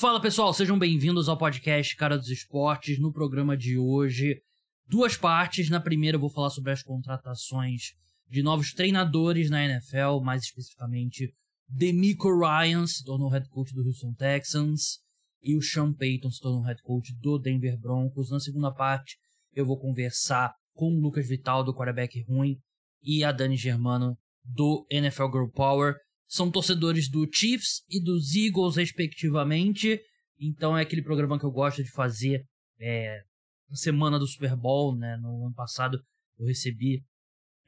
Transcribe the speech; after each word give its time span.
Fala 0.00 0.20
pessoal, 0.20 0.54
sejam 0.54 0.78
bem-vindos 0.78 1.28
ao 1.28 1.36
podcast 1.36 1.96
Cara 1.96 2.16
dos 2.16 2.28
Esportes. 2.28 3.00
No 3.00 3.12
programa 3.12 3.56
de 3.56 3.76
hoje, 3.76 4.40
duas 4.86 5.16
partes. 5.16 5.68
Na 5.68 5.80
primeira, 5.80 6.14
eu 6.14 6.20
vou 6.20 6.30
falar 6.30 6.50
sobre 6.50 6.70
as 6.70 6.84
contratações 6.84 7.94
de 8.28 8.40
novos 8.40 8.72
treinadores 8.72 9.50
na 9.50 9.64
NFL, 9.64 10.20
mais 10.22 10.44
especificamente 10.44 11.34
Demico 11.68 12.28
Ryan 12.28 12.86
se 12.86 13.02
tornou 13.02 13.28
head 13.28 13.48
coach 13.48 13.74
do 13.74 13.82
Houston 13.82 14.14
Texans 14.14 15.00
e 15.42 15.56
o 15.56 15.60
Sean 15.60 15.92
Payton 15.92 16.30
se 16.30 16.40
tornou 16.40 16.62
head 16.62 16.80
coach 16.84 17.12
do 17.20 17.36
Denver 17.36 17.76
Broncos. 17.76 18.30
Na 18.30 18.38
segunda 18.38 18.70
parte, 18.70 19.16
eu 19.52 19.66
vou 19.66 19.80
conversar 19.80 20.54
com 20.74 20.94
o 20.94 21.00
Lucas 21.00 21.26
Vital 21.26 21.64
do 21.64 21.74
quarterback 21.74 22.22
ruim 22.22 22.56
e 23.02 23.24
a 23.24 23.32
Dani 23.32 23.56
Germano 23.56 24.16
do 24.44 24.86
NFL 24.88 25.32
Girl 25.32 25.48
Power 25.52 25.96
são 26.28 26.50
torcedores 26.50 27.08
do 27.08 27.26
Chiefs 27.32 27.82
e 27.88 28.00
dos 28.00 28.36
Eagles, 28.36 28.76
respectivamente. 28.76 29.98
Então 30.38 30.76
é 30.76 30.82
aquele 30.82 31.02
programa 31.02 31.38
que 31.38 31.44
eu 31.44 31.50
gosto 31.50 31.82
de 31.82 31.90
fazer 31.90 32.44
é, 32.78 33.22
na 33.68 33.76
semana 33.76 34.18
do 34.18 34.26
Super 34.26 34.54
Bowl, 34.54 34.94
né? 34.94 35.16
No 35.16 35.46
ano 35.46 35.54
passado 35.54 35.98
eu 36.38 36.46
recebi 36.46 37.02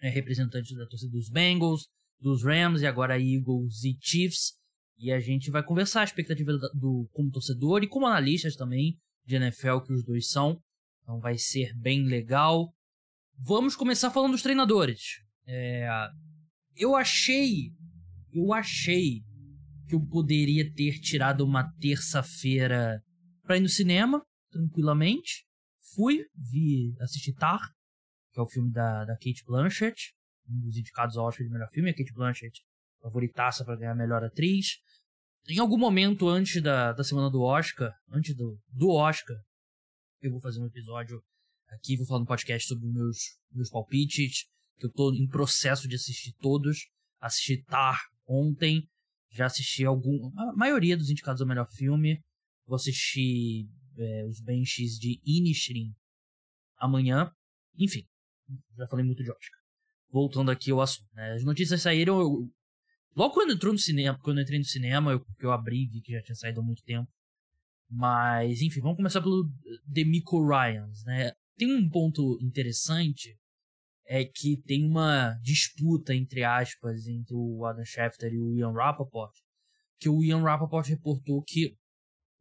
é, 0.01 0.10
representantes 0.10 0.77
da 0.77 0.87
torcida 0.87 1.10
dos 1.10 1.30
Bengals, 1.30 1.88
dos 2.20 2.45
Rams 2.45 2.82
e 2.82 2.87
agora 2.87 3.18
Eagles 3.18 3.82
e 3.82 3.96
Chiefs. 4.01 4.52
E 4.98 5.10
a 5.10 5.18
gente 5.18 5.51
vai 5.51 5.65
conversar 5.65 6.02
a 6.02 6.04
expectativa 6.04 6.52
do 6.74 7.09
como 7.12 7.30
torcedor 7.30 7.82
e 7.82 7.88
como 7.88 8.06
analistas 8.06 8.54
também 8.54 8.98
de 9.24 9.37
NFL 9.37 9.80
que 9.87 9.92
os 9.95 10.04
dois 10.04 10.29
são. 10.29 10.60
Então 11.02 11.18
vai 11.18 11.38
ser 11.38 11.74
bem 11.79 12.04
legal. 12.04 12.70
Vamos 13.38 13.74
começar 13.74 14.10
falando 14.10 14.32
dos 14.32 14.42
treinadores. 14.42 15.01
É, 15.46 15.88
eu 16.77 16.95
achei 16.95 17.73
eu 18.32 18.52
achei 18.52 19.22
que 19.88 19.94
eu 19.94 20.06
poderia 20.06 20.72
ter 20.72 21.00
tirado 21.00 21.44
uma 21.44 21.68
terça-feira 21.80 23.02
pra 23.42 23.56
ir 23.56 23.60
no 23.60 23.68
cinema, 23.68 24.24
tranquilamente. 24.50 25.44
Fui, 25.94 26.24
vi, 26.37 26.95
assisti 27.00 27.34
Tar, 27.34 27.60
que 28.32 28.38
é 28.38 28.42
o 28.42 28.46
filme 28.46 28.70
da, 28.70 29.04
da 29.04 29.14
Kate 29.14 29.42
Blanchett, 29.45 30.14
um 30.48 30.60
dos 30.60 30.76
indicados 30.76 31.16
ao 31.16 31.26
Oscar 31.26 31.45
de 31.45 31.52
melhor 31.52 31.68
filme. 31.70 31.90
A 31.90 31.95
Kate 31.95 32.12
Blanchett, 32.12 32.62
favoritaça 33.02 33.64
para 33.64 33.76
ganhar 33.76 33.95
melhor 33.95 34.22
atriz. 34.22 34.78
Em 35.48 35.59
algum 35.59 35.78
momento 35.78 36.28
antes 36.28 36.62
da, 36.62 36.92
da 36.92 37.02
semana 37.02 37.30
do 37.30 37.42
Oscar, 37.42 37.92
antes 38.12 38.37
do, 38.37 38.59
do 38.68 38.90
Oscar, 38.90 39.37
eu 40.20 40.30
vou 40.30 40.40
fazer 40.40 40.60
um 40.60 40.66
episódio 40.66 41.20
aqui, 41.68 41.96
vou 41.96 42.06
falar 42.06 42.20
no 42.20 42.26
podcast 42.26 42.68
sobre 42.68 42.87
meus, 42.87 43.16
meus 43.50 43.70
palpites, 43.70 44.46
que 44.78 44.87
eu 44.87 44.92
tô 44.92 45.12
em 45.12 45.26
processo 45.26 45.88
de 45.88 45.96
assistir 45.96 46.32
todos. 46.40 46.88
Assisti 47.20 47.62
Tar 47.65 47.98
ontem. 48.30 48.88
Já 49.32 49.46
assisti 49.46 49.84
algum, 49.84 50.30
a 50.38 50.52
maioria 50.56 50.96
dos 50.96 51.10
indicados 51.10 51.40
ao 51.40 51.48
melhor 51.48 51.68
filme. 51.68 52.23
Vou 52.66 52.76
assistir 52.76 53.68
é, 53.98 54.26
os 54.26 54.40
benches 54.40 54.98
de 54.98 55.20
Inisherin 55.24 55.95
amanhã. 56.78 57.30
Enfim, 57.78 58.04
já 58.76 58.87
falei 58.87 59.04
muito 59.04 59.22
de 59.22 59.30
Oscar. 59.30 59.60
Voltando 60.10 60.50
aqui 60.50 60.70
ao 60.70 60.80
assunto. 60.80 61.09
Né? 61.14 61.32
As 61.34 61.45
notícias 61.45 61.82
saíram. 61.82 62.20
Eu, 62.20 62.50
logo 63.14 63.34
quando 63.34 63.52
entrou 63.52 63.72
no 63.72 63.78
cinema, 63.78 64.19
quando 64.20 64.38
eu 64.38 64.42
entrei 64.42 64.59
no 64.59 64.65
cinema, 64.65 65.12
eu, 65.12 65.25
eu 65.38 65.53
abri 65.53 65.87
vi 65.87 66.00
que 66.00 66.12
já 66.12 66.22
tinha 66.22 66.34
saído 66.34 66.60
há 66.60 66.65
muito 66.65 66.82
tempo. 66.82 67.09
Mas, 67.88 68.62
enfim, 68.62 68.81
vamos 68.81 68.97
começar 68.97 69.20
pelo 69.20 69.50
Demico 69.84 70.47
Ryans, 70.47 71.04
né? 71.04 71.32
Tem 71.56 71.72
um 71.75 71.88
ponto 71.88 72.38
interessante 72.41 73.37
é 74.12 74.25
que 74.25 74.60
tem 74.66 74.84
uma 74.84 75.38
disputa, 75.41 76.12
entre 76.12 76.42
aspas, 76.42 77.06
entre 77.06 77.32
o 77.32 77.64
Adam 77.64 77.84
Schefter 77.84 78.32
e 78.32 78.41
o 78.41 78.53
Ian 78.56 78.72
Rappaport, 78.72 79.32
que 80.00 80.08
o 80.08 80.25
Ian 80.25 80.42
Rappaport 80.42 80.84
reportou 80.88 81.41
que 81.44 81.76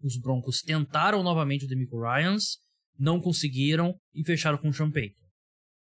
os 0.01 0.19
Broncos 0.19 0.63
tentaram 0.63 1.21
novamente 1.21 1.65
o 1.65 1.67
Demico 1.67 2.01
Ryans, 2.01 2.57
não 2.97 3.21
conseguiram 3.21 3.95
e 4.15 4.25
fecharam 4.25 4.57
com 4.57 4.69
o 4.69 4.73
Sean 4.73 4.89
Payton. 4.89 5.21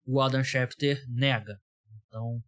O 0.04 0.20
Adam 0.20 0.42
Schefter 0.42 1.04
nega. 1.08 1.56
Então, 2.08 2.42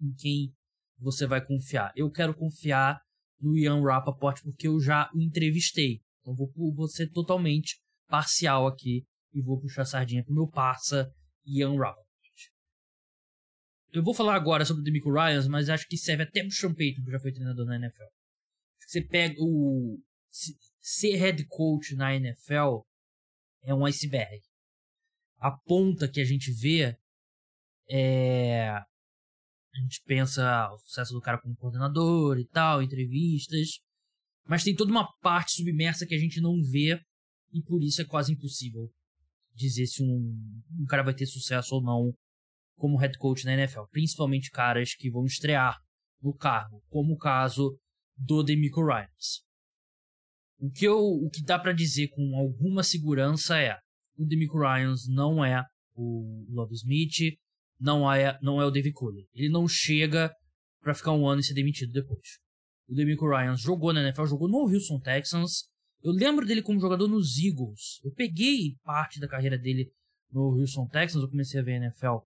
em 0.00 0.14
quem 0.14 0.54
você 0.98 1.26
vai 1.26 1.44
confiar? 1.44 1.92
Eu 1.94 2.10
quero 2.10 2.34
confiar 2.34 2.98
no 3.38 3.58
Ian 3.58 3.82
Rappaport 3.82 4.42
porque 4.42 4.68
eu 4.68 4.80
já 4.80 5.10
o 5.14 5.20
entrevistei. 5.20 6.00
Então 6.22 6.34
vou, 6.34 6.50
vou 6.74 6.88
ser 6.88 7.10
totalmente 7.10 7.78
parcial 8.08 8.66
aqui 8.66 9.04
e 9.34 9.42
vou 9.42 9.60
puxar 9.60 9.82
a 9.82 9.84
sardinha 9.84 10.24
pro 10.24 10.32
meu 10.32 10.48
parça 10.48 11.12
Ian 11.44 11.76
Rappaport. 11.76 12.09
Eu 13.92 14.04
vou 14.04 14.14
falar 14.14 14.36
agora 14.36 14.64
sobre 14.64 14.82
o 14.82 14.84
Demico 14.84 15.12
Ryans, 15.12 15.48
mas 15.48 15.68
acho 15.68 15.88
que 15.88 15.96
serve 15.96 16.22
até 16.22 16.42
pro 16.42 16.52
Sean 16.52 16.72
Payton, 16.72 17.02
que 17.02 17.10
já 17.10 17.18
foi 17.18 17.32
treinador 17.32 17.66
na 17.66 17.76
NFL. 17.76 18.04
Você 18.86 19.02
pega 19.02 19.34
o. 19.38 20.00
Ser 20.80 21.16
head 21.16 21.44
coach 21.46 21.94
na 21.94 22.14
NFL 22.14 22.80
é 23.62 23.74
um 23.74 23.84
iceberg. 23.84 24.40
A 25.38 25.50
ponta 25.50 26.08
que 26.08 26.20
a 26.20 26.24
gente 26.24 26.52
vê 26.52 26.96
é. 27.88 28.68
A 28.68 29.80
gente 29.82 30.02
pensa 30.04 30.68
o 30.72 30.78
sucesso 30.78 31.12
do 31.12 31.20
cara 31.20 31.40
como 31.40 31.56
coordenador 31.56 32.38
e 32.38 32.46
tal, 32.46 32.82
entrevistas. 32.82 33.80
Mas 34.44 34.64
tem 34.64 34.74
toda 34.74 34.90
uma 34.90 35.12
parte 35.20 35.52
submersa 35.52 36.06
que 36.06 36.14
a 36.14 36.18
gente 36.18 36.40
não 36.40 36.60
vê 36.62 37.00
e 37.52 37.62
por 37.62 37.82
isso 37.82 38.02
é 38.02 38.04
quase 38.04 38.32
impossível 38.32 38.90
dizer 39.54 39.86
se 39.86 40.02
um, 40.02 40.62
um 40.78 40.86
cara 40.86 41.02
vai 41.02 41.14
ter 41.14 41.26
sucesso 41.26 41.74
ou 41.74 41.82
não 41.82 42.12
como 42.80 42.96
head 42.96 43.16
coach 43.18 43.44
na 43.44 43.52
NFL, 43.52 43.82
principalmente 43.90 44.50
caras 44.50 44.94
que 44.94 45.10
vão 45.10 45.26
estrear 45.26 45.78
no 46.22 46.34
cargo, 46.34 46.82
como 46.88 47.12
o 47.12 47.18
caso 47.18 47.78
do 48.16 48.42
Demico 48.42 48.82
Ryans. 48.82 49.44
O 50.58 50.70
que, 50.70 50.86
eu, 50.86 50.98
o 50.98 51.28
que 51.30 51.44
dá 51.44 51.58
para 51.58 51.72
dizer 51.72 52.08
com 52.08 52.34
alguma 52.36 52.82
segurança 52.82 53.60
é 53.60 53.78
o 54.16 54.24
Demico 54.24 54.58
Ryans 54.58 55.06
não 55.08 55.44
é 55.44 55.62
o 55.94 56.46
Love 56.48 56.74
Smith, 56.74 57.36
não 57.78 58.10
é, 58.10 58.38
não 58.42 58.60
é 58.60 58.64
o 58.64 58.70
David 58.70 58.94
Cooley. 58.94 59.26
Ele 59.34 59.50
não 59.50 59.68
chega 59.68 60.34
para 60.82 60.94
ficar 60.94 61.12
um 61.12 61.26
ano 61.28 61.40
e 61.40 61.44
ser 61.44 61.54
demitido 61.54 61.92
depois. 61.92 62.38
O 62.88 62.94
Demico 62.94 63.28
Ryans 63.28 63.60
jogou 63.60 63.92
na 63.92 64.02
NFL, 64.02 64.24
jogou 64.24 64.48
no 64.48 64.68
Houston 64.68 64.98
Texans. 65.00 65.68
Eu 66.02 66.12
lembro 66.12 66.46
dele 66.46 66.62
como 66.62 66.80
jogador 66.80 67.08
nos 67.08 67.38
Eagles. 67.38 68.00
Eu 68.02 68.12
peguei 68.12 68.76
parte 68.82 69.20
da 69.20 69.28
carreira 69.28 69.58
dele 69.58 69.90
no 70.30 70.58
Houston 70.58 70.86
Texans. 70.88 71.22
Eu 71.22 71.30
comecei 71.30 71.60
a 71.60 71.62
ver 71.62 71.74
a 71.74 71.86
NFL 71.86 72.18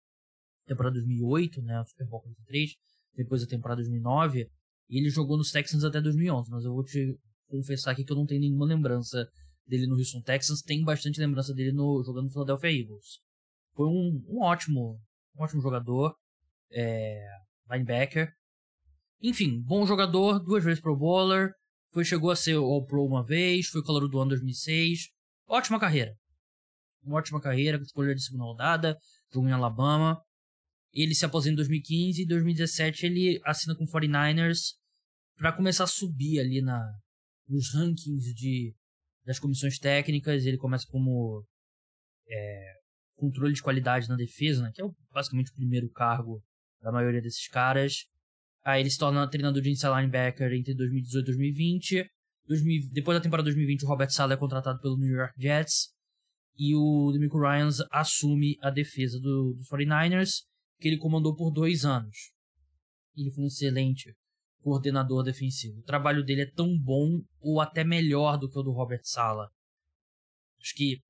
temporada 0.67 0.95
2008, 0.95 1.63
né, 1.63 1.81
o 1.81 1.85
Super 1.85 2.07
Bowl 2.07 2.21
43, 2.23 2.71
depois 3.17 3.43
a 3.43 3.47
temporada 3.47 3.81
2009, 3.81 4.49
e 4.89 4.99
ele 4.99 5.11
jogou 5.11 5.37
nos 5.37 5.51
Texans 5.51 5.85
até 5.85 6.01
2011, 6.01 6.51
mas 6.51 6.65
eu 6.65 6.73
vou 6.73 6.85
te 6.85 7.19
confessar 7.49 7.93
aqui 7.93 8.05
que 8.05 8.13
eu 8.13 8.17
não 8.17 8.27
tenho 8.27 8.41
nenhuma 8.41 8.67
lembrança 8.67 9.27
dele 9.67 9.87
no 9.87 9.97
Houston 9.97 10.21
Texans, 10.23 10.63
tenho 10.63 10.85
bastante 10.85 11.21
lembrança 11.21 11.55
dele 11.55 11.73
no 11.73 12.03
jogando 12.05 12.25
no 12.25 12.31
Philadelphia 12.31 12.71
Eagles. 12.71 13.21
Foi 13.75 13.87
um, 13.87 14.23
um 14.29 14.43
ótimo, 14.43 15.01
um 15.37 15.43
ótimo 15.43 15.63
jogador, 15.63 16.15
é, 16.71 17.25
linebacker. 17.71 18.33
Enfim, 19.21 19.63
bom 19.63 19.87
jogador, 19.87 20.41
duas 20.41 20.65
vezes 20.65 20.81
pro 20.81 20.97
bowler, 20.97 21.53
foi 21.93 22.05
chegou 22.05 22.31
a 22.31 22.37
ser 22.37 22.57
All 22.57 22.85
Pro 22.85 23.05
uma 23.05 23.23
vez, 23.23 23.69
foi 23.69 23.83
calor 23.83 24.09
do 24.09 24.19
ano 24.19 24.31
2006. 24.31 25.09
Ótima 25.47 25.79
carreira. 25.79 26.15
Uma 27.03 27.19
ótima 27.19 27.41
carreira, 27.41 27.79
escolha 27.79 28.15
de 28.15 28.23
segunda 28.23 28.45
rodada, 28.45 28.97
jogou 29.33 29.49
em 29.49 29.53
Alabama. 29.53 30.19
Ele 30.93 31.15
se 31.15 31.25
aposenta 31.25 31.55
em 31.55 31.57
2015 31.57 32.21
e 32.21 32.25
em 32.25 32.27
2017 32.27 33.07
ele 33.07 33.41
assina 33.45 33.75
com 33.75 33.87
49ers 33.87 34.75
para 35.37 35.53
começar 35.53 35.85
a 35.85 35.89
subir 35.89 36.39
ali 36.39 36.61
na 36.61 36.81
nos 37.49 37.75
rankings 37.75 38.35
de 38.35 38.75
das 39.25 39.39
comissões 39.39 39.79
técnicas. 39.79 40.45
Ele 40.45 40.59
começa 40.59 40.87
como 40.89 41.45
é, 42.29 42.73
controle 43.17 43.55
de 43.55 43.63
qualidade 43.63 44.09
na 44.09 44.17
defesa, 44.17 44.63
né, 44.63 44.73
que 44.75 44.83
é 44.83 44.85
basicamente 45.13 45.51
o 45.51 45.55
primeiro 45.55 45.89
cargo 45.91 46.43
da 46.81 46.93
maioria 46.93 47.23
desses 47.23 47.49
caras. 47.49 48.05
Aí 48.65 48.81
ele 48.81 48.91
se 48.91 48.99
torna 48.99 49.29
treinador 49.29 49.63
de 49.63 49.71
inside 49.71 49.93
linebacker 49.95 50.53
entre 50.53 50.75
2018 50.75 51.23
e 51.23 51.27
2020. 51.27 52.11
2000, 52.47 52.91
depois 52.93 53.17
da 53.17 53.23
temporada 53.23 53.45
2020, 53.45 53.85
o 53.85 53.89
Robert 53.89 54.11
Sala 54.11 54.35
é 54.35 54.37
contratado 54.37 54.81
pelo 54.81 54.99
New 54.99 55.17
York 55.17 55.35
Jets. 55.41 55.89
E 56.59 56.75
o 56.75 57.11
Demico 57.13 57.41
Ryans 57.41 57.79
assume 57.91 58.59
a 58.61 58.71
defesa 58.71 59.19
do, 59.19 59.55
dos 59.55 59.69
49ers 59.69 60.43
que 60.83 60.89
ele 60.89 60.99
comandou 60.99 61.35
por 61.35 61.53
dois 61.53 61.85
anos. 61.85 62.33
Ele 63.17 63.31
foi 63.31 63.45
um 63.45 63.47
excelente 63.47 64.13
coordenador 64.61 65.23
defensivo. 65.23 65.79
O 65.79 65.85
trabalho 65.85 66.25
dele 66.25 66.43
é 66.43 66.51
tão 66.51 66.77
bom 66.77 67.23
ou 67.41 67.61
até 67.61 67.85
melhor 67.85 68.37
do 68.37 68.51
que 68.51 68.59
o 68.59 68.63
do 68.63 68.73
Robert 68.73 69.03
Sala. 69.05 69.49
Acho 70.61 70.75
que 70.75 71.01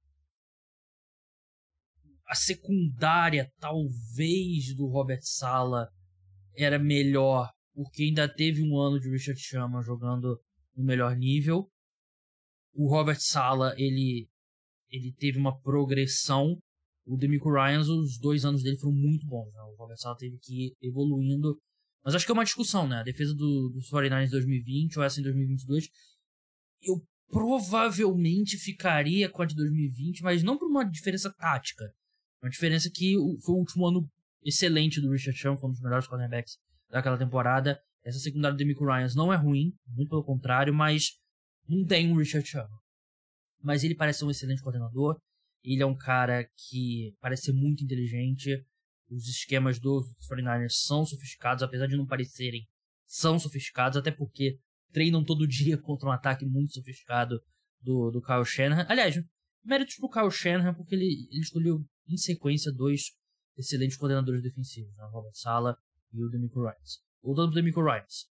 a 2.26 2.34
secundária, 2.34 3.50
talvez, 3.58 4.74
do 4.76 4.86
Robert 4.88 5.22
Sala 5.22 5.88
era 6.56 6.78
melhor, 6.78 7.50
porque 7.74 8.04
ainda 8.04 8.28
teve 8.28 8.62
um 8.62 8.78
ano 8.78 9.00
de 9.00 9.10
Richard 9.10 9.40
Sherman 9.40 9.82
jogando 9.82 10.38
no 10.74 10.84
melhor 10.84 11.16
nível. 11.16 11.70
O 12.74 12.88
Robert 12.88 13.20
Sala, 13.20 13.74
ele, 13.76 14.28
ele 14.90 15.14
teve 15.14 15.38
uma 15.38 15.58
progressão 15.60 16.58
o 17.04 17.16
Demico 17.16 17.52
Ryans, 17.52 17.88
os 17.88 18.19
dois 18.19 18.44
anos 18.44 18.62
dele 18.62 18.78
foram 18.78 18.94
muito 18.94 19.26
bons. 19.26 19.52
Né? 19.52 19.60
O 19.62 19.75
Robert 19.76 19.96
teve 20.19 20.38
que 20.38 20.66
ir 20.66 20.76
evoluindo. 20.81 21.58
Mas 22.04 22.14
acho 22.14 22.25
que 22.25 22.32
é 22.32 22.34
uma 22.34 22.44
discussão, 22.44 22.88
né? 22.88 22.96
A 22.96 23.02
defesa 23.02 23.34
do, 23.34 23.70
dos 23.70 23.88
49ers 23.90 24.26
em 24.26 24.31
2020 24.31 24.99
ou 24.99 25.04
essa 25.04 25.20
em 25.20 25.22
2022. 25.22 25.88
Eu 26.82 27.00
provavelmente 27.31 28.56
ficaria 28.58 29.28
com 29.31 29.43
a 29.43 29.46
de 29.46 29.54
2020, 29.54 30.22
mas 30.22 30.43
não 30.43 30.58
por 30.58 30.69
uma 30.69 30.84
diferença 30.84 31.32
tática. 31.32 31.84
Uma 32.43 32.50
diferença 32.50 32.90
que 32.93 33.14
foi 33.44 33.55
o 33.55 33.58
último 33.58 33.87
ano 33.87 34.08
excelente 34.44 35.00
do 35.00 35.10
Richard 35.10 35.38
Sherman, 35.38 35.58
foi 35.58 35.70
um 35.70 35.72
dos 35.72 35.81
melhores 35.81 36.06
cornerbacks 36.06 36.58
daquela 36.90 37.16
temporada. 37.16 37.81
Essa 38.05 38.19
secundária 38.19 38.55
do 38.55 38.58
Demico 38.58 38.84
Ryans 38.84 39.14
não 39.14 39.32
é 39.32 39.37
ruim, 39.37 39.72
muito 39.87 40.08
pelo 40.08 40.25
contrário, 40.25 40.75
mas 40.75 41.12
não 41.69 41.84
tem 41.87 42.10
um 42.10 42.16
Richard 42.16 42.46
Sherman. 42.46 42.78
Mas 43.62 43.84
ele 43.84 43.94
parece 43.94 44.19
ser 44.19 44.25
um 44.25 44.31
excelente 44.31 44.60
coordenador. 44.60 45.20
Ele 45.64 45.82
é 45.82 45.87
um 45.87 45.97
cara 45.97 46.44
que 46.56 47.14
parece 47.20 47.44
ser 47.44 47.53
muito 47.53 47.85
inteligente. 47.85 48.64
Os 49.11 49.29
esquemas 49.29 49.79
dos 49.79 50.06
49ers 50.29 50.73
são 50.87 51.05
sofisticados, 51.05 51.62
apesar 51.62 51.87
de 51.87 51.97
não 51.97 52.06
parecerem, 52.06 52.67
são 53.06 53.38
sofisticados, 53.38 53.97
até 53.97 54.11
porque 54.11 54.59
treinam 54.91 55.25
todo 55.25 55.47
dia 55.47 55.76
contra 55.82 56.09
um 56.09 56.12
ataque 56.12 56.44
muito 56.44 56.73
sofisticado 56.73 57.41
do, 57.81 58.11
do 58.11 58.23
Kyle 58.23 58.44
Shanahan. 58.44 58.87
Aliás, 58.88 59.17
méritos 59.64 59.97
pro 59.97 60.11
Kyle 60.11 60.31
Shanahan, 60.31 60.75
porque 60.75 60.94
ele, 60.94 61.29
ele 61.31 61.41
escolheu 61.41 61.85
em 62.08 62.17
sequência 62.17 62.73
dois 62.73 63.12
excelentes 63.56 63.97
coordenadores 63.97 64.43
defensivos, 64.43 64.94
né? 64.97 65.05
Robert 65.12 65.35
Sala 65.35 65.76
e 66.12 66.23
o 66.23 66.29
Demico 66.29 66.62
Ryans. 66.62 67.03
Voltando 67.23 67.49
pro 67.49 67.56
Demico 67.56 67.82
Ryans. 67.82 68.29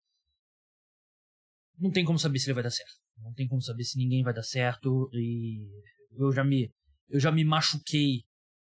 Não 1.79 1.91
tem 1.91 2.05
como 2.05 2.19
saber 2.19 2.39
se 2.39 2.47
ele 2.47 2.55
vai 2.55 2.63
dar 2.63 2.71
certo. 2.71 2.95
Não 3.19 3.33
tem 3.33 3.47
como 3.47 3.63
saber 3.63 3.85
se 3.85 3.99
ninguém 3.99 4.23
vai 4.23 4.35
dar 4.35 4.43
certo. 4.43 5.11
E 5.13 5.69
eu 6.13 6.33
já 6.33 6.45
me, 6.45 6.73
eu 7.09 7.19
já 7.19 7.33
me 7.33 7.45
machuquei 7.45 8.23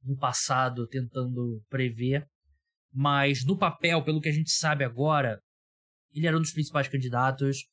no 0.02 0.16
passado 0.16 0.86
tentando 0.86 1.62
prever. 1.68 2.26
Mas 2.92 3.44
no 3.44 3.56
papel, 3.58 4.02
pelo 4.02 4.20
que 4.20 4.28
a 4.28 4.32
gente 4.32 4.50
sabe 4.50 4.84
agora, 4.84 5.40
ele 6.12 6.26
era 6.26 6.36
um 6.36 6.40
dos 6.40 6.52
principais 6.52 6.88
candidatos 6.88 7.66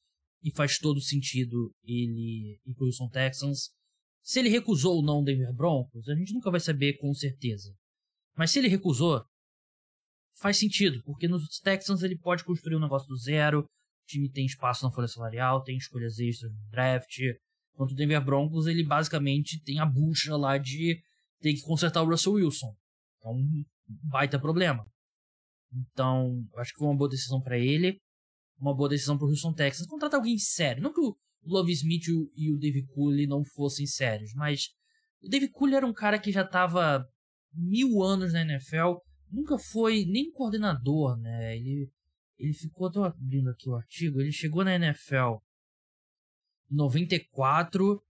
e 0.44 0.52
faz 0.52 0.78
todo 0.78 1.02
sentido 1.02 1.74
ele 1.84 2.60
ir 2.66 2.74
pro 2.76 2.86
Houston 2.86 3.10
Texans. 3.10 3.70
Se 4.22 4.40
ele 4.40 4.50
recusou 4.50 4.98
ou 4.98 5.04
não 5.04 5.22
o 5.22 5.24
Denver 5.24 5.54
Broncos, 5.54 6.08
a 6.10 6.16
gente 6.16 6.34
nunca 6.34 6.52
vai 6.52 6.60
saber 6.60 6.98
com 6.98 7.14
certeza. 7.14 7.74
Mas 8.36 8.52
se 8.52 8.60
ele 8.60 8.68
recusou, 8.68 9.24
faz 10.38 10.58
sentido, 10.58 11.02
porque 11.04 11.28
nos 11.28 11.60
Texans 11.60 12.04
ele 12.04 12.18
pode 12.18 12.44
construir 12.44 12.76
um 12.76 12.82
negócio 12.82 13.08
do 13.08 13.16
zero, 13.16 13.62
o 13.62 14.06
time 14.08 14.30
tem 14.30 14.46
espaço 14.46 14.84
na 14.84 14.92
folha 14.92 15.08
salarial, 15.08 15.64
tem 15.64 15.78
escolhas 15.78 16.20
extras 16.20 16.52
no 16.52 16.70
draft. 16.70 17.18
Enquanto 17.76 17.92
o 17.92 17.96
Denver 17.96 18.24
Broncos, 18.24 18.66
ele 18.66 18.84
basicamente 18.84 19.62
tem 19.62 19.80
a 19.80 19.86
bucha 19.86 20.36
lá 20.36 20.58
de 20.58 21.00
ter 21.40 21.54
que 21.54 21.62
consertar 21.62 22.02
o 22.02 22.10
Russell 22.10 22.34
Wilson. 22.34 22.74
Então, 23.20 23.36
baita 23.86 24.40
problema. 24.40 24.84
Então, 25.72 26.44
acho 26.56 26.72
que 26.72 26.80
foi 26.80 26.88
uma 26.88 26.98
boa 26.98 27.10
decisão 27.10 27.42
para 27.42 27.60
ele 27.60 28.00
uma 28.60 28.74
boa 28.74 28.90
decisão 28.90 29.18
pro 29.18 29.28
Houston 29.28 29.54
Texans. 29.54 29.88
Contratar 29.88 30.20
alguém 30.20 30.38
sério. 30.38 30.82
Não 30.82 30.94
que 30.94 31.02
o 31.02 31.16
Love 31.44 31.72
Smith 31.72 32.08
e 32.36 32.52
o 32.52 32.58
Dave 32.58 32.86
Cooley 32.88 33.28
não 33.28 33.44
fossem 33.44 33.86
sérios, 33.86 34.34
mas 34.34 34.70
o 35.22 35.30
Dave 35.30 35.50
Cooley 35.50 35.76
era 35.76 35.86
um 35.86 35.94
cara 35.94 36.20
que 36.20 36.32
já 36.32 36.42
estava 36.42 37.08
mil 37.54 38.02
anos 38.02 38.34
na 38.34 38.42
NFL, 38.42 38.98
nunca 39.32 39.58
foi 39.58 40.06
nem 40.06 40.32
coordenador, 40.32 41.18
né? 41.18 41.56
Ele, 41.56 41.90
ele 42.38 42.54
ficou, 42.54 42.92
tô 42.92 43.04
abrindo 43.04 43.50
aqui 43.50 43.70
o 43.70 43.76
artigo, 43.76 44.20
ele 44.20 44.32
chegou 44.32 44.64
na 44.64 44.76
NFL 44.76 45.38
94, 46.70 48.02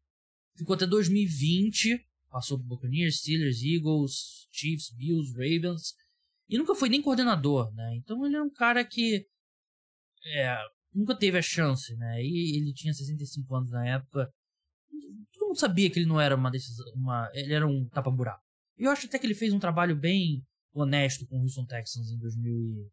ficou 0.55 0.75
até 0.75 0.85
2020, 0.85 2.05
passou 2.29 2.57
por 2.57 2.65
Buccaneers, 2.65 3.17
Steelers, 3.19 3.61
Eagles, 3.63 4.47
Chiefs, 4.51 4.91
Bills, 4.91 5.31
Ravens, 5.33 5.93
e 6.47 6.57
nunca 6.57 6.75
foi 6.75 6.89
nem 6.89 7.01
coordenador, 7.01 7.73
né? 7.73 7.95
Então 7.95 8.25
ele 8.25 8.35
é 8.35 8.41
um 8.41 8.49
cara 8.49 8.83
que 8.85 9.25
é, 10.25 10.57
nunca 10.93 11.15
teve 11.15 11.37
a 11.37 11.41
chance, 11.41 11.95
né? 11.95 12.23
E 12.23 12.57
ele 12.57 12.73
tinha 12.73 12.93
65 12.93 13.55
anos 13.55 13.71
na 13.71 13.87
época. 13.87 14.31
Todo 15.33 15.47
mundo 15.47 15.59
sabia 15.59 15.89
que 15.89 15.99
ele 15.99 16.05
não 16.05 16.19
era 16.19 16.35
uma 16.35 16.51
decisão. 16.51 16.85
Uma, 16.93 17.29
ele 17.33 17.53
era 17.53 17.67
um 17.67 17.87
tapa-buraco. 17.89 18.43
E 18.77 18.83
eu 18.83 18.91
acho 18.91 19.07
até 19.07 19.17
que 19.17 19.25
ele 19.25 19.35
fez 19.35 19.53
um 19.53 19.59
trabalho 19.59 19.95
bem 19.95 20.43
honesto 20.73 21.25
com 21.27 21.39
o 21.39 21.41
Houston 21.41 21.65
Texans 21.65 22.11
em, 22.11 22.17
2000 22.17 22.53
e, 22.53 22.91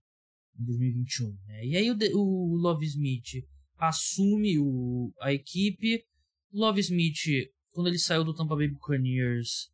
em 0.61 0.65
2021. 0.65 1.37
Né? 1.47 1.67
E 1.67 1.77
aí 1.77 1.91
o, 1.91 1.97
o 2.15 2.57
Love 2.57 2.87
Smith 2.87 3.45
assume 3.89 4.59
o, 4.59 5.13
a 5.21 5.33
equipe. 5.33 6.05
Love 6.53 6.81
Smith, 6.81 7.51
quando 7.73 7.89
ele 7.89 7.99
saiu 7.99 8.25
do 8.25 8.35
Tampa 8.35 8.55
Bay 8.55 8.69
Buccaneers 8.69 9.71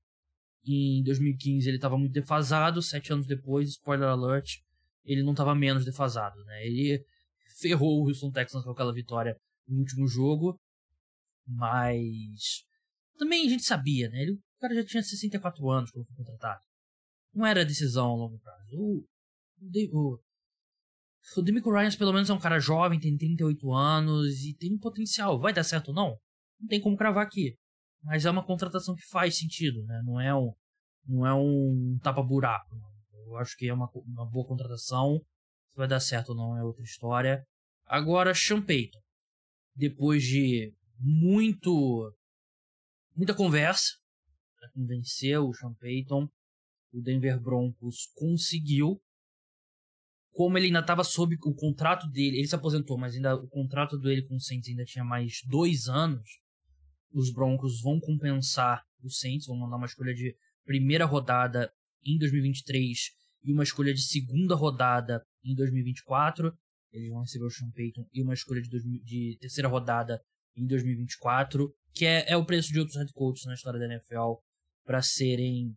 em 0.64 1.02
2015, 1.02 1.68
ele 1.68 1.76
estava 1.76 1.98
muito 1.98 2.12
defasado. 2.12 2.80
Sete 2.80 3.12
anos 3.12 3.26
depois, 3.26 3.68
spoiler 3.68 4.08
alert, 4.08 4.60
ele 5.04 5.22
não 5.22 5.32
estava 5.32 5.54
menos 5.54 5.84
defasado. 5.84 6.42
Né? 6.44 6.66
Ele 6.66 7.04
ferrou 7.60 8.02
o 8.02 8.08
Houston 8.08 8.30
Texans 8.30 8.64
com 8.64 8.70
aquela 8.70 8.94
vitória 8.94 9.36
no 9.66 9.80
último 9.80 10.06
jogo. 10.06 10.58
Mas 11.46 12.64
também 13.18 13.46
a 13.46 13.50
gente 13.50 13.64
sabia, 13.64 14.08
né? 14.08 14.22
Ele, 14.22 14.32
o 14.32 14.60
cara 14.60 14.74
já 14.74 14.84
tinha 14.84 15.02
64 15.02 15.70
anos 15.70 15.90
quando 15.90 16.06
foi 16.06 16.16
contratado. 16.16 16.60
Não 17.34 17.46
era 17.46 17.64
decisão 17.64 18.10
a 18.10 18.16
longo 18.16 18.38
prazo. 18.38 18.68
O, 18.72 19.04
o, 19.92 20.18
o 21.36 21.42
Demico 21.42 21.72
Ryans, 21.72 21.96
pelo 21.96 22.12
menos, 22.12 22.30
é 22.30 22.34
um 22.34 22.38
cara 22.38 22.58
jovem, 22.58 22.98
tem 22.98 23.16
38 23.16 23.72
anos 23.72 24.44
e 24.44 24.54
tem 24.54 24.78
potencial. 24.78 25.38
Vai 25.38 25.52
dar 25.52 25.64
certo 25.64 25.88
ou 25.88 25.94
não? 25.94 26.16
Não 26.60 26.68
tem 26.68 26.80
como 26.80 26.96
cravar 26.96 27.24
aqui. 27.24 27.56
Mas 28.02 28.24
é 28.24 28.30
uma 28.30 28.44
contratação 28.44 28.94
que 28.94 29.06
faz 29.10 29.38
sentido, 29.38 29.84
né? 29.84 30.02
Não 30.04 30.20
é 30.20 30.34
um, 30.34 30.52
não 31.06 31.26
é 31.26 31.34
um 31.34 31.98
tapa-buraco. 32.02 32.76
Eu 33.26 33.36
acho 33.36 33.56
que 33.56 33.68
é 33.68 33.74
uma, 33.74 33.90
uma 34.06 34.24
boa 34.24 34.46
contratação 34.46 35.20
vai 35.78 35.86
dar 35.86 36.00
certo 36.00 36.30
ou 36.30 36.34
não 36.34 36.56
é 36.56 36.62
outra 36.62 36.82
história. 36.82 37.46
Agora, 37.86 38.34
Sean 38.34 38.60
Payton. 38.60 38.98
Depois 39.74 40.24
de 40.24 40.74
muito 40.98 42.12
muita 43.14 43.32
conversa 43.32 43.92
para 44.58 44.70
convencer 44.72 45.38
o 45.38 45.52
Sean 45.54 45.72
Payton, 45.74 46.28
o 46.92 47.00
Denver 47.00 47.40
Broncos 47.40 48.10
conseguiu. 48.16 49.00
Como 50.32 50.56
ele 50.56 50.66
ainda 50.66 50.80
estava 50.80 51.02
sob 51.02 51.36
o 51.42 51.54
contrato 51.54 52.08
dele, 52.08 52.38
ele 52.38 52.46
se 52.46 52.54
aposentou, 52.54 52.96
mas 52.96 53.14
ainda 53.14 53.34
o 53.34 53.48
contrato 53.48 53.98
dele 53.98 54.22
com 54.22 54.36
o 54.36 54.40
Saints 54.40 54.68
ainda 54.68 54.84
tinha 54.84 55.04
mais 55.04 55.40
dois 55.46 55.88
anos. 55.88 56.28
Os 57.12 57.32
Broncos 57.32 57.80
vão 57.80 57.98
compensar 57.98 58.84
os 59.02 59.18
Saints, 59.18 59.46
vão 59.46 59.56
mandar 59.56 59.76
uma 59.76 59.86
escolha 59.86 60.14
de 60.14 60.36
primeira 60.64 61.04
rodada 61.04 61.72
em 62.04 62.18
2023 62.18 62.98
e 63.44 63.52
uma 63.52 63.62
escolha 63.62 63.92
de 63.92 64.02
segunda 64.02 64.54
rodada 64.54 65.24
em 65.44 65.54
2024. 65.54 66.52
Eles 66.92 67.10
vão 67.10 67.20
receber 67.20 67.44
o 67.44 67.50
Sean 67.50 67.70
Payton 67.70 68.06
e 68.12 68.22
uma 68.22 68.34
escolha 68.34 68.60
de, 68.60 68.68
de 69.02 69.38
terceira 69.40 69.68
rodada 69.68 70.20
em 70.56 70.66
2024, 70.66 71.72
que 71.92 72.04
é, 72.04 72.30
é 72.30 72.36
o 72.36 72.44
preço 72.44 72.72
de 72.72 72.78
outros 72.78 72.96
head 72.96 73.12
coaches 73.12 73.46
na 73.46 73.54
história 73.54 73.78
da 73.78 73.86
NFL 73.86 74.34
para 74.84 75.02
serem 75.02 75.76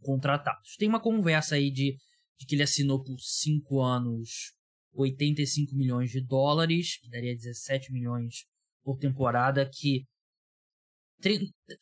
contratados. 0.00 0.76
Tem 0.76 0.88
uma 0.88 1.00
conversa 1.00 1.56
aí 1.56 1.70
de, 1.70 1.96
de 2.38 2.46
que 2.46 2.54
ele 2.54 2.62
assinou 2.62 3.02
por 3.02 3.18
5 3.18 3.80
anos 3.80 4.54
85 4.92 5.74
milhões 5.74 6.10
de 6.10 6.20
dólares, 6.20 6.98
que 6.98 7.10
daria 7.10 7.34
17 7.34 7.92
milhões 7.92 8.46
por 8.82 8.98
temporada, 8.98 9.68
que 9.68 10.04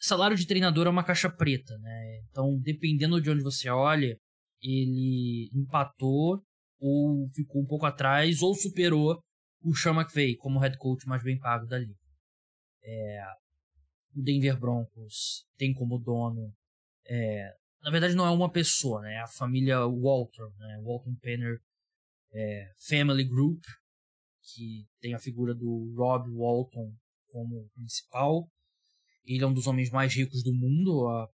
salário 0.01 0.37
de 0.37 0.47
treinador 0.47 0.87
é 0.87 0.91
uma 0.91 1.05
caixa 1.05 1.31
preta, 1.31 1.77
né? 1.79 2.21
Então, 2.31 2.59
dependendo 2.61 3.21
de 3.21 3.31
onde 3.31 3.43
você 3.43 3.69
olha, 3.69 4.17
ele 4.63 5.51
empatou 5.53 6.43
ou 6.79 7.29
ficou 7.35 7.63
um 7.63 7.67
pouco 7.67 7.87
atrás 7.87 8.43
ou 8.43 8.55
superou 8.55 9.21
o 9.63 9.75
Sean 9.75 9.95
McVay 9.95 10.37
como 10.37 10.59
head 10.59 10.77
coach 10.79 11.07
mais 11.07 11.23
bem 11.23 11.39
pago 11.39 11.67
da 11.67 11.79
liga. 11.79 11.95
É, 12.83 13.25
o 14.15 14.23
Denver 14.23 14.59
Broncos 14.59 15.47
tem 15.57 15.73
como 15.73 15.99
dono 15.99 16.53
é, 17.07 17.55
na 17.85 17.91
verdade 17.91 18.15
não 18.15 18.27
é 18.27 18.31
uma 18.31 18.51
pessoa, 18.51 19.03
né? 19.03 19.13
É 19.15 19.21
a 19.21 19.29
família 19.29 19.79
Walter, 19.87 20.49
né? 20.59 20.81
Walton 20.83 21.15
Penner 21.21 21.61
é, 22.33 22.73
Family 22.79 23.25
Group, 23.25 23.63
que 24.43 24.89
tem 25.01 25.15
a 25.15 25.19
figura 25.19 25.55
do 25.55 25.95
Rob 25.95 26.31
Walton 26.31 26.97
como 27.29 27.69
principal. 27.75 28.51
Ele 29.27 29.45
é 29.45 29.47
um 29.47 29.53
dos 29.53 29.67
homens 29.67 29.91
mais 29.91 30.15
ricos 30.15 30.43
do 30.43 30.55
mundo, 30.55 31.07
a 31.09 31.29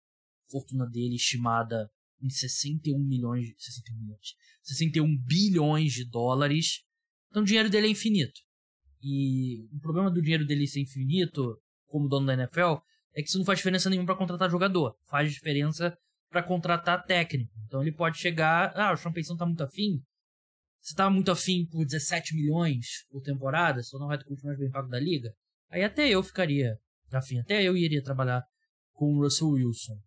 fortuna 0.51 0.87
dele 0.87 1.17
estimada 1.17 1.91
em 2.21 2.31
61 2.31 2.99
milhões, 2.99 3.49
61 3.59 3.99
milhões, 3.99 4.35
61 4.63 5.19
bilhões 5.19 5.93
de 5.93 6.09
dólares. 6.09 6.83
Então 7.29 7.43
o 7.43 7.45
dinheiro 7.45 7.69
dele 7.69 7.89
é 7.89 7.91
infinito. 7.91 8.41
E 9.03 9.69
o 9.71 9.79
problema 9.81 10.11
do 10.11 10.23
dinheiro 10.23 10.47
dele 10.47 10.67
ser 10.67 10.81
infinito, 10.81 11.61
como 11.87 12.09
dono 12.09 12.27
da 12.27 12.33
NFL, 12.33 12.77
é 13.15 13.23
que 13.23 13.29
isso 13.29 13.39
não 13.39 13.45
faz 13.45 13.59
diferença 13.59 13.91
nenhuma 13.91 14.07
para 14.07 14.17
contratar 14.17 14.51
jogador. 14.51 14.97
Faz 15.05 15.31
diferença 15.33 15.97
para 16.31 16.43
contratar 16.43 17.05
técnico. 17.05 17.53
Então 17.67 17.83
ele 17.83 17.93
pode 17.93 18.19
chegar, 18.19 18.73
ah, 18.77 18.93
o 18.93 18.97
Sean 18.97 19.13
Payton 19.13 19.37
tá 19.37 19.47
muito 19.47 19.63
afim. 19.63 20.03
Você 20.81 20.95
tá 20.95 21.11
muito 21.11 21.31
afim 21.31 21.67
por 21.67 21.85
17 21.85 22.35
milhões 22.35 23.05
por 23.11 23.21
temporada, 23.23 23.83
se 23.83 23.91
tornar 23.91 24.07
o 24.07 24.11
head 24.11 24.25
coach 24.25 24.45
mais 24.45 24.59
bem 24.59 24.71
pago 24.71 24.89
da 24.89 24.99
liga, 24.99 25.33
aí 25.71 25.83
até 25.83 26.09
eu 26.09 26.23
ficaria 26.23 26.79
afim, 27.13 27.39
até 27.39 27.63
eu 27.63 27.77
iria 27.77 28.03
trabalhar 28.03 28.43
com 28.93 29.07
o 29.15 29.23
Russell 29.23 29.49
Wilson. 29.49 29.99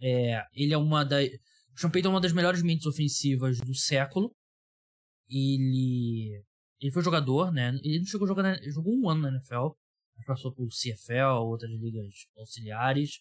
É, 0.00 0.42
ele 0.52 0.74
é 0.74 0.78
uma 0.78 1.04
da. 1.04 1.16
O 1.22 1.78
Sean 1.78 1.90
Payton 1.90 2.08
é 2.08 2.10
uma 2.10 2.20
das 2.20 2.32
melhores 2.32 2.62
mentes 2.62 2.86
ofensivas 2.86 3.58
do 3.58 3.74
século. 3.74 4.34
Ele. 5.28 6.42
Ele 6.80 6.92
foi 6.92 7.02
jogador, 7.02 7.50
né? 7.52 7.68
Ele 7.82 7.98
não 7.98 8.06
chegou 8.06 8.26
a 8.26 8.28
jogar. 8.28 8.42
Na... 8.42 8.70
Jogou 8.70 8.94
um 8.94 9.08
ano 9.08 9.22
na 9.22 9.30
NFL. 9.30 9.70
passou 10.26 10.52
por 10.52 10.68
CFL, 10.68 11.42
outras 11.42 11.70
ligas 11.70 12.12
auxiliares. 12.36 13.20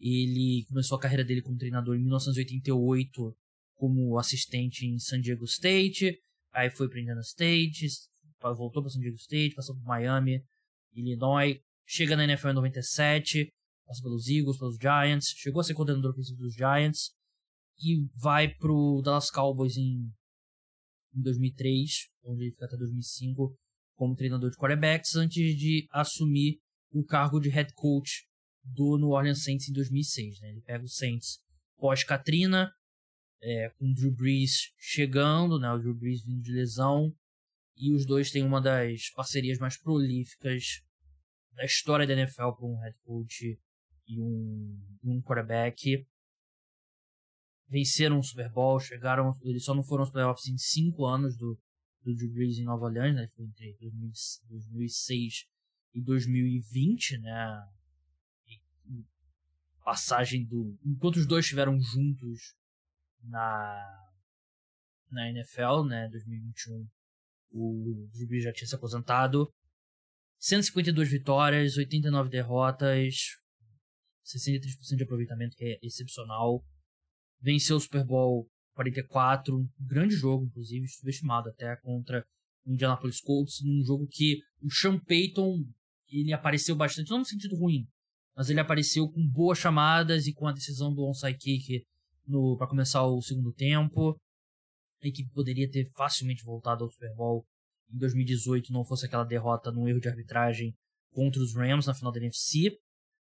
Ele 0.00 0.64
começou 0.68 0.96
a 0.96 1.00
carreira 1.00 1.24
dele 1.24 1.42
como 1.42 1.58
treinador 1.58 1.96
em 1.96 2.00
1988 2.00 3.36
como 3.74 4.18
assistente 4.18 4.86
em 4.86 4.98
San 4.98 5.20
Diego 5.20 5.44
State, 5.44 6.20
aí 6.52 6.68
foi 6.68 6.88
para 6.88 7.00
Indiana 7.00 7.20
State, 7.20 7.86
voltou 8.40 8.82
para 8.82 8.90
San 8.90 9.00
Diego 9.00 9.16
State, 9.16 9.54
passou 9.54 9.76
por 9.76 9.84
Miami, 9.84 10.42
Illinois, 10.92 11.60
chega 11.86 12.16
na 12.16 12.24
NFL 12.24 12.48
em 12.48 12.54
97, 12.54 13.48
passa 13.86 14.02
pelos 14.02 14.28
Eagles, 14.28 14.58
pelos 14.58 14.76
Giants, 14.80 15.26
chegou 15.36 15.60
a 15.60 15.64
ser 15.64 15.74
coordenador 15.74 16.10
ofensivo 16.10 16.38
dos 16.38 16.54
Giants 16.54 17.12
e 17.80 18.04
vai 18.16 18.52
pro 18.54 19.00
Dallas 19.02 19.30
Cowboys 19.30 19.76
em, 19.76 20.12
em 21.14 21.22
2003, 21.22 22.08
onde 22.24 22.42
ele 22.42 22.52
fica 22.52 22.66
até 22.66 22.76
2005 22.76 23.56
como 23.94 24.16
treinador 24.16 24.50
de 24.50 24.56
quarterbacks, 24.56 25.14
antes 25.14 25.56
de 25.56 25.86
assumir 25.92 26.58
o 26.90 27.04
cargo 27.04 27.40
de 27.40 27.48
head 27.48 27.72
coach 27.74 28.27
do 28.74 28.96
New 28.98 29.10
Orleans 29.10 29.42
Saints 29.42 29.68
em 29.68 29.72
2006. 29.72 30.40
Né? 30.40 30.50
Ele 30.50 30.60
pega 30.60 30.84
o 30.84 30.88
Saints 30.88 31.40
pós-Katrina, 31.76 32.72
é, 33.40 33.70
com 33.78 33.90
o 33.90 33.94
Drew 33.94 34.12
Brees 34.12 34.72
chegando, 34.78 35.58
né? 35.58 35.70
o 35.72 35.78
Drew 35.78 35.94
Brees 35.94 36.24
vindo 36.24 36.42
de 36.42 36.52
lesão, 36.52 37.14
e 37.76 37.92
os 37.92 38.04
dois 38.04 38.30
têm 38.30 38.44
uma 38.44 38.60
das 38.60 39.10
parcerias 39.10 39.58
mais 39.58 39.76
prolíficas 39.76 40.82
da 41.52 41.64
história 41.64 42.06
da 42.06 42.12
NFL 42.12 42.52
para 42.52 42.66
um 42.66 42.78
head 42.78 42.96
coach 43.04 43.58
e 44.06 44.20
um, 44.20 44.80
um 45.04 45.22
quarterback. 45.22 46.06
Venceram 47.68 48.18
o 48.18 48.24
Super 48.24 48.50
Bowl, 48.50 48.80
chegaram. 48.80 49.36
Eles 49.42 49.64
só 49.64 49.74
não 49.74 49.84
foram 49.84 50.02
aos 50.02 50.10
playoffs 50.10 50.48
em 50.48 50.56
cinco 50.56 51.04
anos 51.04 51.36
do, 51.36 51.60
do 52.02 52.14
Drew 52.14 52.32
Brees 52.32 52.58
em 52.58 52.64
Nova 52.64 52.86
Orleans, 52.86 53.14
né? 53.14 53.28
Foi 53.28 53.44
entre 53.44 53.76
2006 53.80 55.46
e 55.94 56.00
2020, 56.00 57.18
né? 57.18 57.68
Passagem 59.88 60.44
do. 60.44 60.78
Enquanto 60.84 61.16
os 61.16 61.26
dois 61.26 61.46
estiveram 61.46 61.80
juntos 61.80 62.54
na, 63.22 64.10
na 65.10 65.30
NFL, 65.30 65.84
né? 65.88 66.06
2021, 66.10 66.86
o 67.52 68.06
Drew 68.12 68.28
Brees 68.28 68.44
já 68.44 68.52
tinha 68.52 68.68
se 68.68 68.74
aposentado. 68.74 69.50
152 70.40 71.10
vitórias, 71.10 71.78
89 71.78 72.28
derrotas, 72.28 73.14
63% 74.26 74.96
de 74.98 75.04
aproveitamento, 75.04 75.56
que 75.56 75.64
é 75.64 75.78
excepcional. 75.82 76.62
Venceu 77.40 77.78
o 77.78 77.80
Super 77.80 78.04
Bowl 78.04 78.46
44, 78.74 79.58
um 79.58 79.68
grande 79.80 80.14
jogo, 80.16 80.44
inclusive, 80.44 80.86
subestimado 80.86 81.48
até 81.48 81.74
contra 81.76 82.22
o 82.66 82.72
Indianapolis 82.74 83.22
Colts, 83.22 83.62
num 83.64 83.82
jogo 83.86 84.06
que 84.06 84.42
o 84.60 84.70
Sean 84.70 84.98
Payton 84.98 85.64
ele 86.10 86.34
apareceu 86.34 86.76
bastante, 86.76 87.08
não 87.08 87.20
no 87.20 87.24
sentido 87.24 87.56
ruim, 87.56 87.88
mas 88.38 88.48
ele 88.48 88.60
apareceu 88.60 89.10
com 89.10 89.28
boas 89.28 89.58
chamadas 89.58 90.28
e 90.28 90.32
com 90.32 90.46
a 90.46 90.52
decisão 90.52 90.94
do 90.94 91.04
onside 91.04 91.36
kick 91.36 91.84
para 92.56 92.68
começar 92.68 93.04
o 93.04 93.20
segundo 93.20 93.52
tempo. 93.52 94.16
A 95.02 95.08
equipe 95.08 95.28
poderia 95.32 95.68
ter 95.68 95.90
facilmente 95.96 96.44
voltado 96.44 96.84
ao 96.84 96.90
Super 96.90 97.12
Bowl 97.16 97.44
em 97.92 97.98
2018 97.98 98.72
não 98.72 98.84
fosse 98.84 99.06
aquela 99.06 99.24
derrota 99.24 99.72
no 99.72 99.88
erro 99.88 100.00
de 100.00 100.08
arbitragem 100.08 100.74
contra 101.10 101.40
os 101.40 101.54
Rams 101.54 101.86
na 101.86 101.94
final 101.94 102.12
da 102.12 102.20
NFC. 102.20 102.78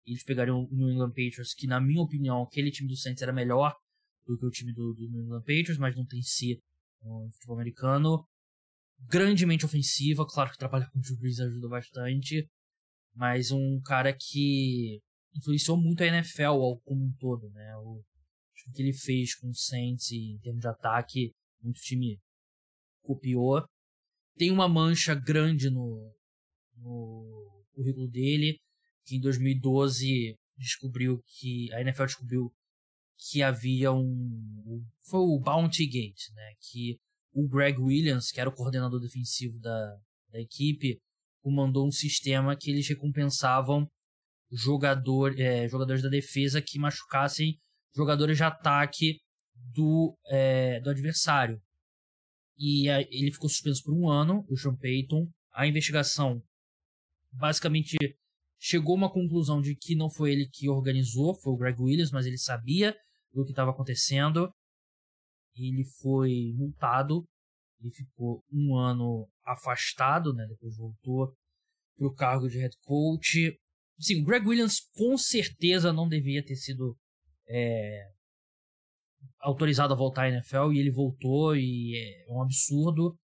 Eles 0.05 0.23
pegariam 0.23 0.63
o 0.63 0.75
New 0.75 0.89
England 0.89 1.09
Patriots, 1.09 1.53
que 1.53 1.67
na 1.67 1.79
minha 1.79 2.01
opinião, 2.01 2.43
aquele 2.43 2.71
time 2.71 2.87
do 2.87 2.95
Saints 2.95 3.21
era 3.21 3.33
melhor 3.33 3.75
do 4.25 4.37
que 4.37 4.45
o 4.45 4.49
time 4.49 4.73
do, 4.73 4.93
do 4.93 5.09
New 5.09 5.23
England 5.23 5.41
Patriots, 5.41 5.77
mas 5.77 5.95
não 5.95 6.05
tem 6.05 6.21
si 6.21 6.59
no 7.03 7.29
futebol 7.31 7.57
americano. 7.57 8.25
Grandemente 9.07 9.65
ofensiva, 9.65 10.25
claro 10.25 10.51
que 10.51 10.57
trabalhar 10.57 10.89
com 10.89 10.99
o 10.99 11.01
Drew 11.01 11.17
Brees 11.17 11.39
ajuda 11.39 11.67
bastante, 11.67 12.47
mas 13.15 13.51
um 13.51 13.79
cara 13.81 14.13
que 14.13 15.01
influenciou 15.35 15.77
muito 15.77 16.03
a 16.03 16.07
NFL 16.07 16.79
como 16.83 17.05
um 17.05 17.13
todo, 17.19 17.49
né? 17.49 17.77
O, 17.77 18.03
o 18.67 18.71
que 18.73 18.81
ele 18.81 18.93
fez 18.93 19.35
com 19.35 19.49
o 19.49 19.55
Saints 19.55 20.11
em 20.11 20.39
termos 20.39 20.61
de 20.61 20.67
ataque, 20.67 21.33
muito 21.61 21.79
time 21.81 22.19
copiou. 23.03 23.63
Tem 24.35 24.51
uma 24.51 24.67
mancha 24.67 25.13
grande 25.13 25.69
no, 25.69 26.13
no 26.77 27.65
currículo 27.73 28.07
dele, 28.07 28.59
que 29.05 29.15
em 29.15 29.19
2012 29.19 30.35
descobriu 30.57 31.21
que 31.25 31.71
a 31.73 31.81
NFL 31.81 32.05
descobriu 32.05 32.53
que 33.17 33.41
havia 33.41 33.91
um 33.93 34.83
foi 35.03 35.19
o 35.19 35.39
Bounty 35.39 35.85
Gate, 35.85 36.31
né, 36.33 36.53
que 36.59 36.99
o 37.31 37.47
Greg 37.47 37.79
Williams, 37.79 38.31
que 38.31 38.39
era 38.39 38.49
o 38.49 38.55
coordenador 38.55 38.99
defensivo 38.99 39.59
da, 39.59 39.97
da 40.31 40.39
equipe, 40.39 40.99
comandou 41.45 41.87
um 41.87 41.91
sistema 41.91 42.57
que 42.57 42.71
eles 42.71 42.89
recompensavam 42.89 43.87
jogador, 44.51 45.39
é, 45.39 45.69
jogadores 45.69 46.01
da 46.01 46.09
defesa 46.09 46.59
que 46.59 46.79
machucassem 46.79 47.55
jogadores 47.95 48.37
de 48.37 48.43
ataque 48.43 49.19
do, 49.53 50.17
é, 50.25 50.79
do 50.79 50.89
adversário. 50.89 51.61
E 52.57 52.89
a, 52.89 52.99
ele 53.01 53.31
ficou 53.31 53.47
suspenso 53.47 53.83
por 53.83 53.93
um 53.93 54.09
ano, 54.09 54.43
o 54.49 54.57
Sean 54.57 54.75
Payton. 54.75 55.29
A 55.53 55.67
investigação 55.67 56.41
basicamente 57.31 57.95
chegou 58.57 58.95
a 58.95 58.97
uma 58.97 59.11
conclusão 59.11 59.61
de 59.61 59.75
que 59.75 59.95
não 59.95 60.09
foi 60.09 60.31
ele 60.31 60.49
que 60.51 60.67
organizou, 60.67 61.35
foi 61.35 61.53
o 61.53 61.57
Greg 61.57 61.79
Williams, 61.79 62.11
mas 62.11 62.25
ele 62.25 62.39
sabia 62.39 62.95
do 63.31 63.45
que 63.45 63.51
estava 63.51 63.69
acontecendo. 63.69 64.51
Ele 65.55 65.85
foi 66.01 66.53
multado 66.55 67.23
e 67.85 67.91
ficou 67.91 68.43
um 68.51 68.75
ano 68.75 69.29
afastado, 69.43 70.33
né? 70.33 70.45
Depois 70.47 70.75
voltou 70.75 71.33
para 71.97 72.07
o 72.07 72.13
cargo 72.13 72.47
de 72.47 72.57
head 72.57 72.75
coach. 72.83 73.57
Sim, 73.99 74.21
o 74.21 74.25
Greg 74.25 74.47
Williams 74.47 74.79
com 74.93 75.17
certeza 75.17 75.93
não 75.93 76.07
devia 76.07 76.43
ter 76.43 76.55
sido 76.55 76.97
é, 77.47 78.11
autorizado 79.39 79.93
a 79.93 79.97
voltar 79.97 80.23
à 80.23 80.29
NFL 80.29 80.73
e 80.73 80.79
ele 80.79 80.91
voltou 80.91 81.55
e 81.55 81.95
é 82.27 82.33
um 82.33 82.41
absurdo. 82.41 83.17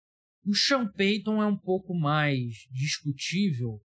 O 0.45 0.55
Sean 0.55 0.91
Payton 0.93 1.43
é 1.43 1.47
um 1.47 1.57
pouco 1.57 1.95
mais 1.95 2.67
discutível. 2.71 3.81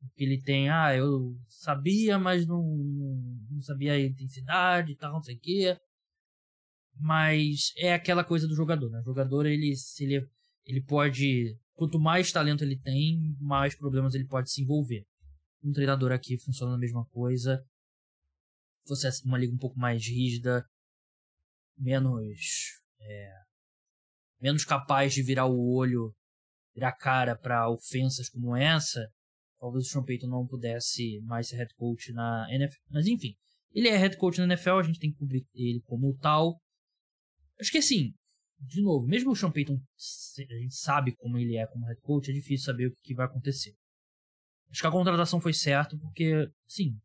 Porque 0.00 0.22
ele 0.22 0.40
tem, 0.40 0.68
ah, 0.68 0.94
eu 0.94 1.36
sabia, 1.48 2.18
mas 2.18 2.46
não, 2.46 2.62
não 3.50 3.60
sabia 3.60 3.94
a 3.94 4.00
intensidade 4.00 4.92
e 4.92 4.96
tal, 4.96 5.12
não 5.12 5.22
sei 5.22 5.34
o 5.34 5.40
quê. 5.40 5.76
Mas 7.00 7.72
é 7.76 7.94
aquela 7.94 8.24
coisa 8.24 8.46
do 8.46 8.54
jogador, 8.54 8.90
né? 8.90 9.00
O 9.00 9.04
jogador, 9.04 9.46
ele, 9.46 9.72
ele, 10.00 10.26
ele 10.64 10.82
pode. 10.82 11.56
Quanto 11.74 11.98
mais 11.98 12.32
talento 12.32 12.64
ele 12.64 12.78
tem, 12.78 13.36
mais 13.40 13.74
problemas 13.76 14.14
ele 14.14 14.26
pode 14.26 14.50
se 14.50 14.62
envolver. 14.62 15.04
Um 15.62 15.72
treinador 15.72 16.12
aqui 16.12 16.38
funciona 16.38 16.74
a 16.74 16.78
mesma 16.78 17.04
coisa 17.06 17.64
fosse 18.88 19.06
uma 19.24 19.38
liga 19.38 19.52
um 19.52 19.58
pouco 19.58 19.78
mais 19.78 20.04
rígida, 20.06 20.64
menos 21.76 22.26
é, 23.00 23.32
menos 24.40 24.64
capaz 24.64 25.12
de 25.12 25.22
virar 25.22 25.46
o 25.46 25.74
olho, 25.74 26.14
virar 26.74 26.92
cara 26.92 27.36
para 27.36 27.70
ofensas 27.70 28.30
como 28.30 28.56
essa, 28.56 29.06
talvez 29.60 29.86
o 29.86 29.88
Sean 29.88 30.04
Payton 30.04 30.28
não 30.28 30.46
pudesse 30.46 31.20
mais 31.22 31.48
ser 31.48 31.56
head 31.56 31.74
coach 31.76 32.12
na 32.12 32.46
NFL. 32.50 32.80
Mas 32.90 33.06
enfim, 33.06 33.36
ele 33.72 33.88
é 33.88 33.96
head 33.96 34.16
coach 34.16 34.38
na 34.38 34.44
NFL, 34.44 34.78
a 34.78 34.82
gente 34.82 34.98
tem 34.98 35.12
que 35.12 35.18
cobrir 35.18 35.46
ele 35.54 35.82
como 35.82 36.16
tal. 36.16 36.58
Acho 37.60 37.70
que 37.70 37.78
assim, 37.78 38.12
de 38.60 38.82
novo, 38.82 39.06
mesmo 39.06 39.30
o 39.30 39.36
Sean 39.36 39.50
Payton, 39.50 39.74
a 39.74 40.54
gente 40.54 40.74
sabe 40.74 41.14
como 41.16 41.38
ele 41.38 41.56
é 41.56 41.66
como 41.66 41.86
head 41.86 42.00
coach, 42.00 42.30
é 42.30 42.34
difícil 42.34 42.66
saber 42.66 42.86
o 42.86 42.92
que 43.02 43.14
vai 43.14 43.26
acontecer. 43.26 43.74
Acho 44.70 44.80
que 44.80 44.86
a 44.86 44.92
contratação 44.92 45.40
foi 45.40 45.52
certa, 45.52 45.96
porque, 45.98 46.46
sim, 46.66 46.98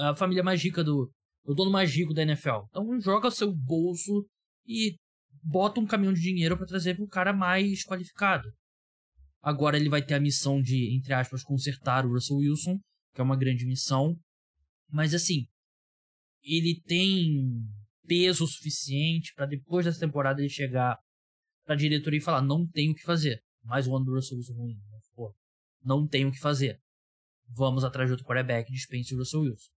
a 0.00 0.14
família 0.14 0.42
mais 0.42 0.62
rica 0.62 0.82
do. 0.82 1.10
O 1.44 1.54
dono 1.54 1.70
mais 1.70 1.94
rico 1.94 2.14
da 2.14 2.22
NFL. 2.22 2.64
Então 2.70 3.00
joga 3.00 3.30
seu 3.30 3.52
bolso 3.52 4.26
e 4.66 4.96
bota 5.42 5.78
um 5.78 5.86
caminhão 5.86 6.14
de 6.14 6.20
dinheiro 6.20 6.56
para 6.56 6.66
trazer 6.66 6.94
pro 6.94 7.06
cara 7.06 7.34
mais 7.34 7.84
qualificado. 7.84 8.50
Agora 9.42 9.76
ele 9.76 9.90
vai 9.90 10.02
ter 10.02 10.14
a 10.14 10.20
missão 10.20 10.62
de, 10.62 10.96
entre 10.96 11.12
aspas, 11.12 11.42
consertar 11.42 12.06
o 12.06 12.12
Russell 12.12 12.38
Wilson, 12.38 12.78
que 13.14 13.20
é 13.20 13.24
uma 13.24 13.36
grande 13.36 13.66
missão. 13.66 14.16
Mas 14.88 15.12
assim, 15.12 15.46
ele 16.42 16.80
tem 16.86 17.62
peso 18.06 18.46
suficiente 18.46 19.32
para 19.34 19.46
depois 19.46 19.84
dessa 19.84 20.00
temporada 20.00 20.40
ele 20.40 20.48
chegar 20.48 20.98
pra 21.64 21.74
diretoria 21.74 22.18
e 22.18 22.22
falar: 22.22 22.42
não 22.42 22.66
tenho 22.66 22.92
o 22.92 22.94
que 22.94 23.02
fazer. 23.02 23.42
Mais 23.62 23.86
um 23.86 23.96
ano 23.96 24.04
do 24.04 24.14
Russell 24.14 24.36
Wilson 24.36 24.54
ruim. 24.54 24.76
Pô, 25.14 25.34
não 25.82 26.06
tenho 26.06 26.28
o 26.28 26.32
que 26.32 26.38
fazer 26.38 26.80
vamos 27.48 27.84
atrás 27.84 28.08
de 28.08 28.12
outro 28.12 28.26
quarterback, 28.26 28.70
dispense 28.70 29.14
o 29.14 29.18
Russell 29.18 29.42
Wilson. 29.42 29.70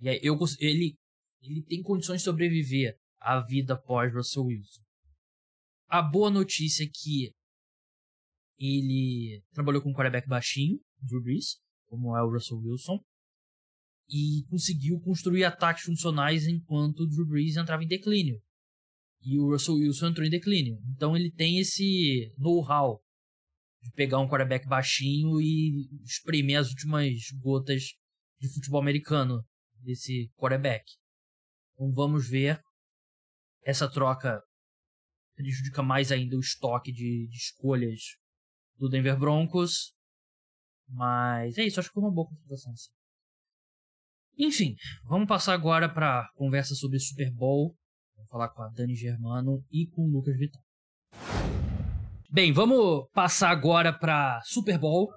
E 0.00 0.08
aí 0.08 0.20
eu, 0.22 0.36
ele, 0.58 0.96
ele 1.40 1.62
tem 1.62 1.82
condições 1.82 2.18
de 2.18 2.24
sobreviver 2.24 2.98
à 3.20 3.40
vida 3.40 3.76
pós 3.76 4.12
Russell 4.12 4.44
Wilson. 4.44 4.82
A 5.88 6.02
boa 6.02 6.30
notícia 6.30 6.84
é 6.84 6.88
que 6.92 7.32
ele 8.58 9.42
trabalhou 9.52 9.82
com 9.82 9.90
um 9.90 9.94
quarterback 9.94 10.28
baixinho, 10.28 10.80
Drew 11.00 11.22
Brees, 11.22 11.58
como 11.86 12.16
é 12.16 12.22
o 12.22 12.30
Russell 12.30 12.58
Wilson, 12.58 13.02
e 14.08 14.44
conseguiu 14.48 14.98
construir 15.00 15.44
ataques 15.44 15.84
funcionais 15.84 16.46
enquanto 16.46 17.00
o 17.00 17.06
Drew 17.06 17.26
Brees 17.26 17.56
entrava 17.56 17.84
em 17.84 17.88
declínio. 17.88 18.40
E 19.20 19.38
o 19.38 19.50
Russell 19.50 19.74
Wilson 19.74 20.08
entrou 20.08 20.26
em 20.26 20.30
declínio. 20.30 20.78
Então 20.94 21.16
ele 21.16 21.30
tem 21.30 21.58
esse 21.58 22.32
know-how 22.38 23.02
de 23.82 23.90
pegar 23.92 24.18
um 24.18 24.28
quarterback 24.28 24.66
baixinho 24.66 25.40
e 25.40 25.88
espremer 26.04 26.60
as 26.60 26.70
últimas 26.70 27.12
gotas 27.40 27.82
de 28.40 28.52
futebol 28.54 28.80
americano 28.80 29.44
desse 29.80 30.30
quarterback. 30.36 30.84
Então 31.74 31.90
vamos 31.92 32.28
ver. 32.28 32.60
Essa 33.62 33.90
troca 33.90 34.42
prejudica 35.34 35.82
mais 35.82 36.10
ainda 36.10 36.36
o 36.36 36.40
estoque 36.40 36.90
de, 36.90 37.28
de 37.28 37.36
escolhas 37.36 38.16
do 38.76 38.88
Denver 38.88 39.18
Broncos. 39.18 39.92
Mas 40.88 41.58
é 41.58 41.64
isso, 41.64 41.78
acho 41.78 41.90
que 41.90 41.94
foi 41.94 42.02
uma 42.02 42.12
boa 42.12 42.28
contratação. 42.28 42.74
Sim. 42.74 42.97
Enfim, 44.38 44.76
vamos 45.02 45.26
passar 45.26 45.52
agora 45.52 45.92
para 45.92 46.30
conversa 46.36 46.72
sobre 46.76 47.00
Super 47.00 47.28
Bowl. 47.32 47.76
Vamos 48.14 48.30
falar 48.30 48.48
com 48.50 48.62
a 48.62 48.68
Dani 48.68 48.94
Germano 48.94 49.64
e 49.68 49.84
com 49.88 50.02
o 50.02 50.10
Lucas 50.12 50.36
Vital. 50.38 50.62
Bem, 52.30 52.52
vamos 52.52 53.08
passar 53.12 53.50
agora 53.50 53.92
para 53.92 54.40
Super 54.44 54.78
Bowl. 54.78 55.10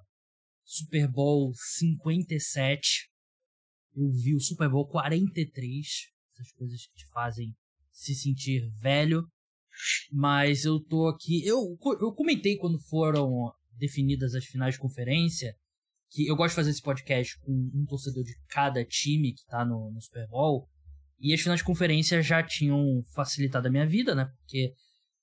Super 0.65 1.07
Bowl 1.07 1.53
57. 1.53 3.11
Eu 3.95 4.09
vi 4.09 4.33
o 4.33 4.39
Super 4.39 4.67
Bowl 4.67 4.87
43. 4.87 5.85
Essas 6.33 6.51
coisas 6.53 6.87
que 6.87 6.95
te 6.95 7.07
fazem 7.11 7.53
se 7.91 8.15
sentir 8.15 8.67
velho. 8.79 9.27
Mas 10.11 10.65
eu 10.65 10.79
tô 10.79 11.07
aqui. 11.07 11.45
Eu, 11.45 11.77
eu 11.99 12.11
comentei 12.13 12.57
quando 12.57 12.79
foram 12.79 13.53
definidas 13.77 14.33
as 14.33 14.45
finais 14.45 14.73
de 14.73 14.79
conferência 14.79 15.55
que 16.11 16.27
eu 16.27 16.35
gosto 16.35 16.51
de 16.51 16.55
fazer 16.55 16.71
esse 16.71 16.81
podcast 16.81 17.39
com 17.39 17.51
um 17.51 17.85
torcedor 17.87 18.23
de 18.23 18.35
cada 18.49 18.83
time 18.85 19.33
que 19.33 19.45
tá 19.45 19.65
no, 19.65 19.91
no 19.91 20.01
Super 20.01 20.27
Bowl. 20.27 20.67
E 21.19 21.33
as 21.33 21.39
finais 21.39 21.59
de 21.59 21.65
conferência 21.65 22.21
já 22.21 22.43
tinham 22.43 23.01
facilitado 23.15 23.67
a 23.67 23.71
minha 23.71 23.87
vida, 23.87 24.13
né? 24.13 24.25
Porque 24.39 24.73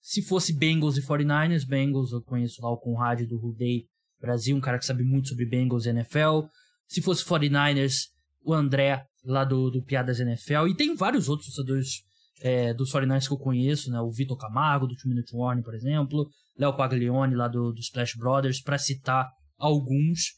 se 0.01 0.23
fosse 0.23 0.57
Bengals 0.57 0.97
e 0.97 1.03
49ers, 1.03 1.67
Bengals 1.67 2.13
eu 2.13 2.23
conheço 2.23 2.63
lá 2.63 2.71
o 2.71 2.79
Conrad 2.79 3.21
do 3.27 3.39
Rudei 3.39 3.85
Brasil, 4.21 4.57
um 4.57 4.61
cara 4.61 4.79
que 4.79 4.87
sabe 4.87 5.05
muito 5.05 5.29
sobre 5.29 5.45
Bengals 5.45 5.85
e 5.85 5.91
NFL. 5.91 6.47
Se 6.87 7.03
fosse 7.03 7.25
49ers, 7.25 7.95
o 8.43 8.55
André 8.55 9.05
lá 9.25 9.45
do, 9.45 9.71
do 9.71 9.83
Piadas 9.83 10.21
NFL. 10.21 10.69
E 10.69 10.75
tem 10.75 10.95
vários 10.95 11.29
outros 11.29 11.49
torcedores 11.49 12.03
é, 12.41 12.73
dos 12.73 12.91
49ers 12.91 13.27
que 13.27 13.33
eu 13.35 13.39
conheço, 13.39 13.91
né? 13.91 14.01
O 14.01 14.11
Vitor 14.11 14.39
Camargo, 14.39 14.87
do 14.87 14.97
Two 14.97 15.11
Minute 15.11 15.35
Warning, 15.35 15.63
por 15.63 15.75
exemplo. 15.75 16.27
Léo 16.57 16.77
Paglione, 16.77 17.35
lá 17.35 17.47
do, 17.47 17.73
do 17.73 17.81
Splash 17.81 18.17
Brothers, 18.17 18.63
para 18.63 18.79
citar 18.79 19.29
alguns. 19.59 20.38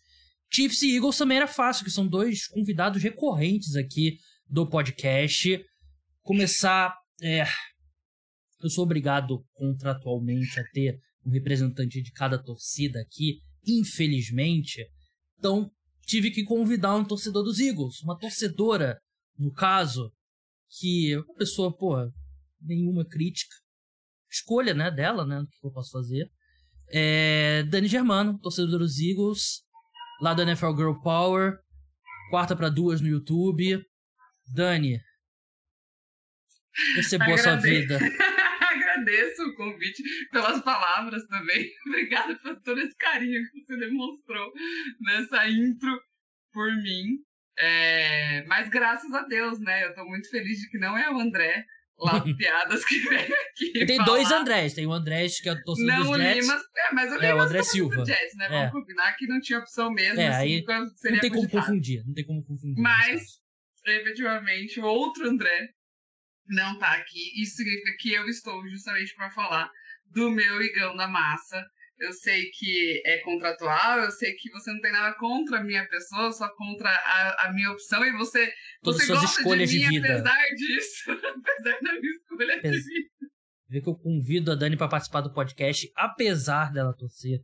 Chiefs 0.52 0.82
e 0.82 0.96
Eagles 0.96 1.16
também 1.16 1.36
era 1.36 1.46
fácil, 1.46 1.84
que 1.84 1.90
são 1.90 2.06
dois 2.06 2.46
convidados 2.48 3.02
recorrentes 3.02 3.76
aqui 3.76 4.18
do 4.48 4.68
podcast. 4.68 5.64
Começar. 6.22 6.94
É, 7.22 7.44
eu 8.60 8.68
sou 8.68 8.84
obrigado 8.84 9.44
contratualmente 9.54 10.58
a 10.58 10.64
ter 10.72 10.98
um 11.24 11.30
representante 11.30 12.02
de 12.02 12.10
cada 12.12 12.42
torcida 12.42 13.00
aqui, 13.00 13.40
infelizmente. 13.64 14.84
Então, 15.38 15.70
tive 16.04 16.30
que 16.30 16.42
convidar 16.42 16.96
um 16.96 17.04
torcedor 17.04 17.44
dos 17.44 17.60
Eagles, 17.60 18.02
uma 18.02 18.18
torcedora, 18.18 18.98
no 19.38 19.52
caso, 19.52 20.12
que 20.68 21.16
uma 21.16 21.34
pessoa, 21.34 21.74
pô, 21.76 21.94
nenhuma 22.60 23.04
crítica. 23.04 23.54
Escolha, 24.28 24.74
né, 24.74 24.90
dela, 24.90 25.24
né, 25.24 25.40
o 25.40 25.46
que 25.46 25.66
eu 25.66 25.72
posso 25.72 25.90
fazer. 25.90 26.30
É 26.88 27.62
Dani 27.64 27.86
Germano, 27.86 28.38
torcedor 28.38 28.80
dos 28.80 28.98
Eagles, 28.98 29.62
lá 30.20 30.34
do 30.34 30.42
NFL 30.42 30.76
Girl 30.76 30.94
Power, 31.02 31.58
quarta 32.30 32.54
para 32.54 32.68
duas 32.68 33.00
no 33.00 33.08
YouTube. 33.08 33.82
Dani, 34.52 35.00
você 36.96 37.18
boa 37.18 37.38
sua 37.38 37.56
vida. 37.56 37.98
Agradeço 38.60 39.42
o 39.42 39.54
convite 39.54 40.02
pelas 40.30 40.62
palavras 40.62 41.26
também. 41.26 41.70
Obrigada 41.86 42.36
por 42.36 42.60
todo 42.62 42.80
esse 42.80 42.96
carinho 42.96 43.42
que 43.50 43.60
você 43.60 43.76
demonstrou 43.78 44.52
nessa 45.00 45.48
intro 45.48 46.00
por 46.52 46.70
mim. 46.76 47.18
É, 47.58 48.44
mas 48.46 48.68
graças 48.68 49.12
a 49.12 49.22
Deus, 49.22 49.58
né? 49.60 49.84
Eu 49.84 49.94
tô 49.94 50.04
muito 50.04 50.28
feliz 50.30 50.58
de 50.58 50.68
que 50.70 50.78
não 50.78 50.96
é 50.96 51.10
o 51.10 51.20
André 51.20 51.64
lá 52.00 52.20
Piadas 52.36 52.84
que 52.84 52.98
veio 53.00 53.34
aqui. 53.34 53.86
Tem 53.86 53.96
falar. 53.96 54.04
dois 54.04 54.30
Andrés. 54.30 54.74
Tem 54.74 54.86
o 54.86 54.92
Andrés, 54.92 55.40
que 55.40 55.48
é 55.48 55.52
o 55.52 55.62
torcedor 55.62 55.92
não, 55.92 56.10
dos 56.10 56.16
Jets. 56.18 56.46
Limas, 56.46 56.62
é, 56.62 56.94
mas 56.94 57.12
o 57.12 57.14
Limas 57.14 57.24
é, 57.24 57.34
o 57.34 57.40
André 57.40 57.62
Silva. 57.62 57.96
do 57.96 58.06
Jets, 58.06 58.36
né? 58.36 58.48
Vamos 58.48 58.66
é. 58.66 58.70
combinar 58.70 59.16
que 59.16 59.26
não 59.26 59.40
tinha 59.40 59.58
opção 59.58 59.90
mesmo. 59.90 60.20
É, 60.20 60.28
assim, 60.28 60.38
aí 60.38 60.64
seria 60.96 61.16
não 61.16 61.20
tem 61.20 61.30
como 61.30 61.48
confundir. 61.48 62.04
Não 62.06 62.14
tem 62.14 62.26
como 62.26 62.44
confundir. 62.44 62.82
Mas, 62.82 63.40
efetivamente, 63.86 64.80
outro 64.80 65.28
André 65.28 65.68
não 66.48 66.78
tá 66.78 66.92
aqui. 66.94 67.40
Isso 67.40 67.56
significa 67.56 67.96
que 67.98 68.12
eu 68.12 68.26
estou 68.26 68.66
justamente 68.68 69.14
para 69.14 69.30
falar 69.30 69.70
do 70.06 70.30
meu 70.30 70.60
Igão 70.62 70.96
da 70.96 71.06
Massa, 71.06 71.64
eu 72.00 72.12
sei 72.12 72.50
que 72.50 73.02
é 73.04 73.18
contratual, 73.18 74.00
eu 74.00 74.10
sei 74.10 74.32
que 74.34 74.50
você 74.50 74.72
não 74.72 74.80
tem 74.80 74.90
nada 74.92 75.14
contra 75.16 75.58
a 75.58 75.62
minha 75.64 75.86
pessoa, 75.88 76.32
só 76.32 76.48
contra 76.56 76.88
a, 76.90 77.46
a 77.48 77.52
minha 77.52 77.70
opção, 77.70 78.04
e 78.04 78.12
você, 78.16 78.52
Todas 78.82 79.00
você 79.00 79.06
suas 79.06 79.20
gosta 79.20 79.40
escolhas 79.40 79.70
de 79.70 79.78
mim 79.78 79.84
de 79.84 80.00
vida. 80.00 80.12
apesar 80.14 80.46
disso, 80.56 81.10
apesar 81.12 81.80
da 81.80 81.92
minha 82.00 82.12
escolha 82.12 82.56
Apes... 82.56 82.70
de 82.72 82.78
vida. 82.82 83.10
Vê 83.68 83.80
que 83.80 83.88
eu 83.88 83.94
convido 83.94 84.50
a 84.50 84.56
Dani 84.56 84.76
para 84.76 84.88
participar 84.88 85.20
do 85.20 85.32
podcast, 85.32 85.88
apesar 85.94 86.72
dela 86.72 86.92
torcer 86.96 87.38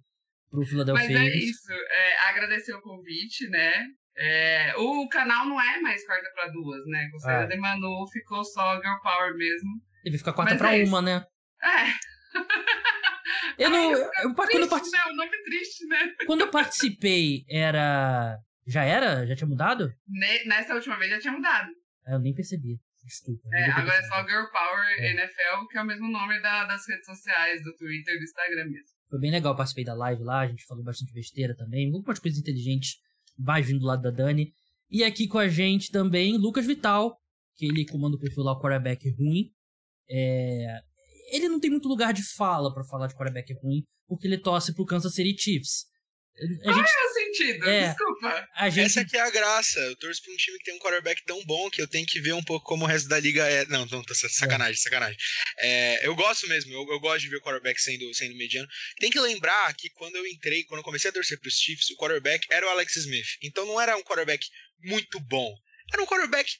pro 0.50 0.64
Philadelphia 0.66 1.08
Mas 1.08 1.16
é 1.32 1.36
isso, 1.36 1.72
é, 1.72 2.28
agradecer 2.30 2.72
o 2.74 2.80
convite, 2.82 3.48
né? 3.48 3.84
É, 4.18 4.74
o 4.76 5.06
canal 5.08 5.44
não 5.46 5.60
é 5.60 5.78
mais 5.80 6.04
quarta 6.06 6.28
para 6.34 6.48
duas, 6.48 6.84
né? 6.86 7.08
Com 7.12 7.18
saída 7.18 7.44
Ah. 7.44 7.46
de 7.46 7.56
Manu 7.58 8.06
ficou 8.10 8.42
só 8.44 8.80
Girl 8.80 8.98
Power 9.02 9.36
mesmo. 9.36 9.70
Ele 10.04 10.16
fica 10.18 10.32
quarta 10.32 10.54
Mas 10.54 10.58
pra 10.58 10.74
é 10.74 10.82
isso. 10.82 10.90
uma, 10.90 11.02
né? 11.02 11.22
É, 11.62 11.92
Eu 13.58 13.70
não. 13.70 13.88
Ai, 13.88 13.94
Eu, 13.94 13.98
eu- 14.28 14.34
quando, 14.34 14.50
eu 14.50 14.56
triste, 14.56 14.70
partici- 14.70 14.92
né? 14.92 14.98
O 15.10 15.16
nome 15.16 15.30
é 15.36 15.42
triste, 15.42 15.86
né? 15.86 16.14
quando 16.26 16.40
eu 16.42 16.50
participei, 16.50 17.44
era. 17.48 18.38
Já 18.66 18.82
era? 18.84 19.26
Já 19.26 19.36
tinha 19.36 19.46
mudado? 19.48 19.92
Ne- 20.08 20.44
Nessa 20.44 20.74
última 20.74 20.98
vez 20.98 21.10
já 21.10 21.18
tinha 21.20 21.32
mudado. 21.32 21.70
Ah, 22.06 22.12
Eu 22.14 22.18
nem 22.18 22.34
percebi. 22.34 22.78
Desculpa. 23.04 23.48
É, 23.52 23.68
eu 23.68 23.72
agora 23.74 23.96
é 23.98 24.02
só 24.02 24.16
Girl 24.26 24.46
Power 24.50 24.84
É. 24.98 25.10
NFL, 25.12 25.66
que 25.70 25.78
é 25.78 25.82
o 25.82 25.86
mesmo 25.86 26.10
nome 26.10 26.40
da- 26.42 26.64
das 26.64 26.86
redes 26.88 27.06
sociais, 27.06 27.62
do 27.62 27.72
Twitter 27.76 28.14
e 28.14 28.18
do 28.18 28.24
Instagram 28.24 28.64
mesmo. 28.64 28.88
Foi 29.08 29.20
bem 29.20 29.30
legal, 29.30 29.54
participei 29.54 29.84
da 29.84 29.94
live 29.94 30.24
lá, 30.24 30.40
a 30.40 30.48
gente 30.48 30.64
falou 30.66 30.82
bastante 30.82 31.12
besteira 31.12 31.54
também, 31.56 31.86
algumas 31.94 32.18
coisas 32.18 32.40
inteligentes 32.40 32.96
mais 33.38 33.64
vindo 33.68 33.78
do 33.78 33.86
lado 33.86 34.02
da 34.02 34.10
Dani. 34.10 34.52
E 34.90 35.04
aqui 35.04 35.28
com 35.28 35.38
a 35.38 35.46
gente 35.46 35.92
também, 35.92 36.36
Lucas 36.36 36.66
Vital, 36.66 37.16
que 37.56 37.66
ele 37.66 37.86
comanda 37.86 38.16
o 38.16 38.18
perfil 38.20 38.42
lá, 38.42 38.52
o 38.52 38.60
quarterback 38.60 39.08
ruim. 39.16 39.52
É, 40.10 40.80
Ele 41.26 41.48
não 41.48 41.60
tem 41.60 41.70
muito 41.70 41.88
lugar 41.88 42.12
de 42.12 42.22
fala 42.22 42.72
pra 42.72 42.84
falar 42.84 43.06
de 43.06 43.14
quarterback 43.14 43.52
ruim, 43.54 43.82
porque 44.06 44.26
ele 44.26 44.38
torce 44.38 44.74
pro 44.74 44.86
Kansas 44.86 45.14
City 45.14 45.36
Chiefs. 45.40 45.86
A 46.38 46.46
gente, 46.46 46.62
Qual 46.62 46.78
o 46.78 47.14
sentido? 47.14 47.68
É. 47.68 47.88
Desculpa. 47.88 48.48
a 48.54 48.68
gente 48.68 48.84
Essa 48.84 49.00
aqui 49.00 49.16
é 49.16 49.20
a 49.20 49.30
graça. 49.30 49.80
Eu 49.80 49.96
torço 49.96 50.22
pra 50.22 50.32
um 50.32 50.36
time 50.36 50.58
que 50.58 50.64
tem 50.64 50.74
um 50.74 50.78
quarterback 50.78 51.24
tão 51.24 51.42
bom 51.46 51.70
que 51.70 51.80
eu 51.80 51.88
tenho 51.88 52.06
que 52.06 52.20
ver 52.20 52.34
um 52.34 52.42
pouco 52.42 52.66
como 52.66 52.84
o 52.84 52.86
resto 52.86 53.08
da 53.08 53.18
liga 53.18 53.42
é. 53.48 53.64
Não, 53.66 53.86
não, 53.86 54.02
tá 54.02 54.14
sacanagem, 54.14 54.76
sacanagem. 54.76 55.16
É, 55.58 56.06
eu 56.06 56.14
gosto 56.14 56.46
mesmo, 56.46 56.74
eu, 56.74 56.86
eu 56.90 57.00
gosto 57.00 57.22
de 57.22 57.30
ver 57.30 57.36
o 57.36 57.40
quarterback 57.40 57.80
sendo, 57.80 58.12
sendo 58.14 58.36
mediano. 58.36 58.68
Tem 58.98 59.10
que 59.10 59.18
lembrar 59.18 59.74
que 59.74 59.88
quando 59.90 60.16
eu 60.16 60.26
entrei, 60.26 60.64
quando 60.64 60.80
eu 60.80 60.84
comecei 60.84 61.08
a 61.08 61.12
torcer 61.12 61.40
pros 61.40 61.54
Chiefs, 61.54 61.88
o 61.90 61.96
quarterback 61.96 62.46
era 62.50 62.66
o 62.66 62.70
Alex 62.70 62.96
Smith. 62.96 63.26
Então 63.42 63.64
não 63.64 63.80
era 63.80 63.96
um 63.96 64.02
quarterback 64.02 64.46
muito 64.80 65.18
bom. 65.20 65.54
Era 65.92 66.02
um 66.02 66.06
quarterback 66.06 66.52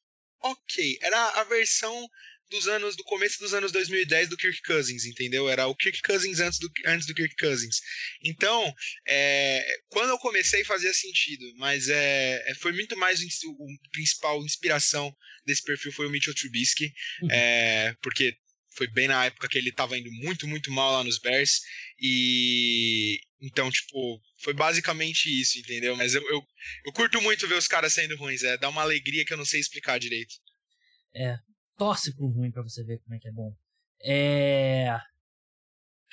ok. 0.42 0.98
Era 1.02 1.40
a 1.40 1.44
versão 1.44 2.08
dos 2.50 2.68
anos 2.68 2.96
do 2.96 3.04
começo 3.04 3.38
dos 3.40 3.52
anos 3.54 3.72
2010 3.72 4.28
do 4.28 4.36
Kirk 4.36 4.60
Cousins, 4.62 5.04
entendeu? 5.04 5.48
Era 5.48 5.66
o 5.66 5.74
Kirk 5.74 6.00
Cousins 6.02 6.40
antes 6.40 6.58
do, 6.58 6.70
antes 6.86 7.06
do 7.06 7.14
Kirk 7.14 7.34
Cousins. 7.36 7.80
Então, 8.22 8.72
é, 9.06 9.66
quando 9.88 10.10
eu 10.10 10.18
comecei 10.18 10.64
fazia 10.64 10.92
sentido, 10.92 11.44
mas 11.56 11.88
é, 11.88 12.50
é, 12.50 12.54
foi 12.54 12.72
muito 12.72 12.96
mais 12.96 13.20
o, 13.20 13.66
principal 13.92 14.42
inspiração 14.44 15.14
desse 15.44 15.62
perfil 15.62 15.92
foi 15.92 16.06
o 16.06 16.10
Mitchell 16.10 16.34
Trubisky, 16.34 16.92
Uhum. 17.22 17.30
é, 17.30 17.96
porque 18.02 18.36
foi 18.76 18.86
bem 18.88 19.08
na 19.08 19.24
época 19.24 19.48
que 19.48 19.56
ele 19.56 19.72
tava 19.72 19.96
indo 19.96 20.10
muito, 20.12 20.46
muito 20.46 20.70
mal 20.70 20.92
lá 20.92 21.04
nos 21.04 21.18
Bears, 21.18 21.62
e 21.98 23.18
então, 23.40 23.70
tipo, 23.70 24.20
foi 24.38 24.52
basicamente 24.54 25.28
isso, 25.28 25.58
entendeu? 25.58 25.96
Mas 25.96 26.14
eu, 26.14 26.22
eu, 26.28 26.42
eu 26.84 26.92
curto 26.92 27.20
muito 27.20 27.46
ver 27.46 27.56
os 27.56 27.68
caras 27.68 27.92
sendo 27.92 28.16
ruins, 28.16 28.42
é, 28.42 28.56
dá 28.58 28.68
uma 28.68 28.82
alegria 28.82 29.24
que 29.24 29.32
eu 29.32 29.36
não 29.36 29.44
sei 29.44 29.60
explicar 29.60 29.98
direito. 29.98 30.34
Torce 31.76 32.14
pro 32.14 32.28
ruim 32.28 32.50
pra 32.50 32.62
você 32.62 32.82
ver 32.84 32.98
como 33.00 33.14
é 33.14 33.18
que 33.18 33.28
é 33.28 33.32
bom. 33.32 33.54
É. 34.02 34.98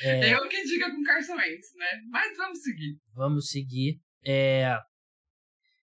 é 0.01 0.33
Eu 0.33 0.47
que 0.47 0.63
diga 0.63 0.89
com 0.91 1.03
Carson 1.03 1.33
Wentz, 1.33 1.67
né? 1.77 2.01
Mas 2.09 2.37
vamos 2.37 2.61
seguir. 2.61 2.99
Vamos 3.13 3.49
seguir. 3.49 3.99
É... 4.25 4.77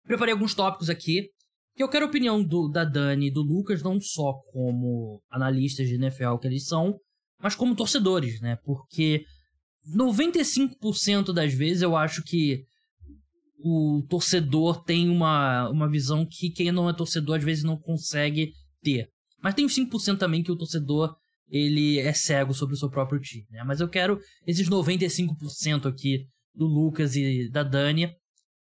Preparei 0.05 0.33
alguns 0.33 0.55
tópicos 0.55 0.91
aqui. 0.91 1.31
Que 1.75 1.83
eu 1.83 1.89
quero 1.89 2.05
a 2.05 2.09
opinião 2.09 2.43
do, 2.43 2.69
da 2.69 2.85
Dani 2.85 3.29
e 3.29 3.33
do 3.33 3.43
Lucas, 3.43 3.83
não 3.83 4.01
só 4.01 4.35
como 4.53 5.23
analistas 5.31 5.89
de 5.89 5.95
NFL 5.95 6.37
que 6.37 6.49
eles 6.49 6.67
são, 6.67 6.99
mas 7.39 7.55
como 7.55 7.77
torcedores, 7.77 8.41
né? 8.41 8.59
Porque 8.65 9.25
95% 9.97 11.33
das 11.33 11.55
vezes 11.55 11.83
eu 11.83 11.97
acho 11.97 12.23
que 12.23 12.65
o 13.63 14.05
torcedor 14.09 14.83
tem 14.83 15.09
uma, 15.09 15.69
uma 15.71 15.89
visão 15.89 16.27
que 16.27 16.51
quem 16.51 16.73
não 16.73 16.89
é 16.89 16.93
torcedor 16.93 17.39
às 17.39 17.45
vezes 17.45 17.63
não 17.63 17.79
consegue 17.79 18.53
ter. 18.83 19.09
Mas 19.43 19.55
tem 19.55 19.65
os 19.65 19.75
5% 19.75 20.19
também 20.19 20.43
que 20.43 20.53
o 20.53 20.57
torcedor 20.57 21.15
ele 21.49 21.99
é 21.99 22.13
cego 22.13 22.55
sobre 22.55 22.75
o 22.75 22.79
seu 22.79 22.89
próprio 22.89 23.21
time, 23.21 23.47
né? 23.51 23.65
Mas 23.65 23.81
eu 23.81 23.89
quero 23.89 24.21
esses 24.47 24.69
95% 24.69 25.87
aqui 25.87 26.27
do 26.55 26.67
Lucas 26.67 27.17
e 27.17 27.49
da 27.51 27.63
Dani. 27.63 28.13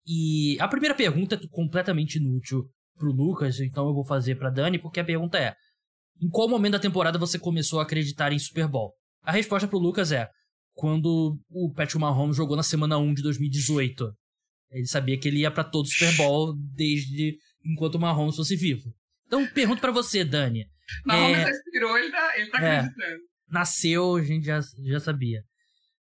E 0.06 0.58
a 0.60 0.68
primeira 0.68 0.96
pergunta 0.96 1.36
é 1.36 1.48
completamente 1.50 2.18
inútil 2.18 2.70
pro 2.98 3.12
Lucas, 3.12 3.60
então 3.60 3.88
eu 3.88 3.94
vou 3.94 4.06
fazer 4.06 4.36
pra 4.36 4.50
Dani, 4.50 4.80
porque 4.80 5.00
a 5.00 5.06
pergunta 5.06 5.38
é: 5.38 5.54
em 6.22 6.30
qual 6.30 6.48
momento 6.48 6.74
da 6.74 6.80
temporada 6.80 7.20
você 7.20 7.38
começou 7.38 7.80
a 7.80 7.84
acreditar 7.84 8.32
em 8.32 8.40
Super 8.40 8.68
Bowl? 8.68 8.94
A 9.24 9.32
resposta 9.32 9.68
pro 9.68 9.78
Lucas 9.78 10.12
é: 10.12 10.30
quando 10.74 11.38
o 11.50 11.74
Patrick 11.74 12.00
Mahomes 12.00 12.38
jogou 12.38 12.56
na 12.56 12.64
semana 12.64 12.98
1 12.98 13.14
de 13.16 13.22
2018. 13.22 14.14
Ele 14.72 14.86
sabia 14.86 15.20
que 15.20 15.28
ele 15.28 15.40
ia 15.40 15.52
para 15.52 15.64
todo 15.64 15.86
o 15.86 15.90
Super 15.90 16.16
Bowl 16.16 16.56
desde 16.56 17.36
enquanto 17.66 17.96
o 17.96 18.00
Mahomes 18.00 18.36
fosse 18.36 18.56
vivo. 18.56 18.94
Então, 19.30 19.46
pergunto 19.46 19.80
para 19.80 19.92
você, 19.92 20.26
Dani. 20.26 20.66
Mahomes 21.06 21.38
é, 21.38 21.46
respirou, 21.46 21.96
ele 22.00 22.12
tá, 22.12 22.40
ele 22.40 22.50
tá 22.50 22.62
é, 22.64 22.78
acreditando. 22.80 23.22
Nasceu, 23.48 24.16
a 24.16 24.24
gente 24.24 24.44
já, 24.44 24.60
já 24.60 25.00
sabia. 25.00 25.44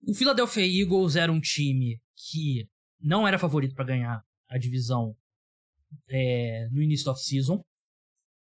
O 0.06 0.14
Philadelphia 0.14 0.64
Eagles 0.64 1.16
era 1.16 1.32
um 1.32 1.40
time 1.40 2.00
que 2.30 2.68
não 3.00 3.26
era 3.26 3.36
favorito 3.36 3.74
para 3.74 3.84
ganhar 3.84 4.22
a 4.48 4.58
divisão 4.58 5.16
é, 6.08 6.68
no 6.70 6.80
início 6.80 7.04
da 7.04 7.10
off-season. 7.10 7.64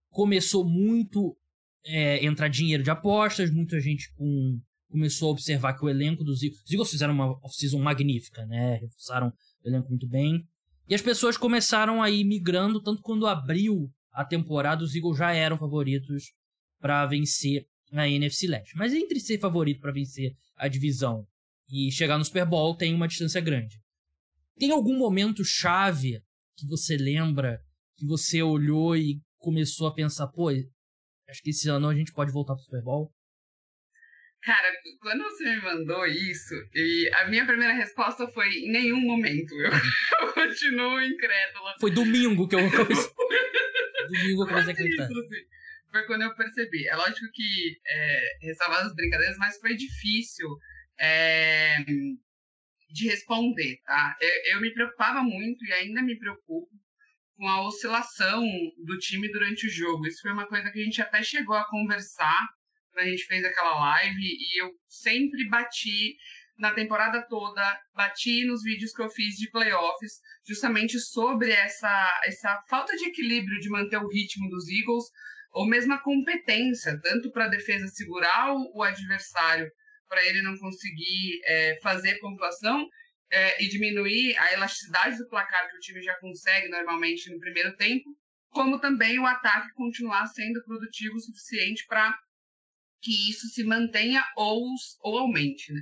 Começou 0.10 0.70
muito 0.70 1.38
é, 1.86 2.26
entrar 2.26 2.50
dinheiro 2.50 2.84
de 2.84 2.90
apostas, 2.90 3.50
muita 3.50 3.80
gente 3.80 4.14
com 4.16 4.60
começou 4.90 5.30
a 5.30 5.32
observar 5.32 5.74
que 5.74 5.86
o 5.86 5.90
elenco 5.90 6.24
dos 6.24 6.44
Eagles. 6.44 6.62
Os 6.64 6.72
Eagles 6.72 6.90
fizeram 6.90 7.14
uma 7.14 7.32
off-season 7.46 7.80
magnífica, 7.80 8.46
né? 8.46 8.76
Reforçaram 8.76 9.28
o 9.64 9.68
elenco 9.68 9.90
muito 9.90 10.08
bem. 10.08 10.46
E 10.88 10.94
as 10.94 11.02
pessoas 11.02 11.38
começaram 11.38 12.04
a 12.04 12.10
ir 12.10 12.26
migrando, 12.26 12.82
tanto 12.82 13.02
quando 13.02 13.26
abriu 13.26 13.90
a 14.16 14.26
temporada, 14.26 14.84
os 14.84 14.96
Eagles 14.96 15.18
já 15.18 15.34
eram 15.34 15.58
favoritos 15.58 16.34
para 16.80 17.06
vencer 17.06 17.68
a 17.92 18.08
NFC 18.08 18.48
Leste. 18.48 18.76
Mas 18.76 18.94
entre 18.94 19.20
ser 19.20 19.40
favorito 19.40 19.82
para 19.82 19.92
vencer 19.92 20.32
a 20.56 20.68
divisão 20.68 21.28
e 21.70 21.92
chegar 21.92 22.18
no 22.18 22.26
Super 22.26 22.46
Bowl, 22.46 22.76
tem 22.76 22.94
uma 22.94 23.08
distância 23.08 23.42
grande. 23.42 23.80
Tem 24.58 24.72
algum 24.72 24.98
momento 24.98 25.44
chave 25.44 26.22
que 26.58 26.66
você 26.66 26.96
lembra 26.96 27.60
que 27.98 28.06
você 28.06 28.42
olhou 28.42 28.96
e 28.96 29.20
começou 29.38 29.88
a 29.88 29.94
pensar, 29.94 30.28
pô, 30.28 30.50
acho 30.50 31.42
que 31.44 31.50
esse 31.50 31.70
ano 31.70 31.90
a 31.90 31.96
gente 31.96 32.14
pode 32.14 32.32
voltar 32.32 32.56
pro 32.56 32.64
Super 32.64 32.82
Bowl? 32.82 33.12
Cara, 34.42 34.72
quando 35.02 35.24
você 35.24 35.44
me 35.44 35.62
mandou 35.62 36.06
isso, 36.06 36.54
e 36.74 37.10
a 37.16 37.28
minha 37.28 37.46
primeira 37.48 37.74
resposta 37.74 38.28
foi 38.28 38.48
em 38.48 38.72
nenhum 38.72 39.02
momento. 39.02 39.56
Eu, 39.56 39.72
eu 39.72 40.34
continuo 40.34 41.02
incrédula. 41.02 41.76
Foi 41.80 41.90
domingo 41.90 42.48
que 42.48 42.56
eu 42.56 42.60
comecei. 42.70 43.12
Domingo 44.08 44.44
eu 44.44 44.48
comecei 44.48 44.74
a. 44.74 44.88
Isso, 44.88 45.02
assim, 45.02 45.46
foi 45.92 46.06
quando 46.06 46.24
eu 46.24 46.36
percebi. 46.36 46.88
É 46.88 46.96
lógico 46.96 47.28
que, 47.34 47.78
é, 47.88 48.38
ressalvar 48.42 48.86
as 48.86 48.96
brincadeiras, 48.96 49.38
mas 49.38 49.60
foi 49.60 49.76
difícil 49.76 50.48
é, 51.00 51.78
de 52.90 53.08
responder, 53.08 53.78
tá? 53.86 54.18
Eu, 54.20 54.56
eu 54.56 54.62
me 54.62 54.74
preocupava 54.74 55.22
muito 55.22 55.66
e 55.66 55.74
ainda 55.74 56.02
me 56.02 56.18
preocupo 56.18 56.70
com 57.38 57.48
a 57.48 57.68
oscilação 57.68 58.44
do 58.86 58.98
time 58.98 59.30
durante 59.32 59.68
o 59.68 59.70
jogo. 59.70 60.08
Isso 60.08 60.22
foi 60.22 60.32
uma 60.32 60.48
coisa 60.48 60.72
que 60.72 60.80
a 60.80 60.84
gente 60.84 61.02
até 61.02 61.22
chegou 61.22 61.56
a 61.56 61.68
conversar 61.70 62.48
a 62.98 63.06
gente 63.06 63.26
fez 63.26 63.44
aquela 63.44 63.78
live 63.78 64.22
e 64.22 64.62
eu 64.62 64.72
sempre 64.88 65.48
bati 65.50 66.18
na 66.58 66.74
temporada 66.74 67.22
toda, 67.28 67.82
bati 67.94 68.46
nos 68.46 68.64
vídeos 68.64 68.94
que 68.94 69.02
eu 69.02 69.10
fiz 69.10 69.36
de 69.36 69.50
playoffs, 69.50 70.14
justamente 70.48 71.00
sobre 71.00 71.52
essa, 71.52 72.22
essa 72.26 72.64
falta 72.70 72.96
de 72.96 73.06
equilíbrio 73.06 73.60
de 73.60 73.70
manter 73.70 73.98
o 73.98 74.08
ritmo 74.08 74.50
dos 74.50 74.70
Eagles, 74.70 75.06
ou 75.52 75.68
mesmo 75.68 75.94
a 75.94 76.02
competência, 76.02 77.00
tanto 77.02 77.32
para 77.32 77.46
a 77.46 77.50
defesa 77.50 77.88
segurar 77.88 78.54
o, 78.54 78.84
adversário, 78.84 79.70
para 80.08 80.26
ele 80.26 80.42
não 80.42 80.58
conseguir 80.58 81.40
é, 81.46 81.80
fazer 81.82 82.20
pontuação, 82.20 82.88
é, 83.32 83.64
e 83.64 83.68
diminuir 83.68 84.38
a 84.38 84.54
elasticidade 84.54 85.18
do 85.18 85.28
placar 85.28 85.70
que 85.70 85.78
o 85.78 85.80
time 85.80 86.02
já 86.02 86.16
consegue 86.20 86.70
normalmente 86.70 87.30
no 87.32 87.40
primeiro 87.40 87.76
tempo, 87.76 88.16
como 88.50 88.80
também 88.80 89.20
o 89.20 89.26
ataque 89.26 89.74
continuar 89.74 90.28
sendo 90.28 90.64
produtivo 90.64 91.16
o 91.16 91.20
suficiente 91.20 91.86
para 91.88 92.18
que 93.06 93.30
isso 93.30 93.48
se 93.50 93.64
mantenha 93.64 94.26
ou, 94.36 94.66
ou 95.02 95.20
aumente, 95.20 95.72
né? 95.72 95.82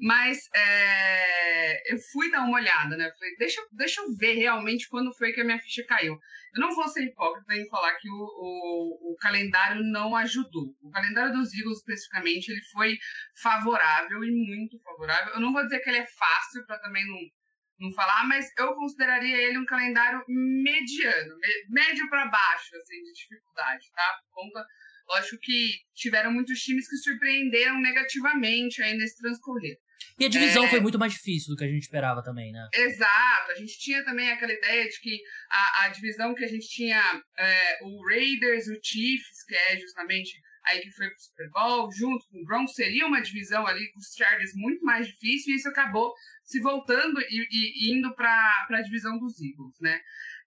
Mas 0.00 0.48
é, 0.54 1.92
eu 1.92 1.98
fui 2.10 2.30
dar 2.30 2.40
uma 2.40 2.56
olhada, 2.56 2.96
né? 2.96 3.12
Falei, 3.18 3.36
deixa, 3.36 3.60
deixa 3.72 4.00
eu 4.00 4.16
ver 4.16 4.32
realmente 4.32 4.88
quando 4.88 5.14
foi 5.14 5.32
que 5.32 5.42
a 5.42 5.44
minha 5.44 5.58
ficha 5.58 5.84
caiu. 5.86 6.18
Eu 6.54 6.60
não 6.62 6.74
vou 6.74 6.88
ser 6.88 7.04
hipócrita 7.04 7.54
em 7.54 7.68
falar 7.68 7.94
que 7.96 8.08
o, 8.08 8.14
o, 8.14 9.12
o 9.12 9.16
calendário 9.20 9.82
não 9.82 10.16
ajudou. 10.16 10.74
O 10.80 10.90
calendário 10.90 11.34
dos 11.34 11.52
Eagles, 11.52 11.78
especificamente, 11.80 12.48
ele 12.48 12.62
foi 12.72 12.96
favorável 13.42 14.24
e 14.24 14.30
muito 14.30 14.80
favorável. 14.82 15.34
Eu 15.34 15.40
não 15.40 15.52
vou 15.52 15.62
dizer 15.64 15.80
que 15.80 15.90
ele 15.90 15.98
é 15.98 16.06
fácil 16.06 16.64
para 16.66 16.78
também 16.78 17.06
não, 17.06 17.88
não 17.88 17.92
falar, 17.92 18.26
mas 18.26 18.46
eu 18.56 18.74
consideraria 18.74 19.36
ele 19.36 19.58
um 19.58 19.66
calendário 19.66 20.24
mediano, 20.26 21.36
médio 21.68 22.08
para 22.08 22.28
baixo, 22.28 22.74
assim, 22.76 23.02
de 23.02 23.12
dificuldade, 23.12 23.84
tá? 23.94 24.18
Por 24.22 24.42
conta 24.42 24.66
Lógico 25.08 25.38
que 25.40 25.78
tiveram 25.94 26.32
muitos 26.32 26.58
times 26.60 26.88
que 26.88 26.96
surpreenderam 26.96 27.80
negativamente 27.80 28.82
aí 28.82 28.96
nesse 28.96 29.18
transcorrer. 29.18 29.76
E 30.18 30.24
a 30.24 30.28
divisão 30.28 30.64
é... 30.64 30.68
foi 30.68 30.80
muito 30.80 30.98
mais 30.98 31.12
difícil 31.12 31.50
do 31.50 31.56
que 31.56 31.64
a 31.64 31.68
gente 31.68 31.82
esperava 31.82 32.22
também, 32.22 32.52
né? 32.52 32.68
Exato. 32.72 33.50
A 33.50 33.54
gente 33.54 33.78
tinha 33.78 34.04
também 34.04 34.30
aquela 34.30 34.52
ideia 34.52 34.88
de 34.88 35.00
que 35.00 35.20
a, 35.50 35.84
a 35.84 35.88
divisão 35.88 36.34
que 36.34 36.44
a 36.44 36.48
gente 36.48 36.68
tinha 36.68 37.22
é, 37.38 37.78
o 37.82 38.08
Raiders, 38.08 38.66
o 38.68 38.78
Chiefs, 38.82 39.44
que 39.46 39.54
é 39.54 39.78
justamente 39.78 40.40
aí 40.66 40.80
que 40.80 40.90
foi 40.92 41.08
pro 41.08 41.20
Super 41.20 41.50
Bowl, 41.50 41.92
junto 41.92 42.26
com 42.28 42.40
o 42.40 42.44
Broncos, 42.44 42.74
seria 42.74 43.06
uma 43.06 43.20
divisão 43.20 43.66
ali 43.66 43.90
com 43.92 43.98
os 43.98 44.14
Chargers 44.16 44.52
muito 44.54 44.84
mais 44.84 45.06
difícil, 45.06 45.52
e 45.52 45.56
isso 45.56 45.68
acabou 45.68 46.14
se 46.42 46.60
voltando 46.60 47.20
e, 47.20 47.46
e 47.50 47.92
indo 47.92 48.14
para 48.14 48.66
a 48.70 48.82
divisão 48.82 49.18
dos 49.18 49.34
Eagles, 49.40 49.78
né? 49.80 50.00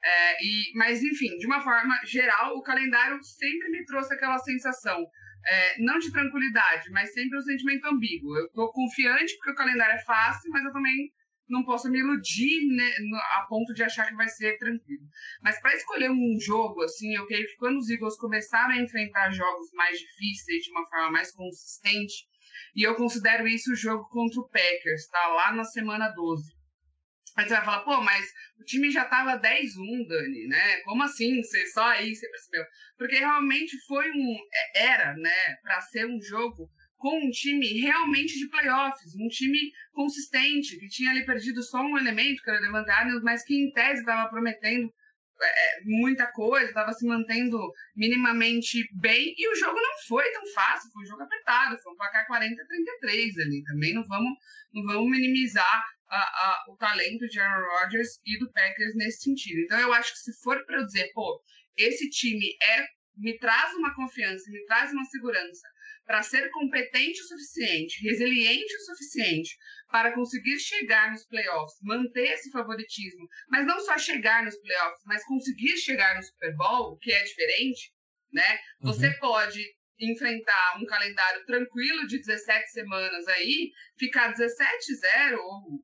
É, 0.07 0.37
e, 0.41 0.71
mas, 0.73 1.03
enfim, 1.03 1.37
de 1.37 1.45
uma 1.45 1.59
forma 1.59 1.93
geral, 2.05 2.55
o 2.55 2.61
calendário 2.61 3.21
sempre 3.21 3.69
me 3.69 3.83
trouxe 3.83 4.13
aquela 4.13 4.37
sensação, 4.37 5.05
é, 5.45 5.81
não 5.81 5.99
de 5.99 6.09
tranquilidade, 6.13 6.89
mas 6.91 7.11
sempre 7.11 7.37
um 7.37 7.41
sentimento 7.41 7.85
ambíguo. 7.87 8.37
Eu 8.37 8.45
estou 8.45 8.71
confiante 8.71 9.35
porque 9.35 9.51
o 9.51 9.55
calendário 9.55 9.95
é 9.95 10.03
fácil, 10.05 10.49
mas 10.49 10.63
eu 10.63 10.71
também 10.71 11.11
não 11.49 11.65
posso 11.65 11.89
me 11.89 11.99
iludir 11.99 12.67
né, 12.73 12.89
a 13.37 13.45
ponto 13.49 13.73
de 13.73 13.83
achar 13.83 14.07
que 14.07 14.15
vai 14.15 14.29
ser 14.29 14.57
tranquilo. 14.57 15.03
Mas 15.41 15.59
para 15.59 15.75
escolher 15.75 16.09
um 16.09 16.39
jogo, 16.39 16.81
assim, 16.83 17.13
eu 17.13 17.27
creio 17.27 17.45
que 17.45 17.57
quando 17.57 17.77
os 17.77 17.89
Eagles 17.89 18.17
começaram 18.17 18.75
a 18.75 18.81
enfrentar 18.81 19.31
jogos 19.31 19.71
mais 19.73 19.99
difíceis 19.99 20.63
de 20.63 20.71
uma 20.71 20.87
forma 20.87 21.11
mais 21.11 21.33
consistente, 21.33 22.27
e 22.75 22.83
eu 22.83 22.95
considero 22.95 23.45
isso 23.45 23.73
o 23.73 23.75
jogo 23.75 24.07
contra 24.09 24.39
o 24.39 24.49
Packers, 24.49 25.07
tá? 25.07 25.27
Lá 25.27 25.53
na 25.53 25.65
semana 25.65 26.09
12. 26.09 26.56
Aí 27.37 27.47
você 27.47 27.53
vai 27.53 27.65
falar, 27.65 27.83
pô, 27.83 28.01
mas 28.01 28.25
o 28.59 28.63
time 28.63 28.89
já 28.89 29.05
tava 29.05 29.39
10-1, 29.39 30.07
Dani, 30.07 30.47
né? 30.47 30.81
Como 30.81 31.03
assim? 31.03 31.41
Você 31.43 31.67
só 31.67 31.85
aí 31.89 32.15
você 32.15 32.27
percebeu? 32.29 32.65
Porque 32.97 33.15
realmente 33.15 33.77
foi 33.85 34.09
um. 34.09 34.37
É, 34.75 34.85
era, 34.85 35.13
né, 35.15 35.55
para 35.61 35.79
ser 35.81 36.07
um 36.07 36.19
jogo 36.19 36.67
com 36.97 37.27
um 37.27 37.29
time 37.29 37.79
realmente 37.79 38.39
de 38.39 38.49
playoffs, 38.49 39.13
um 39.15 39.27
time 39.27 39.71
consistente, 39.91 40.79
que 40.79 40.87
tinha 40.87 41.11
ali 41.11 41.27
perdido 41.27 41.61
só 41.61 41.79
um 41.79 41.95
elemento, 41.95 42.41
que 42.41 42.49
era 42.49 42.59
o 42.59 43.23
mas 43.23 43.43
que 43.43 43.53
em 43.53 43.71
tese 43.71 43.99
estava 43.99 44.27
prometendo 44.31 44.91
é, 45.39 45.81
muita 45.85 46.25
coisa, 46.31 46.65
estava 46.65 46.91
se 46.93 47.05
mantendo 47.05 47.59
minimamente 47.95 48.83
bem, 48.99 49.35
e 49.37 49.51
o 49.51 49.55
jogo 49.55 49.79
não 49.79 49.93
foi 50.07 50.27
tão 50.31 50.41
fácil, 50.55 50.89
foi 50.91 51.03
um 51.03 51.05
jogo 51.05 51.21
apertado, 51.21 51.77
foi 51.83 51.93
um 51.93 51.97
placar 51.97 52.25
40-33 52.27 53.41
ali, 53.41 53.63
também 53.63 53.93
não 53.93 54.03
vamos, 54.07 54.33
não 54.73 54.83
vamos 54.83 55.11
minimizar 55.11 55.85
a, 56.09 56.17
a, 56.17 56.65
o 56.69 56.77
talento 56.77 57.27
de 57.27 57.39
Aaron 57.39 57.65
Rodgers 57.79 58.19
e 58.25 58.37
do 58.39 58.51
Packers 58.51 58.95
nesse 58.95 59.21
sentido. 59.23 59.59
Então 59.61 59.79
eu 59.79 59.93
acho 59.93 60.13
que 60.13 60.19
se 60.19 60.41
for 60.41 60.65
para 60.65 60.79
eu 60.79 60.85
dizer, 60.85 61.11
pô, 61.13 61.41
esse 61.75 62.09
time 62.09 62.55
é 62.61 62.85
me 63.15 63.37
traz 63.39 63.73
uma 63.73 63.95
confiança, 63.95 64.49
me 64.51 64.63
traz 64.65 64.91
uma 64.91 65.03
segurança 65.05 65.67
para 66.05 66.23
ser 66.23 66.49
competente 66.51 67.19
o 67.19 67.27
suficiente, 67.27 68.01
resiliente 68.01 68.75
o 68.75 68.85
suficiente 68.85 69.57
para 69.91 70.13
conseguir 70.13 70.57
chegar 70.59 71.11
nos 71.11 71.25
playoffs, 71.25 71.77
manter 71.81 72.31
esse 72.31 72.49
favoritismo, 72.49 73.27
mas 73.49 73.65
não 73.65 73.79
só 73.79 73.97
chegar 73.97 74.43
nos 74.43 74.55
playoffs, 74.57 75.03
mas 75.05 75.25
conseguir 75.25 75.75
chegar 75.77 76.15
no 76.15 76.23
Super 76.23 76.55
Bowl, 76.55 76.93
o 76.93 76.97
que 76.97 77.11
é 77.11 77.23
diferente, 77.23 77.91
né? 78.31 78.59
Você 78.81 79.07
uhum. 79.07 79.19
pode 79.19 79.65
enfrentar 79.99 80.77
um 80.79 80.85
calendário 80.85 81.45
tranquilo 81.45 82.05
de 82.07 82.19
17 82.19 82.71
semanas 82.71 83.27
aí, 83.27 83.71
ficar 83.97 84.33
17-0 84.33 85.37
ou, 85.39 85.83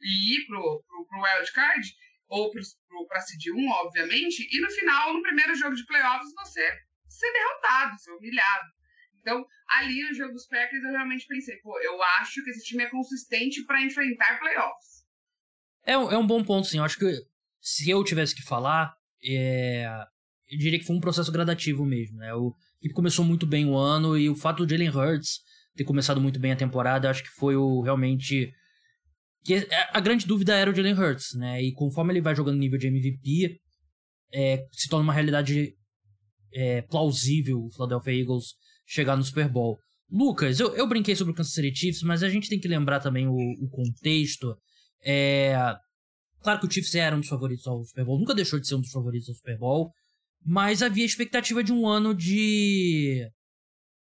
e 0.00 0.36
ir 0.36 0.46
pro, 0.46 0.84
pro, 0.86 1.06
pro 1.06 1.22
wild 1.22 1.52
card, 1.52 1.94
ou 2.28 2.50
para 2.50 3.20
Cid 3.20 3.52
1, 3.52 3.68
obviamente, 3.70 4.48
e 4.50 4.60
no 4.60 4.70
final, 4.70 5.14
no 5.14 5.22
primeiro 5.22 5.54
jogo 5.54 5.74
de 5.74 5.86
playoffs, 5.86 6.32
você 6.34 6.68
ser 7.08 7.32
derrotado, 7.32 7.98
ser 7.98 8.10
humilhado. 8.12 8.76
Então, 9.20 9.44
ali 9.68 10.02
no 10.08 10.14
jogo 10.14 10.32
dos 10.32 10.46
Packers, 10.46 10.82
eu 10.84 10.90
realmente 10.90 11.26
pensei, 11.26 11.56
pô, 11.56 11.78
eu 11.80 12.00
acho 12.20 12.44
que 12.44 12.50
esse 12.50 12.64
time 12.64 12.84
é 12.84 12.90
consistente 12.90 13.64
para 13.64 13.82
enfrentar 13.82 14.38
playoffs. 14.38 15.04
É 15.84 15.96
um, 15.98 16.10
é 16.12 16.18
um 16.18 16.26
bom 16.26 16.44
ponto, 16.44 16.66
sim. 16.66 16.78
Eu 16.78 16.84
acho 16.84 16.98
que 16.98 17.12
se 17.60 17.90
eu 17.90 18.04
tivesse 18.04 18.34
que 18.34 18.42
falar, 18.42 18.94
é... 19.24 19.86
eu 20.48 20.58
diria 20.58 20.78
que 20.78 20.84
foi 20.84 20.94
um 20.94 21.00
processo 21.00 21.32
gradativo 21.32 21.84
mesmo, 21.84 22.18
né? 22.18 22.32
O 22.34 22.54
equipe 22.78 22.94
começou 22.94 23.24
muito 23.24 23.46
bem 23.46 23.66
o 23.66 23.76
ano 23.76 24.16
e 24.16 24.28
o 24.28 24.36
fato 24.36 24.64
do 24.64 24.70
Jalen 24.70 24.90
Hurts 24.90 25.40
ter 25.74 25.84
começado 25.84 26.20
muito 26.20 26.38
bem 26.38 26.52
a 26.52 26.56
temporada, 26.56 27.10
acho 27.10 27.22
que 27.22 27.30
foi 27.30 27.56
o 27.56 27.82
realmente 27.82 28.52
que 29.46 29.54
é, 29.54 29.88
a 29.92 30.00
grande 30.00 30.26
dúvida 30.26 30.54
era 30.56 30.68
o 30.68 30.74
Jalen 30.74 30.94
Hurts, 30.94 31.34
né? 31.34 31.62
E 31.62 31.72
conforme 31.72 32.12
ele 32.12 32.20
vai 32.20 32.34
jogando 32.34 32.58
nível 32.58 32.78
de 32.78 32.88
MVP, 32.88 33.60
é, 34.34 34.66
se 34.72 34.88
torna 34.88 35.04
uma 35.04 35.12
realidade 35.12 35.72
é, 36.52 36.82
plausível 36.82 37.60
o 37.60 37.70
Philadelphia 37.70 38.20
Eagles 38.20 38.54
chegar 38.84 39.16
no 39.16 39.22
Super 39.22 39.48
Bowl. 39.48 39.78
Lucas, 40.10 40.58
eu, 40.58 40.74
eu 40.74 40.88
brinquei 40.88 41.14
sobre 41.14 41.32
o 41.32 41.36
Kansas 41.36 41.52
City 41.52 41.74
Chiefs, 41.74 42.02
mas 42.02 42.24
a 42.24 42.28
gente 42.28 42.48
tem 42.48 42.58
que 42.58 42.66
lembrar 42.66 42.98
também 42.98 43.28
o, 43.28 43.34
o 43.34 43.68
contexto. 43.70 44.56
É, 45.04 45.56
claro 46.40 46.58
que 46.58 46.66
o 46.66 46.70
Chiefs 46.70 46.94
era 46.96 47.14
um 47.14 47.20
dos 47.20 47.28
favoritos 47.28 47.66
ao 47.68 47.84
Super 47.84 48.04
Bowl, 48.04 48.18
nunca 48.18 48.34
deixou 48.34 48.58
de 48.58 48.66
ser 48.66 48.74
um 48.74 48.80
dos 48.80 48.90
favoritos 48.90 49.28
ao 49.28 49.34
Super 49.36 49.58
Bowl, 49.58 49.92
mas 50.44 50.82
havia 50.82 51.04
expectativa 51.04 51.62
de 51.62 51.72
um 51.72 51.86
ano 51.86 52.12
de, 52.12 53.28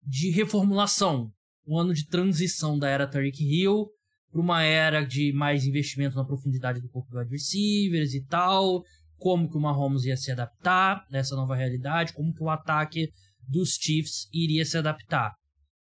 de 0.02 0.30
reformulação, 0.30 1.30
um 1.66 1.78
ano 1.78 1.92
de 1.92 2.06
transição 2.06 2.78
da 2.78 2.88
era 2.88 3.06
Tariq 3.06 3.42
Hill 3.42 3.88
para 4.34 4.42
uma 4.42 4.64
era 4.64 5.04
de 5.06 5.32
mais 5.32 5.64
investimento 5.64 6.16
na 6.16 6.24
profundidade 6.24 6.80
do 6.80 6.88
corpo 6.88 7.08
de 7.08 7.18
wide 7.18 7.30
receivers 7.30 8.14
e 8.14 8.26
tal, 8.26 8.82
como 9.16 9.48
que 9.48 9.56
o 9.56 9.60
Mahomes 9.60 10.04
ia 10.04 10.16
se 10.16 10.32
adaptar 10.32 11.06
nessa 11.08 11.36
nova 11.36 11.54
realidade, 11.54 12.12
como 12.12 12.34
que 12.34 12.42
o 12.42 12.50
ataque 12.50 13.12
dos 13.48 13.76
Chiefs 13.80 14.28
iria 14.32 14.64
se 14.64 14.76
adaptar. 14.76 15.32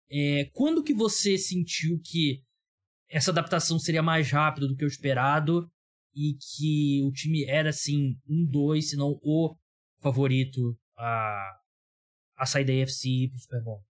É, 0.07 0.51
quando 0.53 0.83
que 0.83 0.93
você 0.93 1.35
sentiu 1.35 1.99
que 2.03 2.43
essa 3.09 3.31
adaptação 3.31 3.79
seria 3.79 4.03
mais 4.03 4.29
rápida 4.29 4.67
do 4.67 4.75
que 4.75 4.85
o 4.85 4.87
esperado 4.87 5.67
e 6.15 6.35
que 6.35 7.01
o 7.03 7.11
time 7.11 7.45
era, 7.45 7.69
assim, 7.69 8.15
um, 8.29 8.45
dois, 8.45 8.91
se 8.91 8.95
não 8.95 9.17
o 9.23 9.55
favorito 9.99 10.77
a, 10.95 11.55
a 12.37 12.45
sair 12.45 12.65
da 12.65 12.83
AFC 12.83 13.29
pro 13.31 13.39
Super 13.39 13.63
Bowl? 13.63 13.83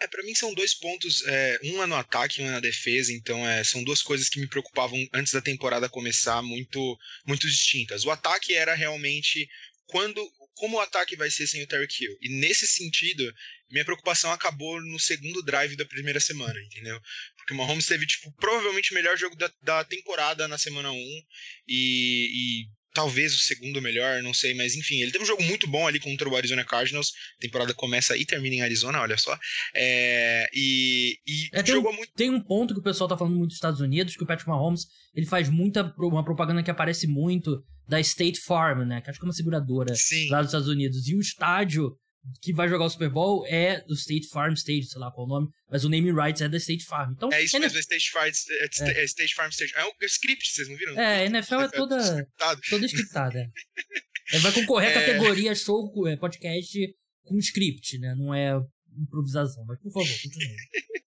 É, 0.00 0.06
para 0.06 0.22
mim 0.22 0.34
são 0.34 0.54
dois 0.54 0.74
pontos, 0.74 1.26
é, 1.26 1.58
um 1.64 1.82
é 1.82 1.86
no 1.86 1.96
ataque 1.96 2.40
e 2.40 2.44
um 2.44 2.48
é 2.48 2.52
na 2.52 2.60
defesa, 2.60 3.12
então 3.12 3.48
é, 3.48 3.64
são 3.64 3.82
duas 3.82 4.00
coisas 4.00 4.28
que 4.28 4.38
me 4.38 4.46
preocupavam 4.46 5.08
antes 5.12 5.32
da 5.32 5.40
temporada 5.40 5.88
começar 5.88 6.40
muito, 6.40 6.98
muito 7.26 7.48
distintas. 7.48 8.04
O 8.04 8.10
ataque 8.10 8.54
era 8.54 8.74
realmente 8.74 9.48
quando 9.86 10.20
como 10.58 10.76
o 10.76 10.80
ataque 10.80 11.16
vai 11.16 11.30
ser 11.30 11.46
sem 11.46 11.62
o 11.62 11.66
Terry 11.66 11.86
Hill. 12.00 12.18
E 12.20 12.28
nesse 12.40 12.66
sentido, 12.66 13.32
minha 13.70 13.84
preocupação 13.84 14.30
acabou 14.32 14.80
no 14.82 14.98
segundo 14.98 15.42
drive 15.42 15.76
da 15.76 15.84
primeira 15.84 16.20
semana, 16.20 16.60
entendeu? 16.60 17.00
Porque 17.36 17.54
o 17.54 17.56
Mahomes 17.56 17.86
teve, 17.86 18.06
tipo, 18.06 18.30
provavelmente 18.32 18.90
o 18.90 18.94
melhor 18.94 19.16
jogo 19.16 19.36
da, 19.36 19.50
da 19.62 19.84
temporada 19.84 20.48
na 20.48 20.58
semana 20.58 20.90
1 20.90 20.96
e, 20.96 22.64
e 22.66 22.68
talvez 22.92 23.34
o 23.34 23.38
segundo 23.38 23.80
melhor, 23.80 24.22
não 24.22 24.34
sei, 24.34 24.54
mas 24.54 24.74
enfim, 24.74 25.00
ele 25.00 25.10
teve 25.10 25.24
um 25.24 25.26
jogo 25.26 25.42
muito 25.42 25.66
bom 25.66 25.86
ali 25.86 26.00
contra 26.00 26.28
o 26.28 26.36
Arizona 26.36 26.64
Cardinals. 26.64 27.12
A 27.38 27.40
temporada 27.40 27.74
começa 27.74 28.16
e 28.16 28.24
termina 28.24 28.56
em 28.56 28.62
Arizona, 28.62 29.00
olha 29.00 29.16
só. 29.16 29.38
É, 29.74 30.48
e 30.52 31.18
e 31.26 31.48
é, 31.52 31.62
tem, 31.62 31.74
jogou 31.74 31.92
muito. 31.92 32.12
Tem 32.14 32.30
um 32.30 32.40
ponto 32.40 32.74
que 32.74 32.80
o 32.80 32.82
pessoal 32.82 33.08
tá 33.08 33.16
falando 33.16 33.36
muito 33.36 33.48
dos 33.48 33.56
Estados 33.56 33.80
Unidos, 33.80 34.16
que 34.16 34.22
o 34.22 34.26
Patrick 34.26 34.48
Mahomes 34.48 34.86
ele 35.14 35.26
faz 35.26 35.48
muita 35.48 35.94
uma 35.98 36.24
propaganda 36.24 36.62
que 36.62 36.70
aparece 36.70 37.06
muito 37.06 37.62
da 37.88 37.98
State 38.00 38.40
Farm, 38.40 38.86
né? 38.86 39.00
Que 39.00 39.10
acho 39.10 39.18
que 39.18 39.24
é 39.24 39.28
uma 39.28 39.32
seguradora 39.32 39.94
Sim. 39.94 40.28
lá 40.28 40.38
dos 40.38 40.48
Estados 40.48 40.68
Unidos. 40.68 41.08
E 41.08 41.14
o 41.14 41.20
estádio 41.20 41.96
que 42.42 42.52
vai 42.52 42.68
jogar 42.68 42.84
o 42.84 42.90
Super 42.90 43.08
Bowl 43.08 43.46
é 43.46 43.80
do 43.82 43.94
State 43.94 44.28
Farm 44.28 44.54
Stadium, 44.54 44.82
sei 44.82 45.00
lá 45.00 45.10
qual 45.10 45.26
é 45.26 45.30
o 45.30 45.34
nome, 45.34 45.48
mas 45.70 45.84
o 45.84 45.88
name 45.88 46.12
rights 46.12 46.42
é 46.42 46.48
da 46.48 46.56
State 46.56 46.84
Farm. 46.84 47.12
Então, 47.12 47.32
é 47.32 47.42
isso 47.42 47.56
NFL... 47.56 47.66
mesmo, 47.66 47.78
é 47.78 47.80
State 47.80 48.10
Farm, 48.10 48.26
é, 48.26 48.98
é. 48.98 49.00
é 49.00 49.04
State 49.04 49.34
Farm 49.34 49.50
Stadium. 49.50 49.76
É 49.78 49.84
o 49.84 49.92
script, 50.06 50.52
vocês 50.52 50.68
não 50.68 50.76
viram? 50.76 50.98
É, 50.98 51.20
a 51.20 51.24
NFL 51.26 51.54
é 51.54 51.68
toda, 51.68 52.28
toda 52.70 52.86
scriptada. 52.86 53.50
é. 54.32 54.38
vai 54.38 54.52
concorrer 54.52 54.96
à 54.96 55.00
é. 55.00 55.06
categoria 55.06 55.54
show, 55.54 55.90
podcast 56.18 56.78
com 57.24 57.38
script, 57.38 57.98
né? 57.98 58.14
Não 58.16 58.34
é 58.34 58.58
improvisação. 58.96 59.64
Mas, 59.66 59.80
por 59.80 59.92
favor, 59.92 60.22
continue. 60.22 60.56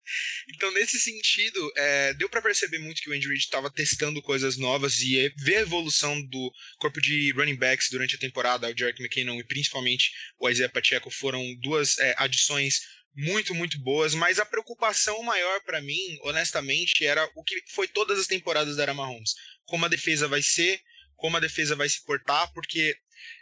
então, 0.61 0.71
nesse 0.73 0.99
sentido, 0.99 1.73
é, 1.75 2.13
deu 2.13 2.29
para 2.29 2.39
perceber 2.39 2.77
muito 2.77 3.01
que 3.01 3.09
o 3.09 3.13
Andy 3.13 3.27
Reid 3.27 3.39
estava 3.39 3.71
testando 3.71 4.21
coisas 4.21 4.57
novas 4.57 4.99
e 4.99 5.33
ver 5.37 5.55
a 5.55 5.61
evolução 5.61 6.21
do 6.21 6.53
corpo 6.77 7.01
de 7.01 7.31
running 7.31 7.55
backs 7.55 7.89
durante 7.89 8.15
a 8.15 8.19
temporada. 8.19 8.69
O 8.69 8.77
Jarek 8.77 9.01
McKinnon 9.01 9.39
e 9.39 9.43
principalmente 9.43 10.11
o 10.37 10.47
Isaiah 10.47 10.71
Pacheco 10.71 11.09
foram 11.09 11.43
duas 11.55 11.97
é, 11.97 12.13
adições 12.15 12.81
muito, 13.15 13.55
muito 13.55 13.79
boas, 13.81 14.13
mas 14.13 14.37
a 14.37 14.45
preocupação 14.45 15.23
maior 15.23 15.61
para 15.63 15.81
mim, 15.81 16.19
honestamente, 16.21 17.03
era 17.07 17.27
o 17.35 17.43
que 17.43 17.59
foi 17.69 17.87
todas 17.87 18.19
as 18.19 18.27
temporadas 18.27 18.75
da 18.75 18.83
Era 18.83 18.93
Mahomes. 18.93 19.33
Como 19.65 19.85
a 19.85 19.89
defesa 19.89 20.27
vai 20.27 20.43
ser, 20.43 20.79
como 21.15 21.37
a 21.37 21.39
defesa 21.39 21.75
vai 21.75 21.89
se 21.89 22.05
portar, 22.05 22.53
porque 22.53 22.95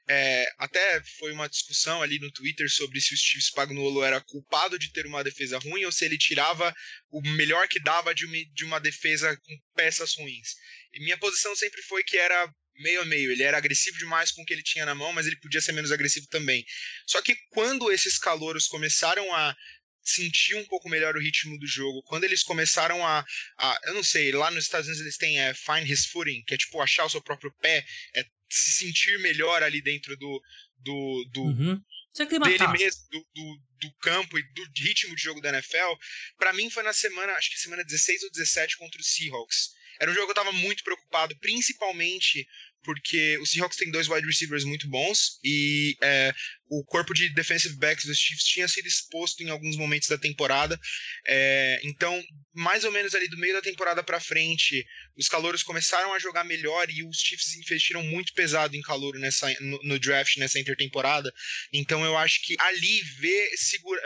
é, 0.07 0.45
até 0.57 1.01
foi 1.19 1.31
uma 1.31 1.47
discussão 1.47 2.01
ali 2.01 2.19
no 2.19 2.31
Twitter 2.31 2.69
sobre 2.69 2.99
se 2.99 3.13
o 3.13 3.17
Steve 3.17 3.43
Spagnuolo 3.43 4.03
era 4.03 4.21
culpado 4.21 4.79
de 4.79 4.91
ter 4.91 5.05
uma 5.05 5.23
defesa 5.23 5.59
ruim 5.59 5.85
ou 5.85 5.91
se 5.91 6.05
ele 6.05 6.17
tirava 6.17 6.73
o 7.11 7.21
melhor 7.21 7.67
que 7.67 7.79
dava 7.79 8.13
de 8.13 8.25
uma, 8.25 8.37
de 8.53 8.65
uma 8.65 8.79
defesa 8.79 9.35
com 9.37 9.59
peças 9.75 10.15
ruins. 10.15 10.55
E 10.93 10.99
minha 10.99 11.17
posição 11.17 11.55
sempre 11.55 11.81
foi 11.83 12.03
que 12.03 12.17
era 12.17 12.51
meio 12.79 13.01
a 13.01 13.05
meio. 13.05 13.31
Ele 13.31 13.43
era 13.43 13.57
agressivo 13.57 13.97
demais 13.97 14.31
com 14.31 14.41
o 14.41 14.45
que 14.45 14.53
ele 14.53 14.63
tinha 14.63 14.85
na 14.85 14.95
mão, 14.95 15.13
mas 15.13 15.27
ele 15.27 15.39
podia 15.39 15.61
ser 15.61 15.73
menos 15.73 15.91
agressivo 15.91 16.27
também. 16.27 16.65
Só 17.05 17.21
que 17.21 17.35
quando 17.51 17.91
esses 17.91 18.17
calouros 18.17 18.67
começaram 18.67 19.33
a 19.33 19.55
sentir 20.01 20.55
um 20.55 20.65
pouco 20.65 20.89
melhor 20.89 21.15
o 21.15 21.19
ritmo 21.21 21.57
do 21.59 21.67
jogo. 21.67 22.01
Quando 22.03 22.23
eles 22.23 22.43
começaram 22.43 23.05
a, 23.05 23.23
a 23.57 23.79
eu 23.83 23.93
não 23.93 24.03
sei, 24.03 24.31
lá 24.31 24.49
nos 24.49 24.63
Estados 24.63 24.87
Unidos 24.87 25.01
eles 25.01 25.17
têm 25.17 25.39
é, 25.39 25.53
find 25.53 25.87
his 25.87 26.05
footing, 26.07 26.43
que 26.45 26.53
é 26.53 26.57
tipo 26.57 26.81
achar 26.81 27.05
o 27.05 27.09
seu 27.09 27.21
próprio 27.21 27.53
pé, 27.61 27.85
é 28.15 28.23
se 28.49 28.85
sentir 28.85 29.19
melhor 29.19 29.63
ali 29.63 29.81
dentro 29.81 30.15
do 30.17 30.41
do, 30.81 31.25
do 31.33 31.41
uhum. 31.43 31.83
dele 32.15 32.67
mesmo, 32.69 33.01
do, 33.11 33.27
do, 33.33 33.61
do, 33.81 33.93
campo 34.01 34.39
e 34.39 34.43
do 34.53 34.63
ritmo 34.77 35.15
de 35.15 35.21
jogo 35.21 35.41
da 35.41 35.49
NFL. 35.49 35.93
Para 36.37 36.53
mim 36.53 36.69
foi 36.69 36.83
na 36.83 36.93
semana, 36.93 37.33
acho 37.33 37.51
que 37.51 37.59
semana 37.59 37.83
16 37.83 38.23
ou 38.23 38.31
17 38.31 38.77
contra 38.77 38.99
o 38.99 39.03
Seahawks. 39.03 39.71
Era 39.99 40.09
um 40.09 40.13
jogo 40.13 40.27
que 40.27 40.31
eu 40.31 40.43
tava 40.43 40.51
muito 40.53 40.83
preocupado, 40.83 41.37
principalmente 41.39 42.47
porque 42.83 43.37
o 43.39 43.45
Seahawks 43.45 43.77
tem 43.77 43.91
dois 43.91 44.07
wide 44.07 44.25
receivers 44.25 44.63
muito 44.63 44.87
bons 44.87 45.39
e 45.43 45.95
é, 46.01 46.33
o 46.69 46.83
corpo 46.85 47.13
de 47.13 47.33
defensive 47.33 47.75
backs 47.77 48.05
dos 48.05 48.17
Chiefs 48.17 48.45
tinha 48.45 48.67
sido 48.67 48.87
exposto 48.87 49.41
em 49.41 49.49
alguns 49.49 49.75
momentos 49.75 50.07
da 50.07 50.17
temporada. 50.17 50.79
É, 51.27 51.79
então, 51.83 52.21
mais 52.53 52.83
ou 52.83 52.91
menos 52.91 53.13
ali 53.15 53.27
do 53.27 53.37
meio 53.37 53.53
da 53.53 53.61
temporada 53.61 54.03
para 54.03 54.19
frente, 54.19 54.85
os 55.17 55.27
calouros 55.27 55.63
começaram 55.63 56.13
a 56.13 56.19
jogar 56.19 56.43
melhor 56.43 56.89
e 56.89 57.03
os 57.03 57.17
Chiefs 57.17 57.55
investiram 57.55 58.03
muito 58.03 58.33
pesado 58.33 58.75
em 58.75 58.81
calor 58.81 59.17
nessa, 59.17 59.51
no, 59.59 59.79
no 59.83 59.99
draft 59.99 60.37
nessa 60.37 60.59
intertemporada. 60.59 61.33
Então, 61.73 62.05
eu 62.05 62.17
acho 62.17 62.41
que 62.43 62.55
ali 62.59 63.01
ver 63.19 63.49
segura, 63.55 64.01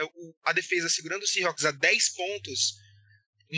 a 0.45 0.53
defesa 0.53 0.89
segurando 0.89 1.23
o 1.23 1.27
Seahawks 1.27 1.65
a 1.65 1.71
10 1.71 2.09
pontos 2.13 2.73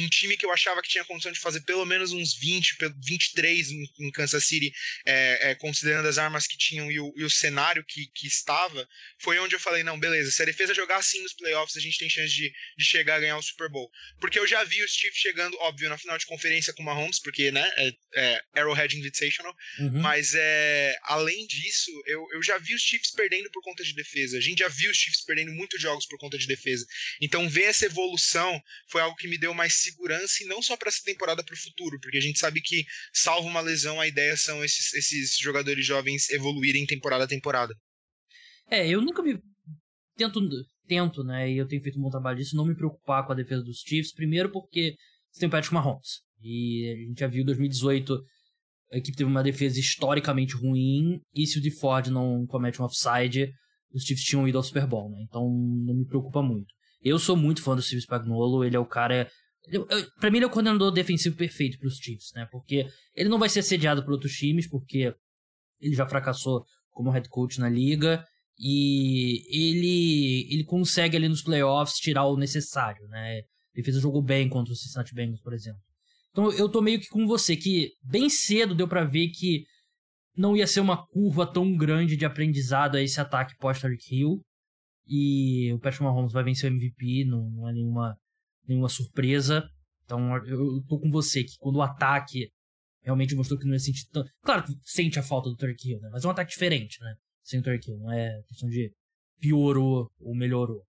um 0.04 0.10
time 0.10 0.36
que 0.36 0.46
eu 0.46 0.52
achava 0.52 0.82
que 0.82 0.90
tinha 0.90 1.06
condição 1.06 1.32
de 1.32 1.40
fazer 1.40 1.62
pelo 1.62 1.86
menos 1.86 2.12
uns 2.12 2.36
20, 2.36 2.78
23 3.04 3.72
em, 3.72 4.12
Kansas 4.12 4.46
City, 4.46 4.74
é, 5.06 5.52
é, 5.52 5.56
considerando 5.56 6.08
as 6.08 6.18
armas 6.18 6.48
que 6.48 6.58
tinham 6.58 6.92
e 6.92 7.00
o, 7.00 7.14
e 7.16 7.24
o 7.24 7.30
cenário 7.30 7.84
que, 7.86 8.08
que, 8.14 8.28
estava, 8.28 8.88
foi 9.20 9.40
onde 9.40 9.56
eu 9.56 9.60
falei: 9.60 9.84
não, 9.84 10.00
beleza, 10.00 10.32
se 10.32 10.42
a 10.42 10.46
defesa 10.46 10.74
jogar 10.74 10.98
assim 10.98 11.22
nos 11.22 11.34
playoffs, 11.34 11.78
a 11.78 11.80
gente 11.80 11.98
tem 11.98 12.10
chance 12.10 12.34
de, 12.34 12.52
de 12.78 12.86
chegar 12.86 13.16
a 13.16 13.20
ganhar 13.20 13.38
o 13.38 13.42
Super 13.42 13.70
Bowl. 13.70 13.90
Porque 14.20 14.40
eu 14.40 14.48
já 14.48 14.64
vi 14.64 14.84
o 14.84 14.88
Steve 14.88 15.16
chegando, 15.16 15.58
óbvio, 15.60 15.90
na 15.90 15.98
final 15.98 16.18
de 16.18 16.26
conferência 16.26 16.74
com 16.74 16.82
o 16.82 16.86
Mahomes, 16.86 17.20
porque, 17.20 17.52
né, 17.52 17.70
é, 17.78 17.94
é 18.16 18.42
Arrowhead 18.56 18.98
Invitational, 18.98 19.56
uhum. 19.80 20.02
mas 20.02 20.34
é, 20.36 20.98
além 21.04 21.46
disso, 21.48 21.92
eu, 22.06 22.26
eu 22.34 22.44
já 22.44 22.58
vi 22.58 22.74
os 22.74 22.82
Chiefs 22.82 23.12
perdendo 23.12 23.50
por 23.52 23.64
conta 23.64 23.84
de 23.84 23.94
defesa. 23.94 24.38
A 24.38 24.42
gente 24.42 24.60
já 24.60 24.68
viu 24.68 24.92
os 24.92 24.98
Chiefs 24.98 25.24
perdendo 25.24 25.52
muitos 25.52 25.82
jogos 25.82 26.06
por 26.06 26.18
conta 26.20 26.38
de 26.38 26.48
defesa. 26.48 26.86
Então, 27.22 27.50
ver 27.50 27.64
essa 27.64 27.86
evolução 27.86 28.62
foi 28.90 29.02
algo 29.02 29.16
que 29.16 29.28
me 29.28 29.38
deu 29.38 29.54
mais 29.54 29.74
segurança 29.86 30.44
e 30.44 30.48
não 30.48 30.62
só 30.62 30.76
para 30.76 30.90
essa 30.90 31.02
temporada 31.04 31.44
para 31.44 31.54
o 31.54 31.58
futuro, 31.58 32.00
porque 32.02 32.18
a 32.18 32.22
gente 32.22 32.40
sabe 32.40 32.62
que, 32.62 32.86
salvo 33.14 33.48
uma 33.48 33.62
lesão, 33.62 34.00
a 34.00 34.08
ideia 34.08 34.36
são 34.36 34.64
esses, 34.64 34.94
esses 34.94 35.38
jogadores 35.38 35.86
jovens 35.86 36.30
evoluírem 36.30 36.86
temporada 36.86 37.24
a 37.24 37.28
temporada. 37.28 37.74
É, 38.70 38.88
eu 38.88 39.02
nunca 39.02 39.22
me 39.22 39.40
tento, 40.16 40.42
tento, 40.88 41.24
né, 41.24 41.52
e 41.52 41.58
eu 41.58 41.68
tenho 41.68 41.82
feito 41.82 42.00
um 42.00 42.02
bom 42.02 42.10
trabalho 42.10 42.38
disso, 42.38 42.56
não 42.56 42.66
me 42.66 42.76
preocupar 42.76 43.26
com 43.26 43.32
a 43.32 43.36
defesa 43.36 43.64
dos 43.64 43.82
Chiefs, 43.82 44.14
primeiro 44.14 44.52
porque 44.52 44.96
você 45.32 45.40
tem 45.40 45.48
o 45.48 45.52
Patrick 45.52 45.74
Mahomes, 45.74 46.22
e 46.42 46.92
a 46.92 47.08
gente 47.08 47.20
já 47.20 47.28
viu 47.28 47.44
em 47.44 47.46
2018 47.46 48.24
a 48.92 48.98
equipe 48.98 49.18
teve 49.18 49.30
uma 49.30 49.44
defesa 49.44 49.80
historicamente 49.80 50.56
ruim, 50.56 51.20
e 51.34 51.46
se 51.46 51.58
o 51.58 51.62
DeFord 51.62 52.12
não 52.12 52.46
comete 52.46 52.82
um 52.82 52.86
offside, 52.86 53.52
os 53.94 54.04
Chiefs 54.04 54.26
tinham 54.26 54.48
ido 54.48 54.58
ao 54.58 54.64
Super 54.64 54.86
Bowl, 54.86 55.10
né? 55.10 55.22
Então 55.22 55.44
não 55.44 55.96
me 55.96 56.06
preocupa 56.06 56.42
muito. 56.42 56.74
Eu 57.02 57.20
sou 57.20 57.36
muito 57.36 57.62
fã 57.62 57.76
do 57.76 57.82
Steve 57.82 58.02
Spagnuolo, 58.02 58.64
ele 58.64 58.76
é 58.76 58.80
o 58.80 58.86
cara 58.86 59.30
Pra 60.20 60.30
mim, 60.30 60.38
ele 60.38 60.46
é 60.46 60.48
o 60.48 60.52
coordenador 60.52 60.92
defensivo 60.92 61.36
perfeito 61.36 61.78
pros 61.80 61.98
Chiefs, 61.98 62.32
né? 62.34 62.48
Porque 62.52 62.88
ele 63.16 63.30
não 63.30 63.40
vai 63.40 63.50
ser 63.50 63.64
sediado 63.64 64.04
por 64.04 64.14
outros 64.14 64.34
times, 64.34 64.68
porque 64.68 65.14
ele 65.80 65.96
já 65.96 66.06
fracassou 66.06 66.66
como 66.92 67.12
head 67.12 67.28
coach 67.30 67.60
na 67.60 67.70
liga. 67.70 68.26
E 68.58 69.44
ele, 69.50 70.54
ele 70.54 70.64
consegue 70.64 71.18
ali 71.18 71.28
nos 71.28 71.42
playoffs 71.42 71.98
tirar 71.98 72.26
o 72.26 72.38
necessário, 72.38 73.06
né? 73.08 73.42
Ele 73.74 73.84
fez 73.84 73.98
o 73.98 74.02
jogo 74.02 74.22
bem 74.22 74.48
contra 74.48 74.72
o 74.72 74.76
Cincinnati 74.76 75.14
Bengals, 75.14 75.42
por 75.42 75.54
exemplo. 75.54 75.82
Então 76.32 76.52
eu 76.54 76.70
tô 76.70 76.82
meio 76.82 77.00
que 77.00 77.08
com 77.08 77.28
você, 77.28 77.56
que 77.56 77.92
bem 78.04 78.30
cedo 78.30 78.74
deu 78.74 78.88
para 78.88 79.04
ver 79.04 79.30
que 79.30 79.66
não 80.38 80.56
ia 80.56 80.68
ser 80.68 80.80
uma 80.80 81.06
curva 81.08 81.46
tão 81.46 81.76
grande 81.76 82.18
de 82.18 82.26
aprendizado 82.26 82.96
a 82.96 83.02
esse 83.02 83.20
ataque 83.20 83.58
pós-Tarek 83.58 84.04
Hill. 84.14 84.42
E 85.08 85.72
o 85.74 85.80
Patrick 85.80 86.04
Mahomes 86.04 86.34
vai 86.34 86.44
vencer 86.44 86.72
o 86.72 86.74
MVP, 86.74 87.26
não, 87.26 87.50
não 87.52 87.70
é 87.70 87.74
nenhuma 87.74 88.18
nenhuma 88.68 88.90
surpresa. 88.90 89.68
Então 90.04 90.36
eu 90.46 90.84
tô 90.88 91.00
com 91.00 91.10
você 91.10 91.44
que 91.44 91.58
quando 91.60 91.78
o 91.78 91.82
ataque 91.82 92.50
realmente 93.02 93.36
mostrou 93.36 93.60
que 93.60 93.66
não 93.66 93.74
ia 93.74 93.80
sentir 93.80 94.08
tanto. 94.12 94.30
Claro 94.42 94.64
que 94.64 94.74
sente 94.84 95.20
a 95.20 95.24
falta 95.24 95.50
do 95.50 95.56
Turkey 95.56 95.92
Hill, 95.92 96.00
né? 96.00 96.10
Mas 96.12 96.24
é 96.24 96.28
um 96.28 96.32
ataque 96.32 96.52
diferente, 96.52 96.98
né? 97.02 97.16
Sem 97.44 97.60
o 97.60 97.64
Turkey 97.64 97.92
Hill. 97.92 98.00
Não 98.00 98.12
é 98.12 98.42
questão 98.48 98.68
de 98.70 98.92
piorou 99.40 100.10
ou 100.20 100.36
melhorou. 100.36 100.84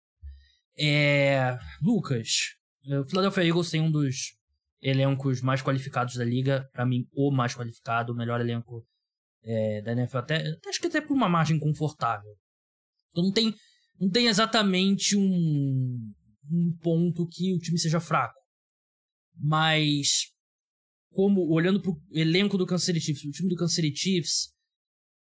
É. 0.78 1.58
Lucas, 1.82 2.56
o 2.86 3.10
Philadelphia 3.10 3.44
Eagles 3.44 3.70
tem 3.70 3.82
um 3.82 3.92
dos 3.92 4.36
elencos 4.82 5.42
mais 5.42 5.62
qualificados 5.62 6.16
da 6.16 6.24
liga. 6.24 6.68
para 6.72 6.86
mim, 6.86 7.08
o 7.14 7.32
mais 7.32 7.56
qualificado, 7.56 8.14
o 8.14 8.16
melhor 8.16 8.42
elenco 8.42 8.86
é, 9.44 9.82
da 9.82 9.94
NFL. 9.94 10.18
Até, 10.18 10.44
acho 10.68 10.80
que 10.80 10.88
até 10.88 11.02
por 11.02 11.14
uma 11.14 11.30
margem 11.30 11.60
confortável. 11.60 12.32
Então 13.12 13.24
não 13.24 13.32
tem, 13.32 13.54
não 14.00 14.10
tem 14.10 14.28
exatamente 14.28 15.16
um, 15.16 16.14
um 16.52 16.76
ponto 16.82 17.28
que 17.28 17.54
o 17.54 17.60
time 17.60 17.80
seja 17.80 18.00
fraco. 18.00 18.40
Mas, 19.36 20.32
como 21.12 21.52
olhando 21.52 21.82
pro 21.82 22.00
elenco 22.12 22.58
do 22.58 22.66
Kansas 22.66 22.86
City 22.86 23.00
Chiefs, 23.00 23.26
o 23.26 23.32
time 23.32 23.50
do 23.50 23.56
Kansas 23.56 23.76
City 23.76 23.96
Chiefs, 23.96 24.54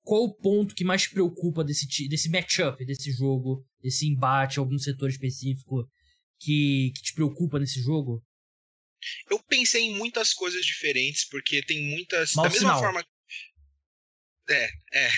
qual 0.02 0.24
o 0.24 0.35
ponto 0.35 0.74
que 0.74 0.85
mais 0.85 1.07
preocupa 1.07 1.62
desse, 1.62 1.87
desse 2.09 2.31
matchup, 2.31 2.85
desse 2.85 3.12
jogo, 3.12 3.64
desse 3.83 4.07
embate, 4.07 4.59
algum 4.59 4.78
setor 4.78 5.11
específico 5.11 5.87
que, 6.40 6.92
que 6.94 7.02
te 7.02 7.14
preocupa 7.14 7.59
nesse 7.59 7.83
jogo? 7.83 8.22
Eu 9.31 9.38
pensei 9.44 9.83
em 9.83 9.94
muitas 9.94 10.33
coisas 10.33 10.64
diferentes, 10.64 11.28
porque 11.28 11.62
tem 11.62 11.83
muitas. 11.90 12.35
Mal 12.35 12.44
da 12.44 12.50
mesma 12.50 12.68
sinal. 12.68 12.81
forma. 12.81 13.04
É, 14.51 14.71
é. 14.95 15.11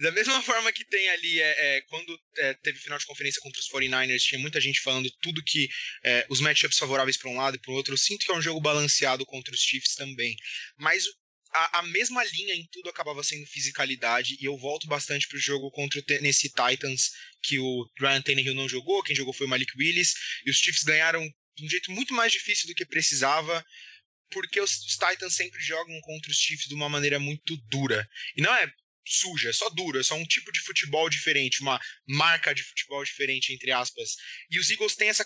Da 0.00 0.10
mesma 0.12 0.40
forma 0.42 0.72
que 0.72 0.84
tem 0.84 1.08
ali, 1.10 1.40
é, 1.40 1.76
é, 1.76 1.80
quando 1.82 2.18
é, 2.38 2.54
teve 2.54 2.78
final 2.78 2.98
de 2.98 3.04
conferência 3.04 3.40
contra 3.42 3.60
os 3.60 3.68
49ers, 3.68 4.22
tinha 4.22 4.40
muita 4.40 4.60
gente 4.60 4.80
falando 4.80 5.10
tudo 5.20 5.44
que 5.44 5.68
é, 6.02 6.26
os 6.30 6.40
matchups 6.40 6.78
favoráveis 6.78 7.16
para 7.16 7.30
um 7.30 7.36
lado 7.36 7.56
e 7.56 7.60
para 7.60 7.70
o 7.70 7.74
outro. 7.74 7.92
Eu 7.92 7.98
sinto 7.98 8.24
que 8.24 8.32
é 8.32 8.34
um 8.34 8.42
jogo 8.42 8.60
balanceado 8.60 9.26
contra 9.26 9.54
os 9.54 9.60
Chiefs 9.60 9.94
também. 9.94 10.34
Mas 10.78 11.04
a, 11.52 11.80
a, 11.80 11.82
mesma 11.82 12.24
linha 12.24 12.54
em 12.54 12.66
tudo 12.70 12.88
acabava 12.88 13.22
sendo 13.22 13.46
fisicalidade, 13.46 14.36
e 14.40 14.44
eu 14.44 14.56
volto 14.56 14.86
bastante 14.86 15.28
pro 15.28 15.38
jogo 15.38 15.70
contra 15.70 15.98
o 15.98 16.02
Tennessee 16.02 16.50
Titans, 16.50 17.10
que 17.42 17.58
o 17.58 17.86
Ryan 17.98 18.22
Tannehill 18.22 18.54
não 18.54 18.68
jogou, 18.68 19.02
quem 19.02 19.16
jogou 19.16 19.34
foi 19.34 19.46
o 19.46 19.50
Malik 19.50 19.72
Willis, 19.78 20.14
e 20.46 20.50
os 20.50 20.58
Chiefs 20.58 20.82
ganharam 20.82 21.22
de 21.56 21.66
um 21.66 21.68
jeito 21.68 21.90
muito 21.90 22.14
mais 22.14 22.32
difícil 22.32 22.68
do 22.68 22.74
que 22.74 22.86
precisava, 22.86 23.64
porque 24.30 24.60
os, 24.60 24.70
os 24.84 24.96
Titans 24.96 25.34
sempre 25.34 25.60
jogam 25.60 26.00
contra 26.02 26.30
os 26.30 26.36
Chiefs 26.36 26.68
de 26.68 26.74
uma 26.74 26.88
maneira 26.88 27.18
muito 27.18 27.56
dura. 27.68 28.08
E 28.36 28.42
não 28.42 28.54
é 28.54 28.72
suja, 29.08 29.48
é 29.48 29.52
só 29.52 29.68
dura, 29.70 30.00
é 30.00 30.02
só 30.02 30.14
um 30.14 30.24
tipo 30.24 30.52
de 30.52 30.60
futebol 30.60 31.08
diferente, 31.08 31.62
uma 31.62 31.80
marca 32.06 32.54
de 32.54 32.62
futebol 32.62 33.02
diferente, 33.02 33.52
entre 33.52 33.72
aspas. 33.72 34.16
E 34.50 34.58
os 34.58 34.70
Eagles 34.70 34.94
têm 34.94 35.08
essa 35.08 35.22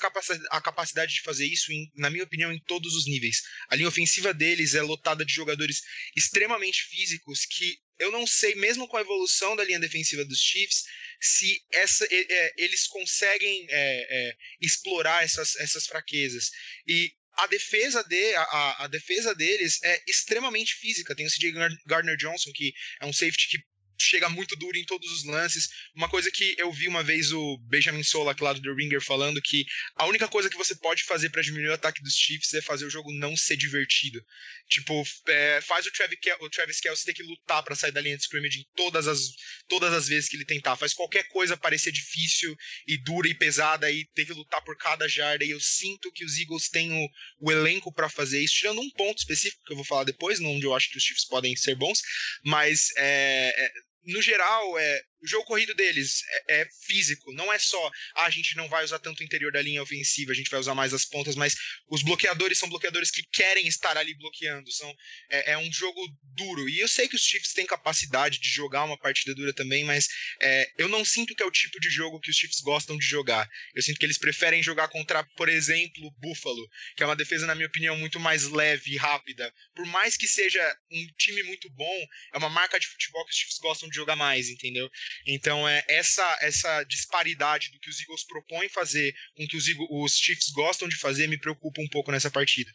a 0.51 0.61
capacidade 0.61 1.13
de 1.13 1.23
fazer 1.23 1.47
isso, 1.47 1.73
em, 1.73 1.91
na 1.97 2.09
minha 2.09 2.25
opinião, 2.25 2.53
em 2.53 2.61
todos 2.61 2.95
os 2.95 3.07
níveis. 3.07 3.43
A 3.69 3.77
linha 3.77 3.89
ofensiva 3.89 4.33
deles 4.33 4.75
é 4.75 4.83
lotada 4.83 5.25
de 5.25 5.33
jogadores 5.33 5.83
extremamente 6.17 6.83
físicos 6.85 7.45
que 7.45 7.77
eu 7.99 8.11
não 8.11 8.27
sei, 8.27 8.55
mesmo 8.57 8.89
com 8.89 8.97
a 8.97 9.01
evolução 9.01 9.55
da 9.55 9.65
linha 9.65 9.79
defensiva 9.79 10.25
dos 10.25 10.39
Chiefs, 10.39 10.85
se 11.21 11.63
essa, 11.73 12.05
é, 12.11 12.55
eles 12.57 12.87
conseguem 12.89 13.67
é, 13.69 14.07
é, 14.31 14.37
explorar 14.61 15.23
essas, 15.23 15.55
essas 15.57 15.87
fraquezas. 15.87 16.51
E 16.87 17.13
a 17.35 17.47
defesa, 17.47 18.03
de, 18.05 18.35
a, 18.35 18.85
a, 18.85 18.87
defesa 18.89 19.35
deles 19.35 19.83
é 19.83 20.03
extremamente 20.07 20.75
física. 20.75 21.15
Tem 21.15 21.27
o 21.27 21.31
CJ 21.31 21.53
Gardner 21.87 22.17
Johnson, 22.17 22.51
que 22.55 22.73
é 23.01 23.07
um 23.07 23.13
safety 23.13 23.49
que 23.49 23.72
chega 24.03 24.29
muito 24.29 24.57
duro 24.57 24.77
em 24.77 24.85
todos 24.85 25.11
os 25.11 25.25
lances. 25.25 25.69
Uma 25.95 26.09
coisa 26.09 26.31
que 26.31 26.55
eu 26.59 26.73
vi 26.73 26.89
uma 26.89 27.03
vez 27.03 27.33
o 27.33 27.59
Benjamin 27.69 28.03
Solak 28.03 28.43
lá 28.43 28.53
do 28.53 28.63
The 28.63 28.71
Ringer 28.71 29.01
falando 29.01 29.41
que 29.41 29.65
a 29.97 30.07
única 30.07 30.29
coisa 30.29 30.51
que 30.51 30.57
você 30.57 30.75
pode 30.75 31.05
fazer 31.05 31.31
para 31.31 31.43
diminuir 31.43 31.71
o 31.71 31.75
ataque 31.75 32.03
dos 32.03 32.15
Chiefs 32.15 32.53
é 32.55 32.63
fazer 32.63 32.85
o 32.87 32.91
jogo 32.91 33.13
não 33.13 33.37
ser 33.37 33.57
divertido. 33.57 34.25
Tipo, 34.69 35.03
é, 35.29 35.61
faz 35.61 35.87
o 35.87 35.93
Travis, 35.93 36.19
o 36.41 36.51
Travis 36.51 36.81
Kelce 36.81 37.05
ter 37.05 37.15
que 37.15 37.23
lutar 37.23 37.63
para 37.63 37.75
sair 37.75 37.93
da 37.93 38.01
linha 38.01 38.17
de 38.17 38.23
scrimmage 38.23 38.61
em 38.61 38.67
todas 38.75 39.07
as, 39.07 39.21
todas 39.69 39.93
as 39.93 40.09
vezes 40.09 40.29
que 40.29 40.37
ele 40.37 40.45
tentar. 40.45 40.77
Faz 40.77 40.95
qualquer 40.95 41.29
coisa 41.29 41.57
parecer 41.57 41.93
difícil 41.93 42.57
e 42.87 42.97
dura 42.97 43.29
e 43.29 43.35
pesada 43.35 43.91
e 43.91 44.05
ter 44.15 44.25
que 44.25 44.33
lutar 44.33 44.63
por 44.63 44.77
cada 44.77 45.09
jarda. 45.09 45.45
E 45.45 45.51
eu 45.51 45.61
sinto 45.61 46.13
que 46.13 46.25
os 46.25 46.39
Eagles 46.39 46.69
têm 46.69 46.93
o, 46.93 47.09
o 47.41 47.53
elenco 47.53 47.93
para 47.93 48.09
fazer 48.09 48.43
isso, 48.43 48.55
tirando 48.55 48.81
um 48.81 48.91
ponto 48.91 49.19
específico 49.19 49.63
que 49.65 49.73
eu 49.73 49.77
vou 49.77 49.85
falar 49.85 50.05
depois, 50.05 50.41
onde 50.41 50.65
eu 50.65 50.75
acho 50.75 50.91
que 50.91 50.97
os 50.97 51.05
Chiefs 51.05 51.27
podem 51.27 51.55
ser 51.57 51.75
bons, 51.75 52.01
mas 52.45 52.91
é, 52.97 53.55
é 53.57 53.73
no 54.05 54.21
geral, 54.23 54.79
é, 54.79 55.01
o 55.23 55.27
jogo 55.27 55.45
corrido 55.45 55.75
deles 55.75 56.23
é, 56.49 56.61
é, 56.61 56.69
físico, 56.87 57.33
não 57.33 57.53
é 57.53 57.59
só 57.59 57.91
ah, 58.17 58.25
a 58.25 58.31
gente 58.31 58.57
não 58.57 58.69
vai 58.69 58.85
usar 58.85 58.99
tanto 58.99 59.21
o 59.21 59.25
interior 59.25 59.53
da 59.53 59.63
linha 59.63 59.83
ofensiva, 59.83 60.33
a 60.33 60.35
gente 60.35 60.51
vai 60.51 60.59
usar 60.59 60.75
mais 60.75 60.93
as 60.93 61.05
pontas, 61.05 61.37
mas 61.37 61.55
os 61.89 62.03
bloqueadores 62.03 62.59
são 62.59 62.69
bloqueadores 62.69 63.11
que 63.11 63.23
querem 63.33 63.67
estar 63.67 63.97
ali 63.97 64.15
bloqueando, 64.15 64.71
são, 64.73 64.93
é, 65.31 65.53
é 65.53 65.59
um 65.59 65.73
jogo 65.73 66.01
duro. 66.35 66.69
E 66.69 66.81
eu 66.81 66.89
sei 66.89 67.09
que 67.09 67.17
os 67.17 67.23
Chiefs 67.23 67.53
têm 67.53 67.67
capacidade 67.67 68.41
de 68.41 68.49
jogar 68.49 68.85
uma 68.85 68.99
partida 68.99 69.35
dura 69.35 69.53
também, 69.53 69.85
mas 69.85 70.09
é, 70.41 70.71
eu 70.79 70.89
não 70.89 71.05
sinto 71.05 71.35
que 71.35 71.43
é 71.43 71.47
o 71.47 71.51
tipo 71.51 71.79
de 71.81 71.89
jogo 71.89 72.21
que 72.21 72.31
os 72.31 72.37
Chiefs 72.37 72.61
gostam 72.61 72.97
de 72.97 73.07
jogar. 73.07 73.49
Eu 73.75 73.83
sinto 73.83 73.99
que 73.99 74.07
eles 74.07 74.19
preferem 74.19 74.63
jogar 74.63 74.89
contra, 74.89 75.23
por 75.37 75.49
exemplo, 75.49 76.11
Buffalo, 76.19 76.69
que 76.97 77.03
é 77.03 77.07
uma 77.07 77.17
defesa, 77.17 77.47
na 77.47 77.55
minha 77.55 77.69
opinião, 77.69 77.97
muito 77.97 78.19
mais 78.19 78.45
leve 78.45 78.93
e 78.93 78.97
rápida. 78.97 79.53
Por 79.75 79.87
mais 79.87 80.17
que 80.17 80.27
seja 80.27 80.77
um 80.91 81.07
time 81.19 81.43
muito 81.45 81.71
bom, 81.71 82.07
é 82.35 82.39
uma 82.39 82.49
marca 82.49 82.79
de 82.79 82.87
futebol 82.87 83.25
que 83.25 83.33
os 83.33 83.37
Chiefs 83.37 83.59
gostam 83.59 83.89
de 83.89 83.95
jogar 83.95 84.17
mais, 84.17 84.49
entendeu? 84.49 84.91
Então, 85.27 85.69
é 85.69 85.83
essa 85.89 86.39
essa 86.41 86.85
disparidade 86.85 87.71
do 87.71 87.79
que 87.79 87.91
os 87.91 88.01
Eagles 88.01 88.25
propõem 88.25 88.69
fazer 88.69 89.15
com 89.37 89.47
que 89.47 89.57
os, 89.57 89.69
Eagles, 89.69 89.89
os 89.91 90.17
Chiefs 90.17 90.51
gostam 90.51 90.89
de 90.89 90.97
fazer 90.97 91.27
me 91.27 91.39
preocupa 91.39 91.81
um 91.81 91.89
pouco 91.89 92.11
nessa 92.11 92.31
partida. 92.31 92.71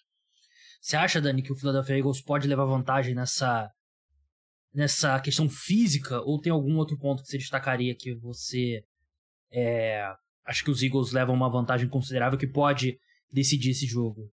Você 0.82 0.96
acha, 0.96 1.20
Dani, 1.20 1.42
que 1.42 1.52
o 1.52 1.56
Philadelphia 1.56 1.98
Eagles 1.98 2.22
pode 2.22 2.48
levar 2.48 2.66
vantagem 2.66 3.16
nessa 3.16 3.72
nessa 4.74 5.20
questão 5.20 5.50
física 5.50 6.22
ou 6.22 6.40
tem 6.40 6.52
algum 6.52 6.78
outro 6.78 6.98
ponto 7.00 7.24
que 7.24 7.30
você 7.30 7.38
destacaria 7.38 7.96
que 7.96 8.14
você 8.14 8.84
é, 9.52 10.06
acha 10.46 10.64
que 10.64 10.70
os 10.70 10.84
Eagles 10.84 11.12
levam 11.12 11.34
uma 11.36 11.50
vantagem 11.50 11.90
considerável 11.90 12.38
que 12.38 12.46
pode 12.46 13.00
decidir 13.32 13.72
esse 13.72 13.88
jogo? 13.88 14.32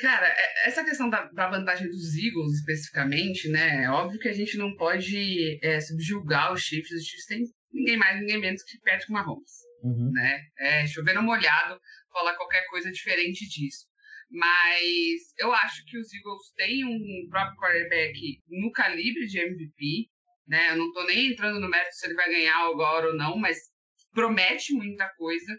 Cara, 0.00 0.26
é, 0.26 0.68
essa 0.68 0.82
questão 0.82 1.10
da, 1.10 1.24
da, 1.26 1.50
vantagem 1.50 1.86
dos 1.86 2.16
Eagles 2.16 2.54
especificamente, 2.54 3.48
né? 3.48 3.84
É 3.84 3.90
óbvio 3.90 4.18
que 4.18 4.28
a 4.28 4.32
gente 4.32 4.56
não 4.56 4.74
pode 4.74 5.58
é, 5.62 5.80
subjugar 5.80 6.52
os 6.52 6.62
Chiefs. 6.62 6.90
Os 6.90 7.04
Chiefs 7.04 7.26
têm 7.26 7.44
ninguém 7.72 7.96
mais, 7.98 8.18
ninguém 8.18 8.38
menos 8.38 8.62
que 8.62 8.80
Patrick 8.80 9.12
Mahomes. 9.12 9.52
Uhum. 9.82 10.10
Né? 10.12 10.42
É, 10.58 10.86
chovendo 10.86 11.22
molhado, 11.22 11.78
falar 12.12 12.34
qualquer 12.34 12.66
coisa 12.68 12.90
diferente 12.90 13.46
disso. 13.48 13.86
Mas 14.30 15.34
eu 15.38 15.52
acho 15.52 15.84
que 15.84 15.98
os 15.98 16.12
Eagles 16.14 16.52
têm 16.56 16.84
um 16.84 17.28
próprio 17.28 17.56
quarterback 17.56 18.42
no 18.48 18.70
calibre 18.72 19.26
de 19.26 19.38
MVP. 19.38 20.08
Né? 20.46 20.70
Eu 20.70 20.76
não 20.76 20.86
estou 20.86 21.06
nem 21.06 21.32
entrando 21.32 21.60
no 21.60 21.68
mérito 21.68 21.94
se 21.94 22.06
ele 22.06 22.14
vai 22.14 22.28
ganhar 22.28 22.56
agora 22.56 23.08
ou 23.08 23.16
não, 23.16 23.36
mas 23.36 23.58
promete 24.12 24.72
muita 24.72 25.08
coisa 25.16 25.56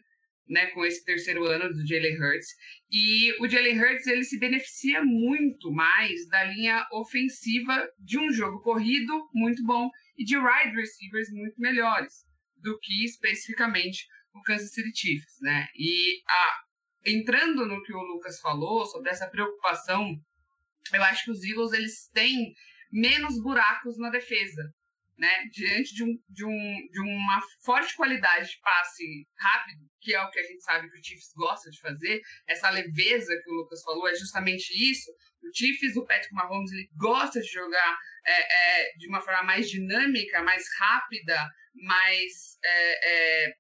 né, 0.52 0.68
com 0.68 0.86
esse 0.86 1.04
terceiro 1.06 1.46
ano 1.46 1.74
do 1.74 1.88
Jalen 1.88 2.22
Hurts. 2.22 2.50
E 2.92 3.34
o 3.40 3.48
Jalen 3.48 3.80
Hurts 3.80 4.06
ele 4.06 4.26
se 4.26 4.38
beneficia 4.38 5.02
muito 5.02 5.72
mais 5.72 6.28
da 6.28 6.44
linha 6.44 6.86
ofensiva 6.92 7.90
de 7.98 8.20
um 8.20 8.32
jogo 8.32 8.60
corrido 8.62 9.30
muito 9.34 9.64
bom 9.64 9.90
e 10.18 10.26
de 10.26 10.38
wide 10.38 10.76
receivers 10.76 11.32
muito 11.32 11.60
melhores 11.60 12.26
do 12.58 12.78
que 12.80 13.06
especificamente 13.06 14.06
o 14.34 14.42
Kansas 14.42 14.74
City 14.74 14.92
Chiefs, 14.94 15.38
né? 15.42 15.68
E 15.74 16.22
a, 16.28 16.64
entrando 17.06 17.66
no 17.66 17.82
que 17.82 17.94
o 17.94 18.02
Lucas 18.02 18.40
falou 18.42 18.86
sobre 18.86 19.10
essa 19.10 19.28
preocupação, 19.28 20.20
eu 20.94 21.04
acho 21.04 21.26
que 21.26 21.32
os 21.32 21.44
Eagles 21.44 21.72
eles 21.72 22.10
têm 22.14 22.54
menos 22.92 23.42
buracos 23.42 23.98
na 23.98 24.10
defesa, 24.10 24.74
né, 25.22 25.46
diante 25.52 25.94
de, 25.94 26.04
um, 26.04 26.20
de, 26.30 26.44
um, 26.44 26.90
de 26.92 27.00
uma 27.00 27.40
forte 27.64 27.96
qualidade 27.96 28.50
de 28.50 28.60
passe 28.60 29.04
rápido, 29.38 29.88
que 30.02 30.16
é 30.16 30.20
o 30.20 30.32
que 30.32 30.40
a 30.40 30.44
gente 30.44 30.64
sabe 30.64 30.90
que 30.90 30.98
o 30.98 31.04
Chiefs 31.04 31.32
gosta 31.36 31.70
de 31.70 31.80
fazer, 31.80 32.20
essa 32.48 32.72
leveza 32.72 33.40
que 33.44 33.52
o 33.52 33.54
Lucas 33.54 33.84
falou 33.84 34.08
é 34.08 34.16
justamente 34.16 34.74
isso. 34.74 35.12
O 35.44 35.56
Chiefs, 35.56 35.96
o 35.96 36.08
Patrick 36.08 36.34
Mahomes, 36.34 36.72
ele 36.72 36.90
gosta 36.98 37.40
de 37.40 37.48
jogar 37.48 38.00
é, 38.26 38.32
é, 38.82 38.94
de 38.98 39.08
uma 39.08 39.22
forma 39.22 39.44
mais 39.44 39.70
dinâmica, 39.70 40.42
mais 40.42 40.64
rápida, 40.80 41.38
mais. 41.76 42.58
É, 42.64 43.46
é 43.46 43.54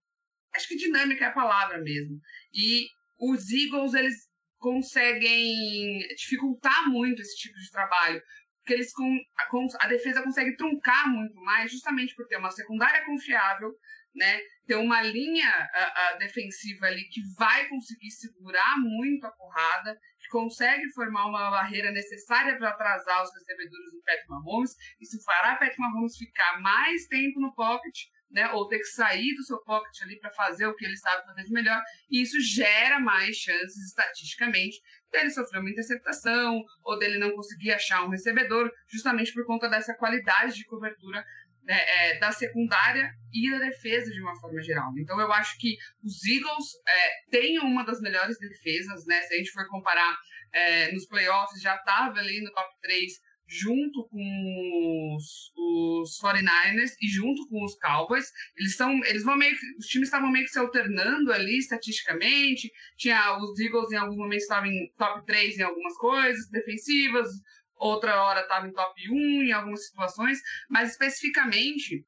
acho 0.56 0.68
que 0.68 0.76
dinâmica 0.78 1.26
é 1.26 1.28
a 1.28 1.34
palavra 1.34 1.78
mesmo. 1.78 2.20
E 2.52 2.88
os 3.20 3.52
Eagles, 3.52 3.94
eles 3.94 4.16
conseguem 4.58 6.00
dificultar 6.16 6.88
muito 6.90 7.22
esse 7.22 7.36
tipo 7.36 7.58
de 7.60 7.72
trabalho, 7.72 8.22
que 8.66 8.74
eles 8.74 8.94
com, 8.94 9.20
a, 9.38 9.86
a, 9.86 9.88
defesa 9.88 10.24
consegue 10.24 10.56
truncar 10.56 11.10
muito 11.10 11.36
mais, 11.42 11.72
justamente 11.72 12.16
por 12.16 12.28
ter 12.28 12.38
uma 12.38 12.52
secundária 12.52 13.06
confiável, 13.06 13.74
né? 14.16 14.40
Ter 14.68 14.76
uma 14.76 15.02
linha 15.02 15.50
a, 15.50 16.10
a 16.10 16.14
defensiva 16.18 16.86
ali 16.86 17.04
que 17.10 17.22
vai 17.38 17.68
conseguir 17.70 18.12
segurar 18.12 18.78
muito 18.80 19.26
a 19.26 19.32
porrada, 19.32 19.98
que 20.20 20.28
consegue 20.30 20.90
formar 20.94 21.28
uma 21.28 21.50
barreira 21.50 21.92
necessária 21.92 22.58
para 22.58 22.70
atrasar 22.70 23.24
os 23.24 23.34
recebedores 23.34 23.92
do 23.92 24.04
Patrick 24.06 24.30
Mahomes. 24.30 24.76
Isso 25.00 25.24
fará 25.24 25.56
Patrick 25.56 25.80
Mahomes 25.80 26.18
ficar 26.18 26.62
mais 26.62 27.08
tempo 27.08 27.40
no 27.40 27.54
pocket, 27.56 27.96
né, 28.32 28.50
ou 28.52 28.68
ter 28.68 28.80
que 28.80 28.86
sair 28.86 29.34
do 29.36 29.44
seu 29.44 29.58
pocket 29.64 30.02
ali 30.02 30.20
para 30.20 30.32
fazer 30.32 30.66
o 30.68 30.76
que 30.76 30.86
ele 30.86 30.98
sabe 30.98 31.26
fazer 31.26 31.44
de 31.44 31.52
melhor, 31.52 31.82
e 32.10 32.22
isso 32.22 32.40
gera 32.40 33.00
mais 33.00 33.36
chances 33.36 33.88
estatisticamente 33.88 34.82
dele 35.12 35.30
sofrer 35.30 35.60
uma 35.60 35.70
interceptação, 35.70 36.64
ou 36.84 36.98
dele 36.98 37.18
não 37.18 37.36
conseguir 37.36 37.72
achar 37.72 38.04
um 38.06 38.10
recebedor, 38.10 38.72
justamente 38.88 39.34
por 39.34 39.46
conta 39.46 39.70
dessa 39.70 39.94
qualidade 39.94 40.56
de 40.56 40.66
cobertura 40.66 41.24
né, 41.64 41.80
é, 41.80 42.20
da 42.20 42.32
secundária 42.32 43.12
e 43.32 43.52
da 43.52 43.60
defesa 43.60 44.12
de 44.12 44.22
uma 44.22 44.36
forma 44.40 44.62
geral. 44.62 44.92
Então 44.98 45.20
eu 45.20 45.32
acho 45.32 45.58
que 45.60 45.78
os 46.04 46.26
Eagles 46.26 46.66
é, 46.88 47.30
têm 47.30 47.60
uma 47.60 47.84
das 47.86 48.02
melhores 48.02 48.38
defesas, 48.40 49.06
né? 49.06 49.22
Se 49.22 49.34
a 49.34 49.38
gente 49.38 49.52
for 49.52 49.68
comparar 49.68 50.18
é, 50.54 50.92
nos 50.92 51.06
playoffs, 51.06 51.62
já 51.62 51.76
estava 51.76 52.20
ali 52.20 52.42
no 52.42 52.52
top 52.52 52.70
3 52.82 53.14
junto 53.52 54.08
com 54.08 55.16
os, 55.16 55.52
os 55.56 56.20
49ers 56.22 56.96
e 57.02 57.08
junto 57.10 57.48
com 57.50 57.64
os 57.66 57.76
Cowboys. 57.76 58.32
Eles 58.56 58.76
são, 58.76 59.04
eles 59.06 59.24
vão 59.24 59.36
meio 59.36 59.56
os 59.78 59.86
times 59.88 60.08
estavam 60.08 60.32
meio 60.32 60.46
que 60.46 60.52
se 60.52 60.60
alternando 60.60 61.34
ali 61.34 61.58
estatisticamente. 61.58 62.72
Tinha 62.98 63.38
os 63.38 63.60
Eagles 63.60 63.92
em 63.92 63.98
alguns 63.98 64.18
momentos 64.18 64.44
estavam 64.44 64.70
em 64.70 64.92
top 64.98 65.26
3 65.26 65.60
em 65.60 65.64
algumas 65.64 65.98
coisas 65.98 66.50
defensivas, 66.50 67.28
outra 67.76 68.24
hora 68.24 68.42
estava 68.42 68.68
em 68.68 68.72
top 68.72 69.12
1 69.12 69.44
em 69.44 69.52
algumas 69.52 69.86
situações, 69.86 70.40
mas 70.70 70.92
especificamente 70.92 72.06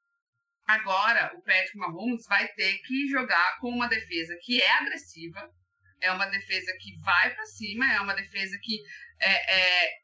agora 0.66 1.34
o 1.36 1.42
Patrick 1.42 1.78
Mahomes 1.78 2.26
vai 2.28 2.48
ter 2.54 2.78
que 2.80 3.10
jogar 3.10 3.60
com 3.60 3.70
uma 3.70 3.90
defesa 3.90 4.34
que 4.42 4.62
é 4.62 4.72
agressiva, 4.78 5.52
é 6.00 6.12
uma 6.12 6.26
defesa 6.28 6.72
que 6.80 6.98
vai 7.02 7.34
para 7.34 7.46
cima, 7.46 7.92
é 7.94 8.00
uma 8.00 8.14
defesa 8.14 8.58
que 8.62 8.80
é, 9.20 9.56
é, 9.56 10.03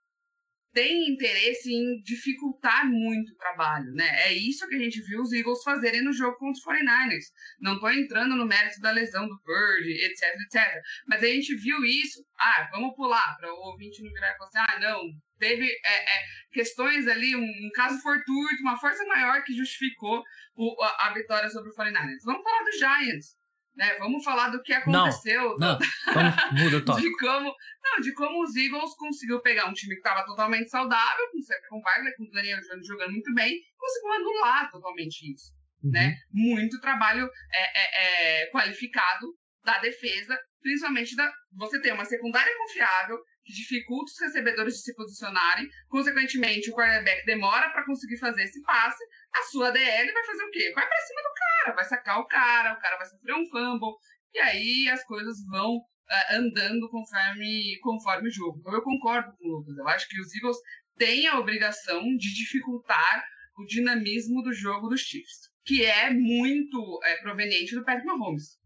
tem 0.72 1.10
interesse 1.10 1.74
em 1.74 2.02
dificultar 2.02 2.86
muito 2.88 3.32
o 3.32 3.38
trabalho, 3.38 3.92
né? 3.94 4.08
É 4.28 4.34
isso 4.34 4.68
que 4.68 4.76
a 4.76 4.80
gente 4.80 5.02
viu 5.02 5.22
os 5.22 5.32
Eagles 5.34 5.64
fazerem 5.64 6.04
no 6.04 6.14
jogo 6.14 6.38
contra 6.38 6.60
os 6.60 6.64
49ers. 6.64 7.26
Não 7.60 7.74
estou 7.74 7.92
entrando 7.92 8.36
no 8.36 8.46
mérito 8.46 8.80
da 8.80 8.92
lesão 8.92 9.28
do 9.28 9.42
Bird, 9.44 9.90
etc, 9.90 10.24
etc. 10.46 10.82
Mas 11.08 11.24
a 11.24 11.28
gente 11.28 11.56
viu 11.56 11.84
isso. 11.84 12.24
Ah, 12.38 12.70
vamos 12.72 12.96
pular 12.96 13.36
para 13.38 13.52
o 13.52 13.58
ouvinte 13.72 14.04
não 14.04 14.12
virar 14.12 14.34
e 14.34 14.38
falar 14.38 14.50
assim, 14.50 14.74
ah, 14.74 14.80
não, 14.80 15.02
teve 15.40 15.66
é, 15.66 16.04
é, 16.04 16.24
questões 16.52 17.08
ali, 17.08 17.36
um, 17.36 17.42
um, 17.42 17.70
caso 17.74 18.00
fortuito, 18.02 18.62
uma 18.62 18.78
força 18.78 19.04
maior 19.06 19.44
que 19.44 19.54
justificou 19.54 20.22
o, 20.56 20.84
a, 20.84 21.08
a, 21.08 21.14
vitória 21.14 21.50
sobre 21.50 21.72
o 21.72 21.74
49ers. 21.74 22.24
Vamos 22.24 22.44
falar 22.44 22.64
do 22.64 22.78
Giants. 22.78 23.39
Né? 23.80 23.96
Vamos 23.98 24.26
falar 24.26 24.50
do 24.50 24.62
que 24.62 24.74
aconteceu. 24.74 25.58
Não, 25.58 25.80
não. 25.80 26.62
muda 26.62 26.78
o 26.80 26.96
de 27.00 27.18
como 27.18 27.56
não, 27.82 28.02
de 28.02 28.14
como 28.14 28.44
os 28.44 28.54
Eagles 28.54 28.94
conseguiu 28.96 29.42
pegar 29.42 29.70
um 29.70 29.74
time 29.74 29.96
que 29.96 30.02
estava 30.02 30.26
totalmente 30.26 30.70
saudável, 30.70 31.26
com 31.70 31.78
o 31.78 31.82
Wagner, 31.82 32.14
com 32.18 32.26
o 32.26 32.32
Daniel 32.32 32.60
Jones 32.60 32.86
jogando 32.86 33.14
muito 33.14 33.34
bem, 33.34 33.58
conseguiu 33.78 34.12
anular 34.12 34.70
totalmente 34.70 35.34
isso. 35.34 35.54
Uhum. 35.82 35.92
Né? 35.92 36.14
Muito 36.30 36.82
trabalho 36.82 37.26
é, 37.54 37.62
é, 37.80 38.42
é, 38.42 38.52
qualificado 38.52 39.28
da 39.64 39.80
defesa, 39.80 40.38
principalmente 40.62 41.16
da. 41.16 41.32
Você 41.54 41.82
tem 41.82 41.94
uma 41.94 42.04
secundária 42.04 42.54
confiável, 42.58 43.18
que 43.46 43.54
dificulta 43.54 44.12
os 44.12 44.20
recebedores 44.20 44.74
de 44.74 44.82
se 44.82 44.94
posicionarem, 44.94 45.66
consequentemente, 45.88 46.70
o 46.70 46.76
quarterback 46.76 47.26
demora 47.26 47.70
para 47.70 47.86
conseguir 47.86 48.18
fazer 48.18 48.44
esse 48.44 48.62
passe, 48.64 49.04
a 49.34 49.44
sua 49.44 49.72
DL 49.72 50.12
vai 50.12 50.26
fazer 50.26 50.44
o 50.44 50.52
quê? 50.52 50.72
Vai 50.74 50.88
para 50.88 51.02
cima 51.02 51.22
do 51.22 51.34
cara, 51.34 51.76
vai 51.76 51.86
sacar 51.86 52.20
o 52.20 52.28
cara, 52.28 52.74
o 52.74 52.80
cara 52.80 52.98
vai 52.98 53.06
sofrer 53.06 53.36
um 53.36 53.46
fumble, 53.50 53.96
e 54.34 54.40
aí 54.40 54.90
as 54.90 55.04
coisas 55.04 55.38
vão 55.46 55.78
uh, 55.78 56.34
andando 56.34 56.90
conforme, 56.90 57.78
conforme 57.82 58.30
o 58.30 58.32
jogo. 58.32 58.60
Então 58.60 58.74
eu 58.74 58.82
concordo 58.82 59.32
com 59.38 59.48
o 59.48 59.58
Lucas, 59.58 59.78
eu 59.78 59.88
acho 59.88 60.08
que 60.08 60.20
os 60.20 60.34
Eagles 60.36 60.58
têm 60.98 61.28
a 61.28 61.40
obrigação 61.40 62.02
de 62.18 62.34
dificultar 62.34 63.24
o 63.58 63.66
dinamismo 63.66 64.42
do 64.42 64.54
jogo 64.54 64.88
dos 64.88 65.02
Chiefs, 65.02 65.50
que 65.66 65.84
é 65.84 66.10
muito 66.10 67.00
é, 67.04 67.22
proveniente 67.22 67.76
do 67.76 67.84
Patrick 67.84 68.06
Mahomes. 68.06 68.58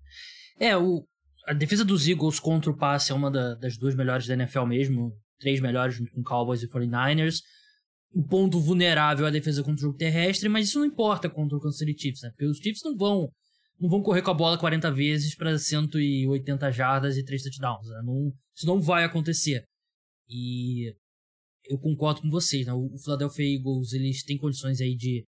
É, 0.59 0.77
o, 0.77 1.05
a 1.47 1.53
defesa 1.53 1.83
dos 1.83 2.07
Eagles 2.07 2.39
contra 2.39 2.71
o 2.71 2.77
passe 2.77 3.11
é 3.11 3.15
uma 3.15 3.29
da, 3.29 3.55
das 3.55 3.77
duas 3.77 3.95
melhores 3.95 4.27
da 4.27 4.35
NFL 4.35 4.65
mesmo, 4.65 5.11
três 5.39 5.59
melhores 5.59 5.97
com 6.11 6.23
Cowboys 6.23 6.61
e 6.61 6.69
49ers 6.69 7.41
o 8.13 8.23
ponto 8.23 8.59
vulnerável 8.59 9.25
a 9.25 9.31
defesa 9.31 9.63
contra 9.63 9.79
o 9.79 9.87
jogo 9.87 9.97
terrestre, 9.97 10.47
mas 10.47 10.67
isso 10.67 10.79
não 10.79 10.85
importa 10.85 11.29
contra 11.29 11.57
o 11.57 11.61
Kansas 11.61 11.79
City 11.79 11.99
Chiefs, 11.99 12.21
né? 12.21 12.29
Porque 12.29 12.45
os 12.45 12.57
Chiefs 12.57 12.83
não 12.83 12.95
vão 12.95 13.29
não 13.79 13.89
vão 13.89 14.01
correr 14.01 14.21
com 14.21 14.31
a 14.31 14.35
bola 14.35 14.57
40 14.57 14.91
vezes 14.91 15.35
para 15.35 15.57
180 15.57 16.71
jardas 16.71 17.17
e 17.17 17.23
3 17.25 17.43
touchdowns. 17.43 17.87
Né? 17.87 18.01
Não, 18.05 18.31
isso 18.55 18.65
não 18.65 18.79
vai 18.79 19.03
acontecer. 19.03 19.65
E 20.29 20.93
eu 21.65 21.77
concordo 21.79 22.21
com 22.21 22.29
vocês, 22.29 22.65
né? 22.65 22.73
O 22.73 22.97
Philadelphia 23.03 23.55
Eagles, 23.55 23.93
eles 23.93 24.23
têm 24.23 24.37
condições 24.37 24.79
aí 24.79 24.95
de, 24.95 25.25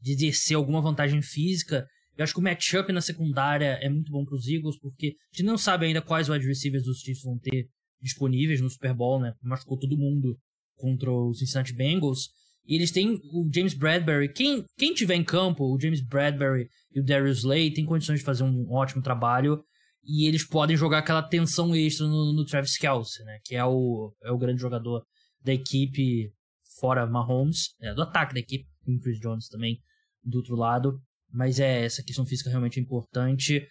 de 0.00 0.12
exercer 0.12 0.56
alguma 0.56 0.82
vantagem 0.82 1.22
física. 1.22 1.86
Eu 2.18 2.24
acho 2.24 2.34
que 2.34 2.40
o 2.40 2.42
matchup 2.42 2.92
na 2.92 3.00
secundária 3.00 3.78
é 3.80 3.88
muito 3.88 4.10
bom 4.10 4.24
para 4.24 4.34
os 4.34 4.46
Eagles, 4.48 4.78
porque 4.78 5.14
a 5.32 5.36
gente 5.36 5.46
não 5.46 5.56
sabe 5.56 5.86
ainda 5.86 6.02
quais 6.02 6.28
wide 6.28 6.46
receivers 6.46 6.86
os 6.86 6.98
Chiefs 6.98 7.22
vão 7.22 7.38
ter 7.38 7.68
disponíveis 8.00 8.60
no 8.60 8.68
Super 8.68 8.94
Bowl, 8.94 9.20
né? 9.20 9.32
Machucou 9.42 9.78
todo 9.78 9.96
mundo 9.96 10.36
contra 10.76 11.10
os 11.10 11.38
Cincinnati 11.38 11.72
Bengals. 11.72 12.30
E 12.66 12.74
eles 12.74 12.90
têm 12.90 13.20
o 13.32 13.48
James 13.52 13.74
Bradbury. 13.74 14.32
Quem, 14.32 14.64
quem 14.76 14.92
tiver 14.92 15.14
em 15.14 15.24
campo, 15.24 15.64
o 15.64 15.80
James 15.80 16.00
Bradbury 16.00 16.68
e 16.92 17.00
o 17.00 17.04
Darius 17.04 17.38
Slay 17.38 17.72
tem 17.72 17.84
condições 17.84 18.18
de 18.18 18.24
fazer 18.24 18.42
um 18.42 18.72
ótimo 18.72 19.02
trabalho. 19.02 19.62
E 20.02 20.26
eles 20.26 20.44
podem 20.44 20.76
jogar 20.76 20.98
aquela 20.98 21.22
tensão 21.22 21.74
extra 21.74 22.06
no, 22.06 22.32
no 22.32 22.44
Travis 22.44 22.76
Kelce, 22.76 23.24
né? 23.24 23.38
Que 23.44 23.56
é 23.56 23.64
o, 23.64 24.12
é 24.22 24.30
o 24.30 24.38
grande 24.38 24.60
jogador 24.60 25.04
da 25.42 25.52
equipe, 25.52 26.32
fora 26.80 27.06
Mahomes, 27.06 27.74
é, 27.80 27.94
do 27.94 28.02
ataque 28.02 28.34
da 28.34 28.40
equipe, 28.40 28.66
com 28.84 28.98
Chris 28.98 29.18
Jones 29.20 29.48
também 29.48 29.80
do 30.22 30.38
outro 30.38 30.56
lado. 30.56 31.00
Mas 31.32 31.58
é, 31.58 31.84
essa 31.84 32.02
questão 32.02 32.26
física 32.26 32.50
realmente 32.50 32.78
é 32.78 32.82
importante. 32.82 33.66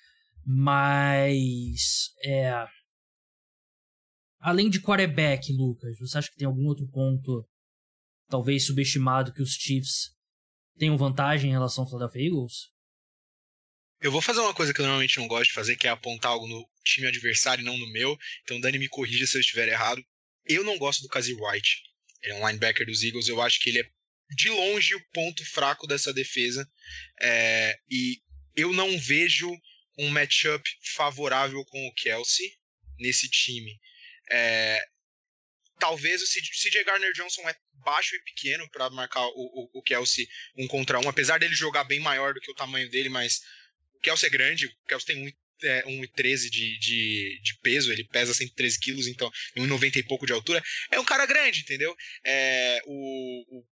Mas. 0.45 2.11
É, 2.23 2.65
Além 4.39 4.69
de 4.69 4.81
quarterback, 4.81 5.51
Lucas, 5.51 5.97
você 5.99 6.17
acha 6.17 6.29
que 6.29 6.37
tem 6.37 6.45
algum 6.47 6.65
outro 6.65 6.87
ponto, 6.87 7.47
talvez 8.29 8.65
subestimado, 8.65 9.33
que 9.33 9.41
os 9.41 9.53
Chiefs 9.53 10.15
tenham 10.77 10.97
vantagem 10.97 11.49
em 11.49 11.53
relação 11.53 11.83
ao 11.83 11.89
Philadelphia 11.89 12.27
Eagles? 12.27 12.75
Eu 14.01 14.11
vou 14.11 14.21
fazer 14.21 14.39
uma 14.41 14.53
coisa 14.53 14.73
que 14.73 14.81
eu 14.81 14.85
normalmente 14.85 15.17
não 15.17 15.27
gosto 15.27 15.47
de 15.47 15.53
fazer, 15.53 15.75
que 15.77 15.87
é 15.87 15.89
apontar 15.89 16.31
algo 16.31 16.47
no 16.47 16.67
time 16.83 17.07
adversário 17.07 17.61
e 17.61 17.65
não 17.65 17.77
no 17.77 17.91
meu. 17.91 18.17
Então, 18.43 18.59
Dani, 18.59 18.77
me 18.77 18.89
corrija 18.89 19.25
se 19.25 19.37
eu 19.37 19.41
estiver 19.41 19.67
errado. 19.67 20.03
Eu 20.45 20.63
não 20.63 20.77
gosto 20.77 21.01
do 21.01 21.07
Casey 21.07 21.33
White. 21.33 21.81
Ele 22.21 22.33
é 22.33 22.35
um 22.35 22.47
linebacker 22.47 22.85
dos 22.85 23.01
Eagles. 23.03 23.27
Eu 23.27 23.41
acho 23.41 23.59
que 23.59 23.69
ele 23.69 23.79
é, 23.79 23.89
de 24.35 24.49
longe, 24.49 24.93
o 24.93 25.03
ponto 25.11 25.43
fraco 25.45 25.87
dessa 25.87 26.13
defesa. 26.13 26.69
É, 27.19 27.79
e 27.89 28.21
eu 28.55 28.71
não 28.73 28.97
vejo 28.99 29.49
um 29.97 30.09
matchup 30.09 30.63
favorável 30.95 31.63
com 31.65 31.87
o 31.87 31.93
Kelsey 31.93 32.51
nesse 32.99 33.29
time. 33.29 33.79
É, 34.31 34.79
talvez 35.79 36.21
o 36.21 36.25
CJ 36.25 36.83
Garner 36.83 37.11
Johnson 37.13 37.47
é 37.47 37.55
baixo 37.83 38.15
e 38.15 38.23
pequeno 38.23 38.67
para 38.69 38.89
marcar 38.89 39.25
o, 39.25 39.33
o, 39.35 39.79
o, 39.79 39.81
Kelsey 39.81 40.27
um 40.57 40.67
contra 40.67 40.99
um, 40.99 41.09
apesar 41.09 41.39
dele 41.39 41.53
jogar 41.53 41.83
bem 41.83 41.99
maior 41.99 42.33
do 42.33 42.39
que 42.39 42.51
o 42.51 42.55
tamanho 42.55 42.89
dele, 42.89 43.09
mas 43.09 43.41
o 43.93 43.99
Kelsey 43.99 44.27
é 44.27 44.31
grande, 44.31 44.65
o 44.67 44.85
Kelsey 44.87 45.15
tem 45.15 45.25
1,13 45.25 45.33
é, 45.63 45.85
1, 45.85 46.49
de, 46.49 46.79
de, 46.79 47.41
de 47.41 47.59
peso, 47.61 47.91
ele 47.91 48.03
pesa 48.05 48.33
113 48.33 48.79
quilos, 48.79 49.07
então 49.07 49.31
1,90 49.55 49.97
e 49.97 50.03
pouco 50.03 50.25
de 50.25 50.33
altura. 50.33 50.63
É 50.91 50.99
um 50.99 51.05
cara 51.05 51.25
grande, 51.25 51.61
entendeu? 51.61 51.95
É, 52.23 52.81
o, 52.85 53.59
o, 53.59 53.65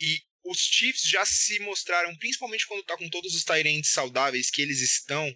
e 0.00 0.20
os 0.44 0.58
Chiefs 0.58 1.02
já 1.02 1.24
se 1.24 1.58
mostraram, 1.60 2.16
principalmente 2.16 2.66
quando 2.66 2.84
tá 2.84 2.96
com 2.96 3.08
todos 3.08 3.34
os 3.34 3.44
Tyrants 3.44 3.90
saudáveis 3.90 4.50
que 4.50 4.62
eles 4.62 4.80
estão, 4.80 5.32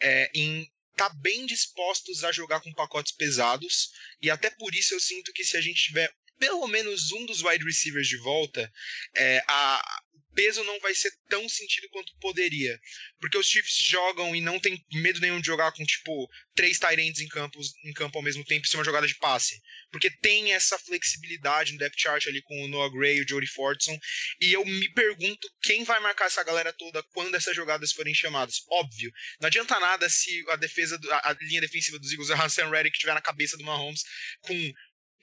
é, 0.00 0.30
em 0.34 0.70
tá 1.02 1.08
bem 1.20 1.44
dispostos 1.46 2.22
a 2.22 2.30
jogar 2.30 2.60
com 2.60 2.72
pacotes 2.72 3.12
pesados, 3.12 3.90
e 4.20 4.30
até 4.30 4.48
por 4.50 4.72
isso 4.72 4.94
eu 4.94 5.00
sinto 5.00 5.32
que 5.32 5.42
se 5.42 5.56
a 5.56 5.60
gente 5.60 5.82
tiver 5.82 6.12
pelo 6.38 6.66
menos 6.68 7.10
um 7.12 7.26
dos 7.26 7.42
wide 7.42 7.64
receivers 7.64 8.06
de 8.06 8.16
volta, 8.18 8.72
é, 9.16 9.42
a, 9.48 10.02
peso 10.34 10.64
não 10.64 10.78
vai 10.80 10.94
ser 10.94 11.10
tão 11.28 11.48
sentido 11.48 11.88
quanto 11.90 12.16
poderia. 12.20 12.78
Porque 13.20 13.38
os 13.38 13.46
Chiefs 13.46 13.76
jogam 13.88 14.34
e 14.34 14.40
não 14.40 14.58
tem 14.58 14.84
medo 14.92 15.20
nenhum 15.20 15.40
de 15.40 15.46
jogar 15.46 15.72
com, 15.72 15.84
tipo, 15.84 16.28
três 16.54 16.78
ends 16.98 17.20
em 17.20 17.28
campo, 17.28 17.58
em 17.84 17.92
campo 17.92 18.18
ao 18.18 18.24
mesmo 18.24 18.44
tempo 18.44 18.66
e 18.66 18.68
ser 18.68 18.76
uma 18.76 18.84
jogada 18.84 19.06
de 19.06 19.14
passe. 19.16 19.60
Porque 19.90 20.10
tem 20.10 20.52
essa 20.52 20.78
flexibilidade 20.78 21.72
no 21.72 21.78
depth 21.78 21.98
chart 21.98 22.26
ali 22.26 22.42
com 22.42 22.64
o 22.64 22.68
Noah 22.68 22.92
Gray 22.92 23.18
e 23.18 23.22
o 23.22 23.28
Jody 23.28 23.46
Fortson. 23.46 23.98
E 24.40 24.52
eu 24.52 24.64
me 24.64 24.92
pergunto 24.92 25.48
quem 25.62 25.84
vai 25.84 26.00
marcar 26.00 26.26
essa 26.26 26.42
galera 26.42 26.72
toda 26.72 27.02
quando 27.12 27.34
essas 27.34 27.54
jogadas 27.54 27.92
forem 27.92 28.14
chamadas. 28.14 28.62
Óbvio, 28.70 29.12
não 29.40 29.46
adianta 29.46 29.78
nada 29.78 30.08
se 30.08 30.44
a 30.50 30.56
defesa, 30.56 30.98
a, 31.10 31.30
a 31.30 31.36
linha 31.42 31.60
defensiva 31.60 31.98
dos 31.98 32.10
Eagles, 32.10 32.30
a 32.32 32.36
Hassan 32.36 32.70
Reddick, 32.70 32.96
estiver 32.96 33.14
na 33.14 33.20
cabeça 33.20 33.56
do 33.56 33.64
Mahomes 33.64 34.02
com 34.40 34.72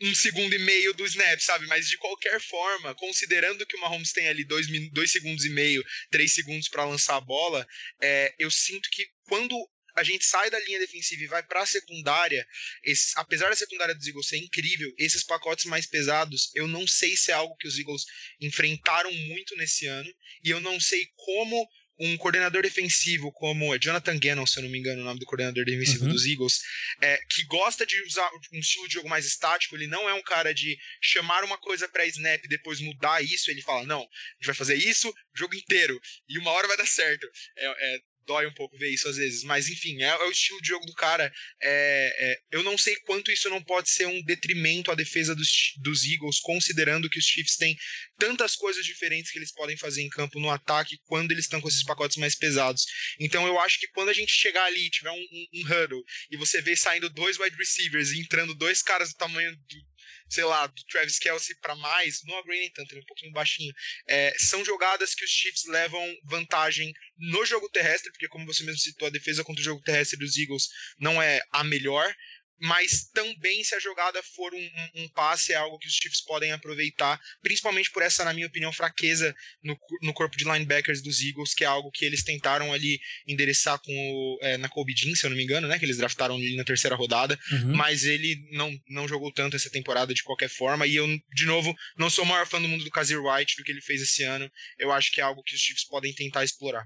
um 0.02 0.16
segundo 0.16 0.54
e 0.54 0.60
meio 0.60 0.94
do 0.94 1.06
snap, 1.06 1.40
sabe? 1.40 1.68
Mas 1.68 1.90
de 1.90 1.98
qualquer 1.98 2.40
forma, 2.42 2.96
considerando 2.96 3.66
que 3.66 3.76
o 3.76 3.82
Mahomes 3.82 4.14
tem 4.14 4.28
ali 4.28 4.44
dois, 4.44 4.68
dois 4.92 5.12
segundos 5.12 5.46
e 5.46 5.50
meio, 5.50 5.84
três 6.10 6.34
segundos 6.34 6.70
para 6.70 6.86
lançar 6.86 7.18
a 7.18 7.22
bola, 7.22 7.68
é, 8.02 8.34
eu 8.40 8.50
sinto 8.50 8.90
que 8.90 9.06
quando 9.24 9.56
a 9.96 10.04
gente 10.04 10.24
sai 10.24 10.50
da 10.50 10.60
linha 10.62 10.80
defensiva 10.80 11.24
e 11.24 11.28
vai 11.28 11.44
para 11.44 11.62
a 11.62 11.66
secundária, 11.66 12.48
esse, 12.84 13.12
apesar 13.16 13.50
da 13.50 13.56
secundária 13.56 13.94
dos 13.94 14.08
Eagles 14.08 14.28
ser 14.28 14.38
incrível, 14.38 14.94
esses 14.98 15.24
pacotes 15.24 15.66
mais 15.66 15.86
pesados, 15.86 16.52
eu 16.56 16.68
não 16.68 16.88
sei 16.88 17.18
se 17.18 17.32
é 17.32 17.34
algo 17.34 17.56
que 17.58 17.68
os 17.68 17.78
Eagles 17.78 18.06
enfrentaram 18.40 19.12
muito 19.12 19.56
nesse 19.58 19.88
ano, 19.88 20.12
e 20.44 20.50
eu 20.50 20.62
não 20.62 20.80
sei 20.80 21.06
como 21.16 21.68
um 22.00 22.18
coordenador 22.18 22.62
defensivo 22.62 23.32
como 23.34 23.76
é 23.76 23.80
Jonathan 23.80 24.18
Gannon, 24.18 24.46
se 24.46 24.58
eu 24.58 24.64
não 24.64 24.70
me 24.70 24.80
engano, 24.80 25.02
o 25.02 25.06
nome 25.06 25.20
do 25.20 25.26
coordenador 25.26 25.66
defensivo 25.66 26.06
uhum. 26.06 26.12
dos 26.12 26.26
Eagles, 26.26 26.60
é, 27.02 27.18
que 27.30 27.44
gosta 27.44 27.86
de 27.86 28.02
usar 28.04 28.30
um 28.54 28.60
estilo 28.60 28.88
de 28.88 28.94
jogo 28.94 29.10
mais 29.10 29.26
estático, 29.26 29.76
ele 29.76 29.88
não 29.88 30.08
é 30.10 30.14
um 30.14 30.22
cara 30.22 30.54
de 30.54 30.78
chamar 31.02 31.44
uma 31.44 31.58
coisa 31.58 31.88
para 31.90 32.06
snap 32.06 32.44
e 32.44 32.48
depois 32.48 32.80
mudar 32.80 33.22
isso, 33.22 33.52
ele 33.52 33.62
fala, 33.62 33.86
não, 33.86 34.00
a 34.00 34.02
gente 34.02 34.46
vai 34.46 34.56
fazer 34.56 34.76
isso 34.76 35.10
o 35.10 35.38
jogo 35.38 35.56
inteiro, 35.56 36.00
e 36.28 36.40
uma 36.40 36.52
hora 36.52 36.68
vai 36.68 36.78
dar 36.78 36.88
certo. 36.88 37.28
É, 37.58 37.96
é, 37.96 38.00
dói 38.30 38.46
um 38.46 38.54
pouco 38.54 38.78
ver 38.78 38.90
isso 38.90 39.10
às 39.10 39.18
vezes. 39.18 39.44
Mas 39.44 39.68
enfim, 39.68 40.02
é, 40.04 40.08
é 40.08 40.24
o 40.26 40.32
estilo 40.32 40.62
de 40.62 40.68
jogo 40.68 40.86
do 40.86 40.94
cara. 40.94 41.34
É, 41.62 42.16
é, 42.20 42.40
eu 42.52 42.62
não 42.62 42.78
sei 42.78 42.96
quanto 42.98 43.32
isso 43.32 43.50
não 43.50 43.62
pode 43.62 43.90
ser 43.90 44.06
um 44.06 44.22
detrimento 44.24 44.92
à 44.92 44.96
defesa 44.96 45.36
dos, 45.36 45.74
dos 45.78 46.06
Eagles, 46.06 46.40
considerando 46.40 47.10
que 47.10 47.18
os 47.18 47.26
Chiefs 47.26 47.58
têm 47.58 47.76
tantas 48.20 48.56
coisas 48.56 48.86
diferentes 48.86 49.32
que 49.32 49.40
eles 49.40 49.52
podem 49.52 49.76
fazer 49.76 50.04
em 50.04 50.10
campo 50.10 50.40
no 50.40 50.52
ataque 50.52 51.00
quando 51.06 51.32
eles 51.32 51.46
estão 51.46 51.60
com 51.60 51.68
esses 51.68 51.84
pacotes 51.84 52.18
mais 52.18 52.36
pesados. 52.36 52.86
Então 53.20 53.48
eu 53.48 53.60
acho 53.60 53.80
que 53.80 53.88
quando 53.88 54.10
a 54.10 54.14
gente 54.14 54.32
chegar 54.32 54.66
ali 54.66 54.86
e 54.86 54.92
tiver 54.92 55.12
um, 55.12 55.16
um, 55.16 55.48
um 55.56 55.62
huddle 55.62 56.04
e 56.30 56.38
você 56.38 56.62
vê 56.62 56.76
saindo 56.76 57.10
dois 57.10 57.40
wide 57.40 57.58
receivers 57.58 58.12
e 58.12 58.20
entrando 58.20 58.54
dois 58.54 58.84
caras 58.84 59.10
do 59.10 59.18
tamanho 59.18 59.56
do, 59.56 59.90
sei 60.30 60.44
lá, 60.44 60.68
do 60.68 60.84
Travis 60.86 61.18
Kelsey 61.20 61.56
para 61.60 61.76
mais, 61.76 62.22
não 62.24 62.38
agree 62.38 62.60
nem 62.60 62.72
tanto, 62.72 62.92
ele 62.92 63.00
é 63.00 63.04
um 63.04 63.08
pouquinho 63.08 63.32
baixinho. 63.32 63.74
É, 64.08 64.34
são 64.38 64.64
jogadas 64.64 65.16
que 65.16 65.26
os 65.26 65.32
Chiefs 65.32 65.66
levam 65.66 66.18
vantagem 66.26 66.94
no 67.18 67.46
jogo 67.46 67.70
terrestre, 67.70 68.12
porque 68.12 68.28
como 68.28 68.46
você 68.46 68.64
mesmo 68.64 68.80
citou, 68.80 69.08
a 69.08 69.12
defesa 69.12 69.44
contra 69.44 69.62
o 69.62 69.64
jogo 69.64 69.84
terrestre 69.84 70.18
dos 70.20 70.38
Eagles 70.38 70.70
não 71.00 71.22
é 71.22 71.42
a 71.52 71.64
melhor, 71.64 72.14
mas 72.62 73.10
também 73.14 73.64
se 73.64 73.74
a 73.76 73.80
jogada 73.80 74.22
for 74.22 74.54
um, 74.54 74.70
um, 74.96 75.08
passe, 75.10 75.54
é 75.54 75.56
algo 75.56 75.78
que 75.78 75.88
os 75.88 75.94
Chiefs 75.94 76.22
podem 76.22 76.52
aproveitar, 76.52 77.20
principalmente 77.42 77.92
por 77.92 78.02
essa, 78.02 78.26
na 78.26 78.34
minha 78.34 78.48
opinião, 78.48 78.72
fraqueza 78.74 79.36
no, 79.64 79.78
no 80.02 80.14
corpo 80.14 80.38
de 80.38 80.44
linebackers 80.44 81.02
dos 81.02 81.22
Eagles, 81.22 81.54
que 81.54 81.64
é 81.64 81.68
algo 81.68 81.92
que 81.92 82.06
eles 82.06 82.24
tentaram 82.24 82.74
ali 82.74 83.00
endereçar 83.28 83.80
com 83.80 83.94
o, 83.94 84.40
é, 84.42 84.58
na 84.58 84.68
Kobe 84.68 84.94
Jean, 84.96 85.16
se 85.16 85.26
eu 85.26 85.30
não 85.30 85.38
me 85.38 85.44
engano, 85.44 85.68
né, 85.68 85.80
que 85.80 85.86
eles 85.86 85.98
draftaram 85.98 86.36
ali 86.36 86.56
na 86.56 86.64
terceira 86.64 86.96
rodada, 86.96 87.40
uhum. 87.52 87.76
mas 87.76 88.04
ele 88.04 88.46
não, 88.52 88.78
não 88.90 89.08
jogou 89.08 89.32
tanto 89.32 89.56
essa 89.56 89.70
temporada 89.70 90.14
de 90.14 90.24
qualquer 90.24 90.50
forma, 90.50 90.86
e 90.86 90.96
eu, 90.96 91.08
de 91.34 91.46
novo, 91.46 91.74
não 91.98 92.10
sou 92.10 92.24
o 92.24 92.28
maior 92.28 92.46
fã 92.46 92.62
do 92.62 92.68
mundo 92.68 92.84
do 92.84 92.92
Kazir 92.92 93.24
White, 93.24 93.56
do 93.58 93.64
que 93.64 93.72
ele 93.72 93.82
fez 93.82 94.02
esse 94.02 94.24
ano, 94.24 94.52
eu 94.78 94.92
acho 94.92 95.12
que 95.12 95.22
é 95.22 95.24
algo 95.24 95.44
que 95.44 95.56
os 95.56 95.62
Chiefs 95.62 95.86
podem 95.86 96.14
tentar 96.14 96.44
explorar. 96.44 96.86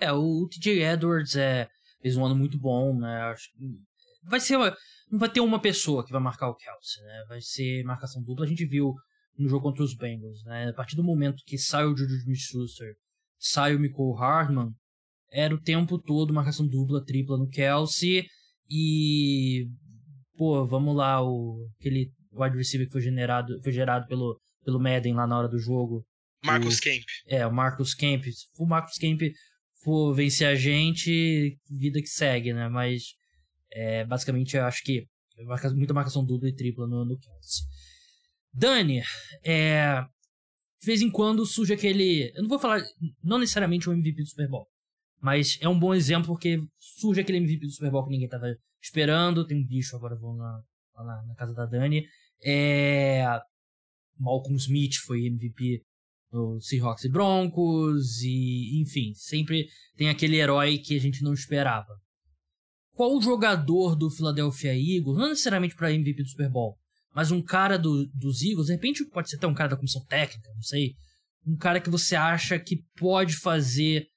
É, 0.00 0.12
o 0.12 0.48
TJ 0.48 0.82
Edwards 0.82 1.36
é, 1.36 1.68
fez 2.00 2.16
um 2.16 2.24
ano 2.24 2.36
muito 2.36 2.58
bom, 2.58 2.98
né, 2.98 3.20
acho 3.32 3.50
que 3.52 3.87
vai 4.28 4.40
ser 4.40 4.56
uma 4.56 4.76
não 5.10 5.18
vai 5.18 5.30
ter 5.30 5.40
uma 5.40 5.60
pessoa 5.60 6.04
que 6.04 6.12
vai 6.12 6.20
marcar 6.20 6.48
o 6.48 6.54
Kelsey, 6.54 7.02
né? 7.02 7.24
Vai 7.28 7.40
ser 7.40 7.82
marcação 7.84 8.22
dupla. 8.22 8.44
A 8.44 8.48
gente 8.48 8.66
viu 8.66 8.94
no 9.38 9.48
jogo 9.48 9.62
contra 9.62 9.82
os 9.82 9.94
Bengals, 9.94 10.44
né? 10.44 10.68
A 10.68 10.74
partir 10.74 10.96
do 10.96 11.04
momento 11.04 11.42
que 11.46 11.56
sai 11.56 11.86
o 11.86 11.96
Juju 11.96 12.14
Smith-Schuster, 12.16 12.94
sai 13.38 13.74
o 13.74 13.80
Michael 13.80 14.16
Hartman, 14.18 14.70
era 15.30 15.54
o 15.54 15.60
tempo 15.60 15.98
todo 15.98 16.34
marcação 16.34 16.66
dupla, 16.66 17.04
tripla 17.04 17.38
no 17.38 17.48
Kelsey 17.48 18.26
e 18.68 19.66
pô, 20.36 20.66
vamos 20.66 20.94
lá, 20.94 21.22
o 21.22 21.66
aquele 21.78 22.10
wide 22.32 22.56
receiver 22.56 22.86
que 22.86 22.92
foi 22.92 23.02
generado, 23.02 23.60
foi 23.62 23.72
gerado 23.72 24.06
pelo 24.06 24.38
pelo 24.64 24.80
Madden 24.80 25.14
lá 25.14 25.26
na 25.26 25.38
hora 25.38 25.48
do 25.48 25.58
jogo. 25.58 26.04
Marcus 26.44 26.78
o, 26.78 26.82
Kemp. 26.82 27.04
É, 27.26 27.46
o 27.46 27.52
Marcus 27.52 27.94
Kemp. 27.94 28.24
Se 28.24 28.46
o 28.58 28.66
Marcus 28.66 28.98
Kemp 28.98 29.20
for 29.82 30.14
vencer 30.14 30.46
a 30.46 30.54
gente, 30.54 31.56
vida 31.70 32.00
que 32.00 32.08
segue, 32.08 32.52
né? 32.52 32.68
Mas 32.68 33.14
é, 33.70 34.04
basicamente, 34.04 34.56
eu 34.56 34.64
acho 34.64 34.82
que 34.82 35.06
muita 35.74 35.94
marcação 35.94 36.24
dupla 36.24 36.48
e 36.48 36.54
tripla 36.54 36.86
no, 36.86 37.04
no 37.04 37.18
Kelsey. 37.18 37.64
Dani, 38.52 39.02
é, 39.44 40.02
de 40.80 40.86
vez 40.86 41.02
em 41.02 41.10
quando 41.10 41.46
surge 41.46 41.72
aquele. 41.72 42.32
Eu 42.34 42.42
não 42.42 42.48
vou 42.48 42.58
falar, 42.58 42.82
não 43.22 43.38
necessariamente 43.38 43.88
o 43.88 43.92
MVP 43.92 44.22
do 44.22 44.28
Super 44.28 44.48
Bowl, 44.48 44.66
mas 45.20 45.58
é 45.60 45.68
um 45.68 45.78
bom 45.78 45.94
exemplo 45.94 46.28
porque 46.28 46.58
surge 46.78 47.20
aquele 47.20 47.38
MVP 47.38 47.66
do 47.66 47.72
Super 47.72 47.90
Bowl 47.90 48.04
que 48.04 48.10
ninguém 48.10 48.28
tava 48.28 48.46
esperando. 48.80 49.46
Tem 49.46 49.56
um 49.56 49.66
bicho 49.66 49.94
agora, 49.96 50.16
vou 50.16 50.34
na, 50.34 50.62
na, 50.96 51.22
na 51.26 51.34
casa 51.34 51.54
da 51.54 51.66
Dani. 51.66 52.04
É, 52.42 53.24
Malcolm 54.18 54.56
Smith 54.56 54.94
foi 55.04 55.26
MVP 55.26 55.82
no 56.32 56.60
Seahawks 56.60 57.04
e 57.04 57.08
Broncos, 57.08 58.22
e 58.22 58.80
enfim, 58.82 59.14
sempre 59.14 59.66
tem 59.96 60.08
aquele 60.08 60.36
herói 60.36 60.78
que 60.78 60.94
a 60.94 61.00
gente 61.00 61.22
não 61.22 61.32
esperava 61.32 61.98
qual 62.98 63.22
jogador 63.22 63.94
do 63.94 64.10
Philadelphia 64.10 64.74
Eagles, 64.74 65.16
não 65.16 65.28
necessariamente 65.28 65.76
para 65.76 65.92
MVP 65.92 66.20
do 66.20 66.28
Super 66.30 66.50
Bowl, 66.50 66.76
mas 67.14 67.30
um 67.30 67.40
cara 67.40 67.78
do, 67.78 68.04
dos 68.12 68.42
Eagles, 68.42 68.66
de 68.66 68.72
repente 68.72 69.04
pode 69.04 69.30
ser 69.30 69.36
até 69.36 69.46
um 69.46 69.54
cara 69.54 69.68
da 69.68 69.76
comissão 69.76 70.04
técnica, 70.06 70.50
não 70.52 70.62
sei, 70.62 70.94
um 71.46 71.56
cara 71.56 71.80
que 71.80 71.88
você 71.88 72.16
acha 72.16 72.58
que 72.58 72.82
pode 72.96 73.36
fazer 73.36 74.08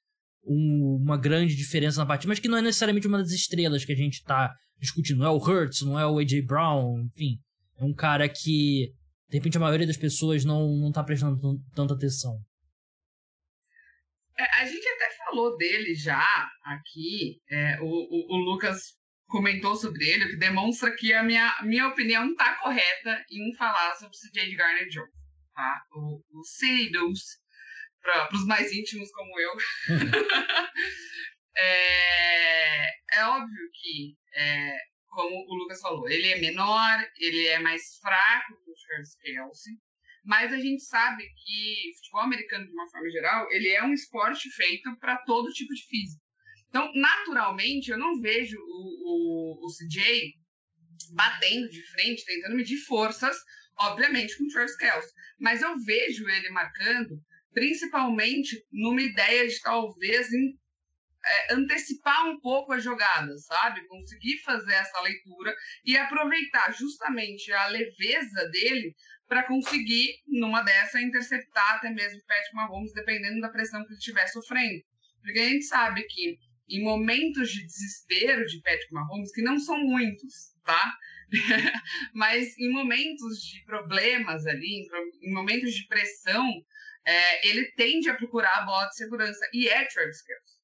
um, 0.44 0.98
uma 1.00 1.16
grande 1.16 1.54
diferença 1.54 2.00
na 2.00 2.06
partida, 2.06 2.28
mas 2.28 2.40
que 2.40 2.48
não 2.48 2.58
é 2.58 2.62
necessariamente 2.62 3.06
uma 3.06 3.18
das 3.18 3.30
estrelas 3.30 3.84
que 3.84 3.92
a 3.92 3.96
gente 3.96 4.14
está 4.14 4.52
discutindo. 4.80 5.18
Não 5.18 5.26
é 5.26 5.30
o 5.30 5.36
Hurts, 5.36 5.82
não 5.82 5.96
é 5.96 6.04
o 6.04 6.18
A.J. 6.18 6.42
Brown, 6.42 7.02
enfim. 7.02 7.38
É 7.78 7.84
um 7.84 7.94
cara 7.94 8.28
que, 8.28 8.92
de 9.28 9.36
repente, 9.36 9.58
a 9.58 9.60
maioria 9.60 9.86
das 9.86 9.96
pessoas 9.96 10.44
não, 10.44 10.76
não 10.76 10.90
tá 10.90 11.04
prestando 11.04 11.38
tanta 11.72 11.94
atenção. 11.94 12.36
É, 14.36 14.60
a 14.60 14.66
gente 14.66 14.84
até 14.88 15.11
falou 15.32 15.56
dele 15.56 15.94
já 15.94 16.50
aqui, 16.62 17.40
é, 17.50 17.80
o, 17.80 17.86
o, 17.86 18.34
o, 18.34 18.36
Lucas 18.36 18.94
comentou 19.26 19.74
sobre 19.74 20.04
ele, 20.04 20.26
o 20.26 20.28
que 20.28 20.36
demonstra 20.36 20.94
que 20.94 21.12
a 21.14 21.22
minha, 21.22 21.58
minha 21.62 21.88
opinião 21.88 22.30
está 22.30 22.54
correta 22.56 23.24
em 23.30 23.54
falar 23.54 23.94
sobre 23.94 24.16
CJ 24.16 24.54
Garner 24.54 24.88
Jones. 24.88 25.10
Tá? 25.54 25.82
O, 25.92 26.22
o 26.38 26.44
Seidos, 26.44 27.38
para 28.02 28.28
os 28.34 28.46
mais 28.46 28.70
íntimos 28.72 29.10
como 29.12 29.40
eu. 29.40 29.52
é, 31.56 32.86
é 33.16 33.24
óbvio 33.24 33.70
que, 33.72 34.14
é, 34.34 34.76
como 35.08 35.34
o 35.34 35.54
Lucas 35.54 35.80
falou, 35.80 36.06
ele 36.10 36.28
é 36.28 36.40
menor, 36.40 37.08
ele 37.16 37.46
é 37.46 37.58
mais 37.58 37.96
fraco 38.02 38.62
que 38.62 38.70
o 38.70 38.74
Travis 38.86 39.14
Kelsey, 39.16 39.74
mas 40.24 40.52
a 40.52 40.58
gente 40.58 40.82
sabe 40.84 41.24
que 41.24 41.92
futebol 41.96 42.22
americano, 42.22 42.66
de 42.66 42.72
uma 42.72 42.88
forma 42.88 43.10
geral, 43.10 43.50
ele 43.50 43.68
é 43.68 43.82
um 43.82 43.92
esporte 43.92 44.50
feito 44.50 44.96
para 44.98 45.18
todo 45.18 45.52
tipo 45.52 45.72
de 45.74 45.84
físico. 45.86 46.22
Então, 46.68 46.90
naturalmente, 46.94 47.90
eu 47.90 47.98
não 47.98 48.20
vejo 48.20 48.56
o, 48.58 49.60
o, 49.60 49.66
o 49.66 49.68
CJ 49.68 50.32
batendo 51.12 51.68
de 51.68 51.82
frente, 51.90 52.24
tentando 52.24 52.56
medir 52.56 52.78
forças, 52.78 53.36
obviamente 53.78 54.36
com 54.38 54.44
o 54.44 54.48
Travis 54.48 54.76
Kelce. 54.76 55.12
Mas 55.38 55.60
eu 55.60 55.78
vejo 55.80 56.28
ele 56.28 56.50
marcando, 56.50 57.20
principalmente 57.52 58.64
numa 58.72 59.02
ideia 59.02 59.46
de 59.46 59.60
talvez 59.60 60.32
em, 60.32 60.58
é, 61.24 61.54
antecipar 61.54 62.28
um 62.28 62.40
pouco 62.40 62.72
a 62.72 62.78
jogada, 62.78 63.36
sabe? 63.38 63.86
Conseguir 63.86 64.38
fazer 64.38 64.72
essa 64.72 65.00
leitura 65.00 65.54
e 65.84 65.96
aproveitar 65.96 66.72
justamente 66.72 67.52
a 67.52 67.66
leveza 67.66 68.48
dele 68.50 68.94
para 69.32 69.44
conseguir, 69.44 70.20
numa 70.28 70.60
dessa, 70.60 71.00
interceptar 71.00 71.76
até 71.76 71.88
mesmo 71.88 72.18
o 72.18 72.26
Patrick 72.26 72.54
Mahomes, 72.54 72.92
dependendo 72.92 73.40
da 73.40 73.48
pressão 73.48 73.82
que 73.82 73.88
ele 73.88 73.96
estiver 73.96 74.26
sofrendo. 74.26 74.84
Porque 75.22 75.38
a 75.38 75.48
gente 75.48 75.64
sabe 75.64 76.02
que 76.02 76.36
em 76.68 76.84
momentos 76.84 77.50
de 77.50 77.64
desespero 77.64 78.44
de 78.44 78.60
Patrick 78.60 78.92
Mahomes, 78.92 79.32
que 79.32 79.40
não 79.40 79.58
são 79.58 79.78
muitos, 79.78 80.52
tá? 80.66 80.92
Mas 82.12 82.58
em 82.58 82.70
momentos 82.70 83.38
de 83.38 83.64
problemas 83.64 84.46
ali, 84.46 84.86
em 85.22 85.32
momentos 85.32 85.72
de 85.72 85.86
pressão, 85.86 86.46
é, 87.06 87.48
ele 87.48 87.72
tende 87.72 88.10
a 88.10 88.14
procurar 88.14 88.58
a 88.58 88.66
bola 88.66 88.86
de 88.88 88.96
segurança 88.96 89.48
e 89.54 89.66
é 89.66 89.86
Travis 89.86 90.20
Kelce, 90.20 90.58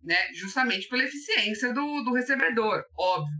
né? 0.00 0.32
Justamente 0.32 0.86
pela 0.88 1.02
eficiência 1.02 1.74
do, 1.74 2.04
do 2.04 2.12
recebedor, 2.12 2.84
óbvio. 2.96 3.34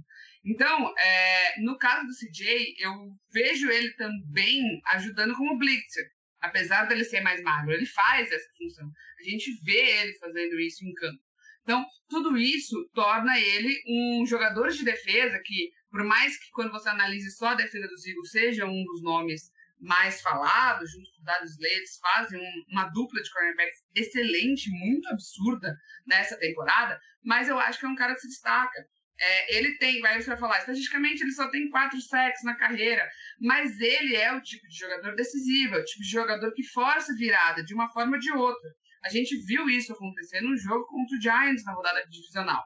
Então, 0.44 0.92
é, 0.98 1.60
no 1.60 1.78
caso 1.78 2.06
do 2.06 2.14
CJ, 2.14 2.74
eu 2.78 2.92
vejo 3.32 3.70
ele 3.70 3.92
também 3.94 4.60
ajudando 4.88 5.36
como 5.36 5.58
blitzer. 5.58 6.04
Apesar 6.40 6.86
dele 6.86 7.04
ser 7.04 7.20
mais 7.20 7.40
magro, 7.42 7.72
ele 7.72 7.86
faz 7.86 8.30
essa 8.32 8.48
função. 8.58 8.90
A 9.20 9.22
gente 9.22 9.52
vê 9.62 10.00
ele 10.00 10.14
fazendo 10.14 10.58
isso 10.58 10.84
em 10.84 10.92
campo. 10.94 11.22
Então, 11.62 11.86
tudo 12.08 12.36
isso 12.36 12.88
torna 12.92 13.38
ele 13.38 13.80
um 13.86 14.26
jogador 14.26 14.68
de 14.70 14.84
defesa 14.84 15.40
que, 15.44 15.70
por 15.90 16.02
mais 16.02 16.36
que 16.36 16.50
quando 16.50 16.72
você 16.72 16.88
analise 16.88 17.30
só 17.30 17.48
a 17.48 17.54
defesa 17.54 17.86
dos 17.86 18.04
Eagles 18.04 18.30
seja 18.32 18.66
um 18.66 18.84
dos 18.84 19.02
nomes 19.02 19.52
mais 19.78 20.20
falados, 20.20 20.90
junto 20.90 21.10
com 21.12 21.22
o 21.22 21.24
Darius 21.24 21.56
Leite, 21.58 22.00
fazem 22.00 22.40
um, 22.40 22.64
uma 22.70 22.88
dupla 22.88 23.22
de 23.22 23.30
cornerbacks 23.30 23.78
excelente, 23.94 24.70
muito 24.70 25.08
absurda 25.08 25.76
nessa 26.06 26.36
temporada, 26.36 27.00
mas 27.22 27.48
eu 27.48 27.58
acho 27.58 27.78
que 27.78 27.86
é 27.86 27.88
um 27.88 27.96
cara 27.96 28.14
que 28.14 28.20
se 28.20 28.28
destaca. 28.28 28.86
É, 29.24 29.56
ele 29.56 29.78
tem, 29.78 30.00
vai 30.00 30.20
você 30.20 30.30
vai 30.30 30.36
falar, 30.36 30.58
estatisticamente 30.58 31.22
ele 31.22 31.30
só 31.30 31.48
tem 31.48 31.70
quatro 31.70 32.00
sacks 32.00 32.42
na 32.42 32.56
carreira, 32.56 33.08
mas 33.40 33.78
ele 33.80 34.16
é 34.16 34.32
o 34.32 34.42
tipo 34.42 34.66
de 34.66 34.76
jogador 34.76 35.14
decisivo, 35.14 35.76
é 35.76 35.78
o 35.78 35.84
tipo 35.84 36.02
de 36.02 36.10
jogador 36.10 36.52
que 36.52 36.64
força 36.64 37.14
virada 37.14 37.62
de 37.62 37.72
uma 37.72 37.88
forma 37.92 38.16
ou 38.16 38.18
de 38.18 38.32
outra. 38.32 38.68
A 39.04 39.08
gente 39.08 39.36
viu 39.46 39.70
isso 39.70 39.92
acontecer 39.92 40.40
num 40.40 40.56
jogo 40.56 40.86
contra 40.86 41.16
o 41.16 41.20
Giants 41.20 41.64
na 41.64 41.72
rodada 41.72 42.04
divisional, 42.10 42.64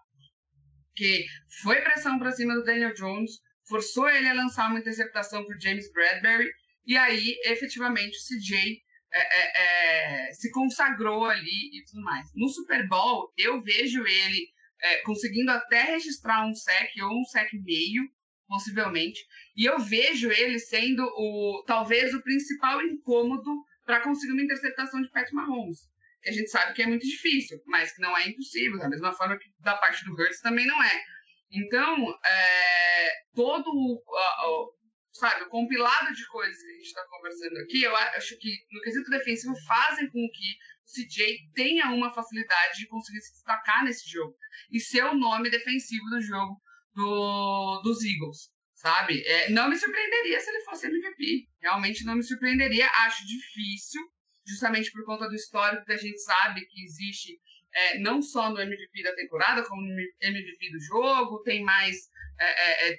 que 0.94 1.26
foi 1.62 1.82
pressão 1.82 2.18
para 2.18 2.32
cima 2.32 2.54
do 2.54 2.64
Daniel 2.64 2.94
Jones, 2.94 3.32
forçou 3.68 4.08
ele 4.08 4.28
a 4.28 4.32
lançar 4.34 4.70
uma 4.70 4.78
interceptação 4.78 5.44
para 5.44 5.58
James 5.58 5.92
Bradbury, 5.92 6.50
e 6.86 6.96
aí, 6.96 7.36
efetivamente, 7.44 8.16
o 8.16 8.38
CJ 8.38 8.80
é, 9.12 9.18
é, 9.18 10.28
é, 10.28 10.32
se 10.32 10.50
consagrou 10.52 11.26
ali 11.26 11.70
e 11.74 11.84
tudo 11.84 12.02
mais. 12.02 12.26
No 12.34 12.48
Super 12.48 12.88
Bowl, 12.88 13.30
eu 13.36 13.62
vejo 13.62 14.06
ele 14.06 14.55
é, 14.82 15.02
conseguindo 15.02 15.50
até 15.50 15.82
registrar 15.82 16.46
um 16.46 16.54
sec 16.54 16.90
ou 17.02 17.20
um 17.20 17.24
sec 17.24 17.50
meio, 17.64 18.08
possivelmente, 18.48 19.20
e 19.56 19.64
eu 19.64 19.78
vejo 19.78 20.30
ele 20.30 20.58
sendo 20.58 21.02
o 21.02 21.64
talvez 21.66 22.14
o 22.14 22.22
principal 22.22 22.80
incômodo 22.82 23.50
para 23.84 24.02
conseguir 24.02 24.32
uma 24.32 24.42
interceptação 24.42 25.02
de 25.02 25.10
Pat 25.10 25.30
Mahomes. 25.32 25.80
Que 26.22 26.30
a 26.30 26.32
gente 26.32 26.50
sabe 26.50 26.74
que 26.74 26.82
é 26.82 26.86
muito 26.86 27.06
difícil, 27.06 27.60
mas 27.66 27.92
que 27.92 28.02
não 28.02 28.16
é 28.16 28.28
impossível, 28.28 28.78
da 28.78 28.88
mesma 28.88 29.12
forma 29.12 29.38
que 29.38 29.48
da 29.60 29.76
parte 29.76 30.04
do 30.04 30.12
Hurts 30.12 30.40
também 30.40 30.66
não 30.66 30.82
é. 30.82 31.02
Então, 31.50 32.14
é, 32.24 33.10
todo 33.34 33.68
o, 33.68 34.72
sabe, 35.16 35.44
o 35.44 35.48
compilado 35.48 36.14
de 36.14 36.26
coisas 36.28 36.56
que 36.62 36.70
a 36.70 36.74
gente 36.74 36.86
está 36.86 37.04
conversando 37.08 37.58
aqui, 37.58 37.82
eu 37.82 37.96
acho 37.96 38.38
que 38.38 38.56
no 38.70 38.80
quesito 38.80 39.10
defensivo 39.10 39.54
fazem 39.66 40.06
com 40.10 40.28
que 40.32 40.56
o 40.84 41.06
CJ 41.06 41.50
tenha 41.54 41.90
uma 41.90 42.12
facilidade 42.12 42.78
de 42.78 42.88
conseguir 42.88 43.20
se 43.20 43.32
destacar 43.32 43.84
nesse 43.84 44.08
jogo 44.08 44.36
e 44.70 44.80
ser 44.80 45.04
o 45.04 45.14
nome 45.14 45.50
defensivo 45.50 46.04
do 46.10 46.20
jogo 46.20 46.60
do, 46.94 47.82
dos 47.82 48.04
Eagles, 48.04 48.50
sabe? 48.74 49.22
É, 49.26 49.50
não 49.50 49.68
me 49.68 49.76
surpreenderia 49.76 50.40
se 50.40 50.48
ele 50.48 50.64
fosse 50.64 50.86
MVP. 50.86 51.48
Realmente 51.60 52.04
não 52.04 52.16
me 52.16 52.22
surpreenderia. 52.22 52.88
Acho 53.04 53.26
difícil, 53.26 54.02
justamente 54.46 54.90
por 54.92 55.04
conta 55.04 55.28
do 55.28 55.34
histórico 55.34 55.84
que 55.84 55.92
a 55.92 55.98
gente 55.98 56.18
sabe 56.22 56.64
que 56.66 56.84
existe 56.84 57.38
é, 57.76 57.98
não 57.98 58.22
só 58.22 58.50
no 58.50 58.58
MVP 58.58 59.02
da 59.02 59.14
temporada, 59.14 59.62
como 59.68 59.82
no 59.82 60.00
MVP 60.22 60.70
do 60.70 60.80
jogo, 60.80 61.42
tem 61.42 61.62
mais. 61.62 61.94
É, 62.38 62.88
é, 62.88 62.92
é 62.92 62.96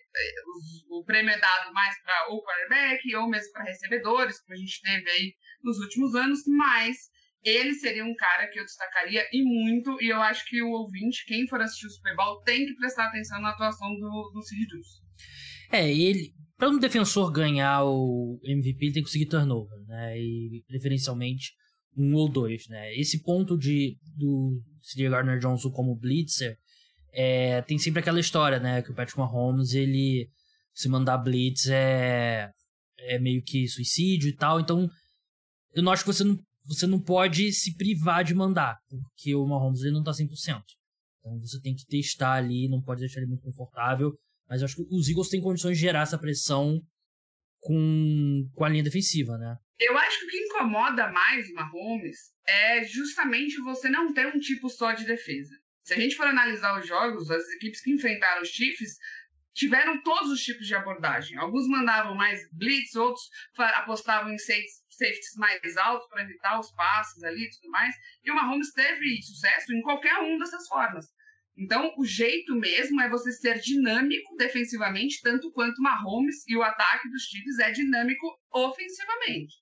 o, 0.90 1.04
prêmio 1.04 1.32
é 1.32 1.40
dado 1.40 1.74
mais 1.74 1.96
para 2.04 2.34
o 2.34 2.42
quarterback 2.44 3.16
ou 3.16 3.28
mesmo 3.28 3.52
para 3.54 3.64
recebedores, 3.64 4.40
como 4.42 4.54
a 4.54 4.60
gente 4.60 4.82
teve 4.82 5.10
aí 5.10 5.34
nos 5.64 5.80
últimos 5.80 6.16
anos, 6.16 6.42
mas 6.48 6.98
ele 7.44 7.74
seria 7.74 8.04
um 8.04 8.16
cara 8.16 8.48
que 8.48 8.60
eu 8.60 8.64
destacaria 8.64 9.28
e 9.32 9.44
muito, 9.44 10.02
e 10.02 10.08
eu 10.08 10.22
acho 10.22 10.46
que 10.46 10.62
o 10.62 10.70
ouvinte, 10.70 11.26
quem 11.26 11.48
for 11.48 11.62
assistir 11.62 11.88
o 11.88 11.92
Super 11.92 12.16
Bowl, 12.16 12.42
tem 12.44 12.66
que 12.66 12.76
prestar 12.76 13.06
atenção 13.08 13.40
na 13.42 13.52
atuação 13.52 13.90
do, 13.96 14.32
do 14.34 14.42
Sid 14.44 14.68
É, 15.72 15.92
ele, 15.92 16.34
para 16.58 16.70
um 16.70 16.80
defensor 16.80 17.32
ganhar 17.32 17.84
o 17.84 18.40
MVP, 18.44 18.86
ele 18.86 18.94
tem 18.94 19.04
que 19.04 19.08
conseguir 19.08 19.28
turnover, 19.28 19.80
né? 19.88 20.20
E 20.20 20.64
preferencialmente 20.68 21.54
um 21.98 22.14
ou 22.14 22.30
dois, 22.30 22.68
né? 22.68 22.94
Esse 22.96 23.22
ponto 23.24 23.58
de 23.58 23.98
do 24.16 24.60
C.J. 24.82 25.10
Gardner 25.10 25.40
Johnson 25.40 25.72
como 25.72 25.96
blitzer 25.96 26.58
é, 27.12 27.62
tem 27.64 27.78
sempre 27.78 28.00
aquela 28.00 28.20
história, 28.20 28.60
né? 28.60 28.82
Que 28.82 28.92
o 28.92 28.94
Patrick 28.94 29.18
Mahomes 29.18 29.74
ele 29.74 30.30
se 30.74 30.88
mandar 30.88 31.18
blitz 31.18 31.68
é 31.68 32.50
é 33.00 33.20
meio 33.20 33.42
que 33.44 33.68
suicídio 33.68 34.30
e 34.30 34.36
tal. 34.36 34.60
Então 34.60 34.88
eu 35.74 35.84
não 35.84 35.92
acho 35.92 36.04
que 36.04 36.14
você 36.14 36.24
não 36.24 36.38
você 36.66 36.86
não 36.86 37.00
pode 37.00 37.52
se 37.54 37.76
privar 37.76 38.24
de 38.24 38.36
mandar, 38.36 38.78
porque 38.90 39.34
o 39.34 39.48
Mahomes 39.48 39.82
ele 39.82 39.94
não 39.94 40.04
tá 40.04 40.12
100%. 40.12 40.28
Então 41.20 41.40
você 41.40 41.60
tem 41.62 41.74
que 41.74 41.86
testar 41.86 42.34
ali, 42.34 42.68
não 42.68 42.82
pode 42.82 43.00
deixar 43.00 43.20
ele 43.20 43.30
muito 43.30 43.44
confortável. 43.44 44.14
Mas 44.50 44.62
eu 44.62 44.66
acho 44.66 44.76
que 44.76 44.86
os 44.90 45.10
Eagles 45.10 45.30
têm 45.30 45.42
condições 45.42 45.78
de 45.78 45.82
gerar 45.82 46.02
essa 46.02 46.18
pressão 46.18 46.82
com, 47.60 48.50
com 48.54 48.64
a 48.64 48.70
linha 48.70 48.84
defensiva, 48.84 49.38
né? 49.38 49.58
Eu 49.80 49.96
acho 49.96 50.20
que 50.20 50.26
o 50.26 50.30
que 50.30 50.38
incomoda 50.38 51.12
mais 51.12 51.48
o 51.50 51.54
Mahomes 51.54 52.32
é 52.48 52.84
justamente 52.84 53.62
você 53.62 53.90
não 53.90 54.12
ter 54.12 54.26
um 54.28 54.40
tipo 54.40 54.70
só 54.70 54.92
de 54.92 55.06
defesa. 55.06 55.56
Se 55.84 55.94
a 55.94 56.00
gente 56.00 56.16
for 56.16 56.26
analisar 56.26 56.80
os 56.80 56.88
jogos, 56.88 57.30
as 57.30 57.48
equipes 57.52 57.82
que 57.82 57.92
enfrentaram 57.92 58.42
os 58.42 58.50
Chiefs 58.50 58.98
tiveram 59.54 60.02
todos 60.02 60.32
os 60.32 60.42
tipos 60.42 60.66
de 60.66 60.76
abordagem. 60.76 61.38
Alguns 61.38 61.68
mandavam 61.68 62.16
mais 62.16 62.42
blitz, 62.54 62.96
outros 62.96 63.30
apostavam 63.56 64.34
em 64.34 64.38
safeties 64.40 65.36
mais 65.38 65.78
altos 65.78 66.08
para 66.10 66.24
evitar 66.24 66.60
os 66.60 66.72
passes 66.74 67.24
ali 67.24 67.44
e 67.44 67.50
tudo 67.52 67.70
mais. 67.70 67.96
E 68.24 68.32
o 68.32 68.36
Mahomes 68.36 68.74
teve 68.74 69.22
sucesso 69.22 69.72
em 69.74 69.82
qualquer 69.82 70.16
uma 70.18 70.40
dessas 70.40 70.68
formas. 70.68 71.06
Então, 71.56 71.94
o 71.98 72.06
jeito 72.06 72.56
mesmo 72.56 73.02
é 73.02 73.10
você 73.10 73.32
ser 73.32 73.60
dinâmico 73.60 74.36
defensivamente, 74.38 75.22
tanto 75.24 75.52
quanto 75.52 75.82
Mahomes 75.82 76.48
e 76.48 76.56
o 76.56 76.62
ataque 76.64 77.10
dos 77.10 77.24
Chiefs 77.24 77.60
é 77.60 77.72
dinâmico 77.72 78.28
ofensivamente. 78.52 79.56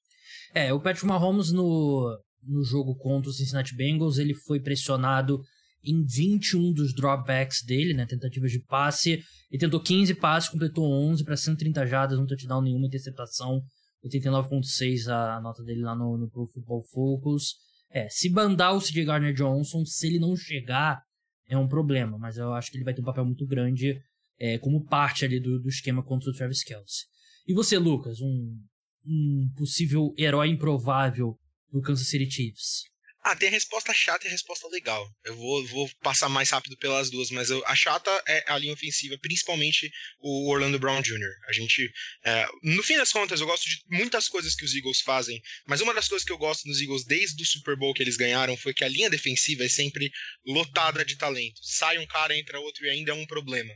É, 0.55 0.71
o 0.71 0.79
Patrick 0.79 1.05
Mahomes 1.05 1.51
no, 1.51 2.17
no 2.41 2.63
jogo 2.63 2.95
contra 2.95 3.29
o 3.29 3.33
Cincinnati 3.33 3.75
Bengals, 3.75 4.17
ele 4.17 4.33
foi 4.33 4.57
pressionado 4.57 5.41
em 5.83 6.01
21 6.05 6.71
dos 6.71 6.95
dropbacks 6.95 7.61
dele, 7.61 7.93
né, 7.93 8.05
tentativas 8.05 8.53
de 8.53 8.61
passe. 8.61 9.21
Ele 9.51 9.59
tentou 9.59 9.81
15 9.81 10.15
passes, 10.15 10.49
completou 10.49 10.89
11 11.11 11.25
para 11.25 11.35
130 11.35 11.85
jardas, 11.85 12.17
não 12.17 12.25
touchdown 12.25 12.61
nenhuma 12.61 12.87
interceptação. 12.87 13.61
89.6 14.05 15.07
a 15.09 15.41
nota 15.41 15.61
dele 15.61 15.81
lá 15.81 15.93
no, 15.93 16.17
no 16.17 16.29
Pro 16.29 16.47
Football 16.47 16.83
Focus. 16.89 17.55
É, 17.91 18.07
se 18.09 18.29
bandar 18.29 18.73
o 18.73 18.79
CJ 18.79 19.03
Gardner 19.03 19.33
Johnson, 19.33 19.83
se 19.83 20.07
ele 20.07 20.19
não 20.19 20.37
chegar, 20.37 21.01
é 21.49 21.57
um 21.57 21.67
problema, 21.67 22.17
mas 22.17 22.37
eu 22.37 22.53
acho 22.53 22.71
que 22.71 22.77
ele 22.77 22.85
vai 22.85 22.93
ter 22.93 23.01
um 23.01 23.05
papel 23.05 23.25
muito 23.25 23.45
grande 23.45 23.99
é, 24.39 24.57
como 24.57 24.85
parte 24.85 25.25
ali 25.25 25.37
do, 25.39 25.59
do 25.59 25.67
esquema 25.67 26.01
contra 26.01 26.29
o 26.29 26.33
Travis 26.33 26.63
Kelce. 26.63 27.05
E 27.45 27.53
você, 27.53 27.77
Lucas, 27.77 28.21
um, 28.21 28.57
um 29.05 29.49
possível 29.55 30.13
herói 30.17 30.49
improvável 30.49 31.37
do 31.71 31.81
Kansas 31.81 32.07
City 32.07 32.29
Chiefs? 32.29 32.83
Ah, 33.27 33.35
tem 33.35 33.49
a 33.49 33.51
resposta 33.51 33.91
chata 33.91 34.25
e 34.25 34.27
a 34.27 34.31
resposta 34.31 34.67
legal. 34.67 35.03
Eu 35.23 35.35
vou, 35.35 35.65
vou 35.65 35.89
passar 36.03 36.29
mais 36.29 36.51
rápido 36.51 36.77
pelas 36.77 37.09
duas, 37.09 37.31
mas 37.31 37.49
eu, 37.49 37.59
a 37.65 37.75
chata 37.75 38.11
é 38.27 38.43
a 38.47 38.55
linha 38.59 38.71
ofensiva, 38.71 39.17
principalmente 39.19 39.91
o 40.19 40.47
Orlando 40.51 40.77
Brown 40.77 41.01
Jr. 41.01 41.31
A 41.47 41.51
gente, 41.51 41.91
é, 42.23 42.47
no 42.61 42.83
fim 42.83 42.95
das 42.97 43.11
contas, 43.11 43.41
eu 43.41 43.47
gosto 43.47 43.67
de 43.67 43.81
muitas 43.89 44.29
coisas 44.29 44.53
que 44.53 44.63
os 44.63 44.75
Eagles 44.75 45.01
fazem, 45.01 45.41
mas 45.65 45.81
uma 45.81 45.91
das 45.91 46.07
coisas 46.07 46.23
que 46.23 46.31
eu 46.31 46.37
gosto 46.37 46.65
dos 46.65 46.79
Eagles 46.79 47.03
desde 47.03 47.41
o 47.41 47.47
Super 47.47 47.75
Bowl 47.75 47.95
que 47.95 48.03
eles 48.03 48.15
ganharam 48.15 48.55
foi 48.55 48.75
que 48.75 48.83
a 48.83 48.87
linha 48.87 49.09
defensiva 49.09 49.65
é 49.65 49.69
sempre 49.69 50.11
lotada 50.45 51.03
de 51.03 51.17
talento. 51.17 51.59
Sai 51.63 51.97
um 51.97 52.05
cara, 52.05 52.37
entra 52.37 52.59
outro 52.59 52.85
e 52.85 52.91
ainda 52.91 53.09
é 53.09 53.15
um 53.15 53.25
problema. 53.25 53.73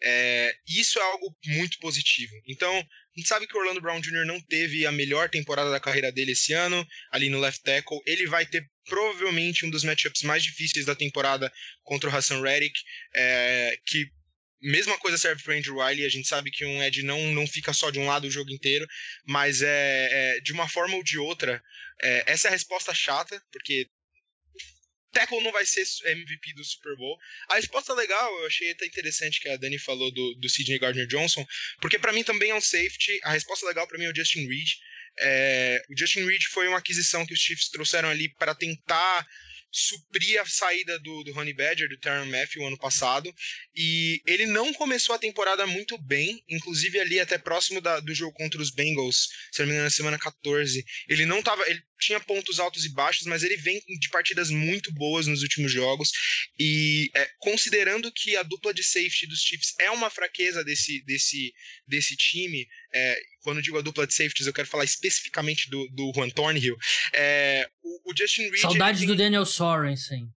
É, 0.00 0.54
isso 0.64 1.00
é 1.00 1.02
algo 1.02 1.36
muito 1.46 1.76
positivo. 1.80 2.34
Então, 2.46 2.86
a 3.14 3.20
gente 3.20 3.28
sabe 3.28 3.46
que 3.46 3.54
o 3.54 3.60
Orlando 3.60 3.80
Brown 3.80 4.00
Jr. 4.00 4.24
não 4.24 4.40
teve 4.40 4.86
a 4.86 4.92
melhor 4.92 5.28
temporada 5.28 5.70
da 5.70 5.78
carreira 5.78 6.10
dele 6.10 6.32
esse 6.32 6.54
ano, 6.54 6.86
ali 7.10 7.28
no 7.28 7.40
left 7.40 7.62
tackle. 7.62 8.00
Ele 8.06 8.26
vai 8.26 8.46
ter 8.46 8.66
provavelmente 8.86 9.66
um 9.66 9.70
dos 9.70 9.84
matchups 9.84 10.22
mais 10.22 10.42
difíceis 10.42 10.86
da 10.86 10.94
temporada 10.94 11.52
contra 11.82 12.08
o 12.08 12.14
Hassan 12.14 12.40
Reddick, 12.40 12.78
é, 13.14 13.78
que 13.84 14.06
mesma 14.62 14.96
coisa 14.98 15.18
serve 15.18 15.42
para 15.42 15.54
Andrew 15.54 15.76
Wiley. 15.76 16.06
A 16.06 16.08
gente 16.08 16.26
sabe 16.26 16.50
que 16.50 16.64
um 16.64 16.82
Ed 16.82 17.02
não, 17.02 17.20
não 17.32 17.46
fica 17.46 17.74
só 17.74 17.90
de 17.90 17.98
um 17.98 18.06
lado 18.06 18.26
o 18.26 18.30
jogo 18.30 18.50
inteiro, 18.50 18.86
mas 19.26 19.60
é, 19.60 20.08
é 20.10 20.40
de 20.40 20.52
uma 20.52 20.66
forma 20.66 20.96
ou 20.96 21.02
de 21.02 21.18
outra. 21.18 21.62
É, 22.02 22.32
essa 22.32 22.48
é 22.48 22.50
a 22.50 22.52
resposta 22.52 22.94
chata, 22.94 23.42
porque 23.52 23.88
tackle 25.12 25.42
não 25.42 25.52
vai 25.52 25.64
ser 25.64 25.84
MVP 26.04 26.54
do 26.54 26.64
Super 26.64 26.96
Bowl. 26.96 27.18
A 27.48 27.56
resposta 27.56 27.94
legal, 27.94 28.38
eu 28.40 28.46
achei 28.46 28.70
até 28.70 28.86
interessante 28.86 29.40
que 29.40 29.48
a 29.48 29.56
Dani 29.56 29.78
falou 29.78 30.10
do, 30.10 30.34
do 30.34 30.48
Sidney 30.48 30.78
Gardner 30.78 31.06
Johnson, 31.06 31.46
porque 31.80 31.98
para 31.98 32.12
mim 32.12 32.24
também 32.24 32.50
é 32.50 32.54
um 32.54 32.60
safety. 32.60 33.20
A 33.24 33.32
resposta 33.32 33.66
legal 33.66 33.86
para 33.86 33.98
mim 33.98 34.04
é 34.04 34.10
o 34.10 34.16
Justin 34.16 34.48
Reed. 34.48 34.68
É, 35.18 35.84
o 35.90 35.96
Justin 35.96 36.24
Reed 36.26 36.42
foi 36.50 36.66
uma 36.68 36.78
aquisição 36.78 37.26
que 37.26 37.34
os 37.34 37.40
Chiefs 37.40 37.68
trouxeram 37.68 38.08
ali 38.08 38.28
para 38.30 38.54
tentar 38.54 39.26
suprir 39.72 40.38
a 40.40 40.44
saída 40.44 40.98
do, 40.98 41.24
do 41.24 41.36
Honey 41.36 41.54
Badger, 41.54 41.88
do 41.88 41.98
Terran 41.98 42.26
Matthew, 42.26 42.66
ano 42.66 42.76
passado. 42.76 43.34
E 43.74 44.20
ele 44.26 44.44
não 44.46 44.72
começou 44.74 45.14
a 45.14 45.18
temporada 45.18 45.66
muito 45.66 45.96
bem, 45.96 46.44
inclusive 46.48 47.00
ali 47.00 47.18
até 47.18 47.38
próximo 47.38 47.80
da, 47.80 47.98
do 48.00 48.14
jogo 48.14 48.36
contra 48.36 48.60
os 48.60 48.70
Bengals, 48.70 49.28
se 49.50 49.60
não 49.60 49.66
me 49.66 49.72
engano, 49.72 49.84
na 49.84 49.90
semana 49.90 50.18
14. 50.18 50.84
Ele 51.08 51.24
não 51.24 51.42
tava. 51.42 51.68
Ele 51.68 51.82
tinha 51.98 52.20
pontos 52.20 52.58
altos 52.58 52.84
e 52.84 52.88
baixos, 52.88 53.26
mas 53.26 53.42
ele 53.42 53.56
vem 53.56 53.80
de 54.00 54.08
partidas 54.10 54.50
muito 54.50 54.92
boas 54.92 55.26
nos 55.26 55.42
últimos 55.42 55.72
jogos. 55.72 56.10
E 56.58 57.08
é, 57.14 57.30
considerando 57.38 58.12
que 58.12 58.36
a 58.36 58.42
dupla 58.42 58.74
de 58.74 58.82
safety 58.82 59.26
dos 59.26 59.40
Chiefs 59.40 59.74
é 59.78 59.90
uma 59.90 60.10
fraqueza 60.10 60.64
desse, 60.64 61.02
desse, 61.04 61.54
desse 61.86 62.16
time, 62.16 62.66
é, 62.94 63.20
quando 63.42 63.62
digo 63.62 63.78
a 63.78 63.82
dupla 63.82 64.06
de 64.06 64.14
safeties, 64.14 64.46
eu 64.46 64.52
quero 64.52 64.68
falar 64.68 64.84
especificamente 64.84 65.68
do, 65.70 65.88
do 65.88 66.12
Juan 66.14 66.30
Thornhill. 66.30 66.76
É, 67.12 67.68
o, 67.82 68.10
o, 68.10 68.16
Justin 68.16 68.50
Reed. 68.50 68.60
Saudades 68.60 69.00
tem... 69.00 69.08
do 69.08 69.16
Daniel 69.16 69.46
Sorensen. 69.46 70.28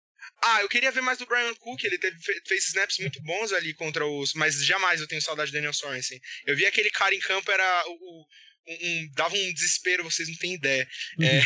Ah, 0.41 0.61
eu 0.61 0.69
queria 0.69 0.91
ver 0.91 1.01
mais 1.01 1.17
do 1.17 1.25
Brian 1.25 1.53
Cook, 1.55 1.83
ele 1.83 1.97
teve, 1.97 2.17
fez 2.45 2.67
snaps 2.67 2.99
muito 2.99 3.21
bons 3.23 3.51
ali 3.51 3.73
contra 3.73 4.05
os. 4.05 4.33
Mas 4.33 4.63
jamais 4.63 5.01
eu 5.01 5.07
tenho 5.07 5.21
saudade 5.21 5.51
do 5.51 5.55
Daniel 5.55 5.73
Sorensen. 5.73 6.19
Eu 6.45 6.55
vi 6.55 6.65
aquele 6.65 6.89
cara 6.89 7.15
em 7.15 7.19
campo, 7.19 7.49
era 7.51 7.83
o, 7.87 8.25
um, 8.67 9.11
dava 9.13 9.35
um 9.35 9.53
desespero, 9.53 10.03
vocês 10.03 10.27
não 10.27 10.35
têm 10.35 10.53
ideia. 10.53 10.87
Uhum. 11.19 11.25
É, 11.25 11.41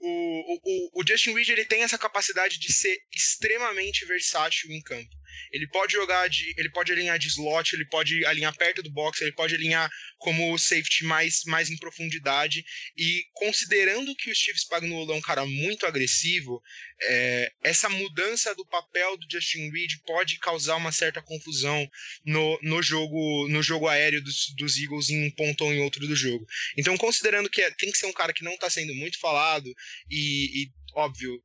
o, 0.00 0.60
o, 0.64 1.00
o 1.00 1.06
Justin 1.06 1.34
Reed 1.34 1.48
ele 1.48 1.64
tem 1.64 1.82
essa 1.82 1.98
capacidade 1.98 2.58
de 2.58 2.72
ser 2.72 2.96
extremamente 3.12 4.04
versátil 4.04 4.70
em 4.70 4.80
campo. 4.80 5.10
Ele 5.52 5.66
pode 5.68 5.92
jogar 5.92 6.28
de. 6.28 6.54
Ele 6.56 6.70
pode 6.70 6.92
alinhar 6.92 7.18
de 7.18 7.28
slot, 7.28 7.74
ele 7.74 7.86
pode 7.86 8.24
alinhar 8.26 8.56
perto 8.56 8.82
do 8.82 8.90
box, 8.90 9.20
ele 9.20 9.32
pode 9.32 9.54
alinhar 9.54 9.90
como 10.18 10.58
safety 10.58 11.04
mais, 11.04 11.42
mais 11.46 11.70
em 11.70 11.76
profundidade. 11.76 12.64
E 12.96 13.24
considerando 13.32 14.14
que 14.14 14.30
o 14.30 14.34
Steve 14.34 14.58
Spagnuolo 14.58 15.12
é 15.12 15.16
um 15.16 15.20
cara 15.20 15.44
muito 15.44 15.86
agressivo, 15.86 16.62
é, 17.02 17.52
essa 17.62 17.88
mudança 17.88 18.54
do 18.54 18.66
papel 18.66 19.16
do 19.16 19.26
Justin 19.30 19.70
Reed 19.70 19.92
pode 20.06 20.38
causar 20.38 20.76
uma 20.76 20.92
certa 20.92 21.22
confusão 21.22 21.88
no, 22.24 22.58
no, 22.62 22.82
jogo, 22.82 23.48
no 23.48 23.62
jogo 23.62 23.88
aéreo 23.88 24.22
dos, 24.22 24.54
dos 24.56 24.78
Eagles 24.78 25.10
em 25.10 25.26
um 25.26 25.30
ponto 25.30 25.64
ou 25.64 25.72
em 25.72 25.80
outro 25.80 26.06
do 26.06 26.16
jogo. 26.16 26.46
Então, 26.76 26.96
considerando 26.96 27.50
que 27.50 27.60
é, 27.60 27.70
tem 27.72 27.90
que 27.90 27.98
ser 27.98 28.06
um 28.06 28.12
cara 28.12 28.32
que 28.32 28.44
não 28.44 28.54
está 28.54 28.70
sendo 28.70 28.94
muito 28.94 29.18
falado 29.18 29.72
e, 30.10 30.62
e 30.62 30.70
óbvio, 30.94 31.42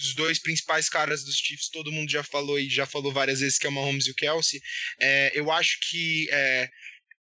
dos 0.00 0.14
dois 0.14 0.38
principais 0.38 0.88
caras 0.88 1.22
dos 1.22 1.36
Chiefs, 1.36 1.68
todo 1.68 1.92
mundo 1.92 2.10
já 2.10 2.24
falou 2.24 2.58
e 2.58 2.68
já 2.68 2.86
falou 2.86 3.12
várias 3.12 3.40
vezes 3.40 3.58
que 3.58 3.66
é 3.66 3.68
o 3.68 3.72
Mahomes 3.72 4.06
e 4.06 4.10
o 4.10 4.14
Kelsey. 4.14 4.60
É, 4.98 5.30
eu 5.34 5.50
acho 5.50 5.78
que 5.88 6.28
é, 6.32 6.70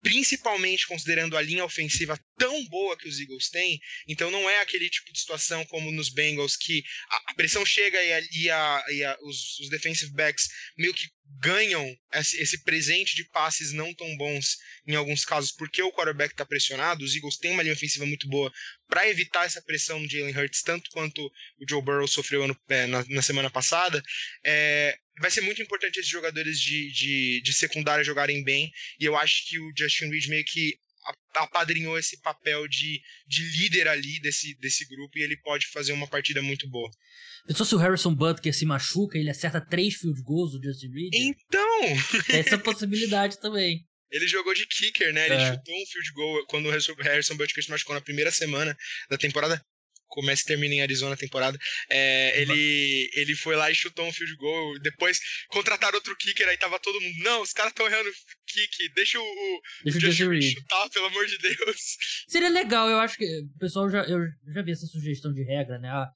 principalmente 0.03 0.87
considerando 0.87 1.37
a 1.37 1.43
linha 1.43 1.65
ofensiva 1.65 2.19
tão 2.39 2.65
boa 2.67 2.97
que 2.97 3.09
os 3.09 3.19
Eagles 3.19 3.49
têm, 3.49 3.81
então 4.07 4.31
não 4.31 4.49
é 4.49 4.61
aquele 4.61 4.89
tipo 4.89 5.13
de 5.13 5.19
situação 5.19 5.65
como 5.67 5.91
nos 5.91 6.11
Bengals 6.11 6.57
que 6.57 6.83
a, 7.29 7.35
pressão 7.35 7.65
chega 7.65 8.03
e, 8.03 8.13
a, 8.13 8.21
e, 8.33 8.51
a, 8.51 8.85
e 8.91 9.17
os, 9.23 9.59
os, 9.61 9.71
defensive 9.71 10.13
backs 10.13 10.49
meio 10.77 10.95
que 10.95 11.09
ganham 11.41 11.85
esse, 12.13 12.41
esse, 12.41 12.63
presente 12.63 13.17
de 13.17 13.25
passes 13.31 13.73
não 13.73 13.93
tão 13.95 14.17
bons 14.17 14.57
em 14.87 14.95
alguns 14.95 15.25
casos 15.25 15.51
porque 15.53 15.83
o 15.83 15.93
quarterback 15.93 16.33
está 16.33 16.47
pressionado. 16.47 17.05
Os 17.05 17.15
Eagles 17.15 17.37
têm 17.37 17.53
uma 17.53 17.63
linha 17.63 17.75
ofensiva 17.75 18.07
muito 18.07 18.29
boa 18.29 18.53
para 18.89 19.09
evitar 19.09 19.45
essa 19.45 19.63
pressão 19.63 19.99
no 19.99 20.09
Jalen 20.09 20.37
Hurts, 20.37 20.63
tanto 20.63 20.91
quanto 20.91 21.21
o 21.25 21.69
Joe 21.69 21.83
Burrow 21.83 22.07
sofreu 22.07 22.45
é, 22.69 22.87
na, 22.87 23.05
na, 23.09 23.23
semana 23.23 23.51
passada. 23.51 24.01
É, 24.45 24.97
vai 25.21 25.31
ser 25.31 25.41
muito 25.41 25.63
importante 25.63 25.99
esses 25.99 26.11
jogadores 26.11 26.61
de, 26.61 26.91
de, 26.93 27.41
de 27.43 27.53
secundária 27.53 28.05
jogarem 28.05 28.43
bem, 28.45 28.71
e 29.01 29.05
eu 29.05 29.17
acho 29.17 29.49
que 29.49 29.59
o 29.59 29.73
Justin 29.77 30.11
Reed 30.11 30.27
meio 30.29 30.45
que 30.45 30.79
apadrinhou 31.35 31.99
esse 31.99 32.21
papel 32.21 32.67
de, 32.67 33.01
de 33.27 33.43
líder 33.59 33.89
ali 33.89 34.21
desse, 34.21 34.59
desse 34.59 34.85
grupo 34.87 35.19
e 35.19 35.23
ele 35.23 35.37
pode 35.37 35.67
fazer 35.69 35.93
uma 35.93 36.09
partida 36.09 36.43
muito 36.43 36.69
boa. 36.69 36.91
Pensou 37.47 37.65
se 37.65 37.75
o 37.75 37.79
Harrison 37.79 38.15
Butker 38.15 38.53
se 38.53 38.65
machuca 38.65 39.19
ele 39.19 39.31
acerta 39.31 39.61
três 39.61 39.95
field 39.95 40.21
goals 40.23 40.53
do 40.53 40.63
Justin 40.63 40.89
Reed? 40.89 41.15
Então! 41.15 41.81
Essa 42.31 42.59
possibilidade 42.59 43.39
também. 43.39 43.87
Ele 44.11 44.27
jogou 44.27 44.55
de 44.55 44.67
kicker, 44.67 45.13
né? 45.13 45.27
Ele 45.27 45.35
é. 45.35 45.53
chutou 45.53 45.75
um 45.75 45.87
field 45.87 46.13
goal 46.13 46.47
quando 46.47 46.67
o 46.67 46.71
Harrison 46.71 47.37
Butker 47.37 47.63
se 47.63 47.71
machucou 47.71 47.95
na 47.95 48.01
primeira 48.01 48.31
semana 48.31 48.77
da 49.11 49.19
temporada 49.19 49.61
começa 50.17 50.43
e 50.43 50.47
termina 50.47 50.75
em 50.75 50.81
Arizona 50.81 51.15
a 51.15 51.19
temporada. 51.19 51.59
É, 51.91 52.41
ele, 52.41 53.11
ele 53.15 53.37
foi 53.37 53.55
lá 53.55 53.71
e 53.71 53.75
chutou 53.75 54.07
um 54.07 54.13
field 54.13 54.35
goal. 54.37 54.79
Depois 54.81 55.19
contrataram 55.49 55.97
outro 55.97 56.17
kicker, 56.17 56.49
aí 56.49 56.57
tava 56.57 56.81
todo 56.81 57.01
mundo. 57.01 57.19
Não, 57.19 57.43
os 57.43 57.53
caras 57.53 57.73
estão 57.73 57.87
errando 57.87 58.11
kick. 58.47 58.95
Deixa 58.95 59.21
o, 59.21 59.61
deixa 59.85 59.99
o 59.99 60.33
Justin 60.33 60.61
chutar, 60.61 60.89
pelo 60.91 61.07
amor 61.07 61.27
de 61.27 61.37
Deus. 61.39 61.81
Seria 62.29 62.49
legal, 62.49 62.89
eu 62.89 62.99
acho 62.99 63.19
que. 63.19 63.27
O 63.27 63.59
pessoal 63.59 63.91
já, 63.91 64.03
eu 64.05 64.19
já 64.55 64.63
vi 64.63 64.73
essa 64.73 64.87
sugestão 64.87 65.33
de 65.33 65.45
regra, 65.45 65.79
né? 65.79 65.91
Ah, 65.91 66.09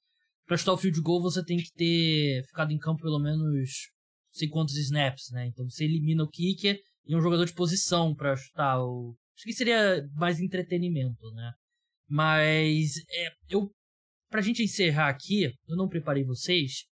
pra 0.47 0.57
chutar 0.57 0.73
o 0.73 0.77
field 0.77 0.99
goal, 1.01 1.21
você 1.21 1.45
tem 1.45 1.57
que 1.57 1.71
ter 1.73 2.43
ficado 2.47 2.71
em 2.71 2.79
campo 2.79 3.03
pelo 3.03 3.19
menos 3.19 3.91
sei 4.31 4.47
quantos 4.47 4.75
snaps, 4.77 5.29
né? 5.31 5.45
Então 5.45 5.69
você 5.69 5.83
elimina 5.83 6.23
o 6.23 6.29
kicker 6.29 6.79
e 7.05 7.15
um 7.15 7.21
jogador 7.21 7.45
de 7.45 7.53
posição 7.53 8.15
para 8.15 8.35
chutar 8.35 8.81
o. 8.81 9.15
Acho 9.37 9.45
que 9.45 9.53
seria 9.53 10.07
mais 10.15 10.39
entretenimento, 10.39 11.31
né? 11.33 11.51
Mas 12.07 12.97
é, 13.09 13.31
eu 13.49 13.71
Pra 14.31 14.39
gente 14.39 14.63
encerrar 14.63 15.09
aqui, 15.09 15.53
eu 15.67 15.75
não 15.75 15.89
preparei 15.89 16.23
vocês, 16.23 16.85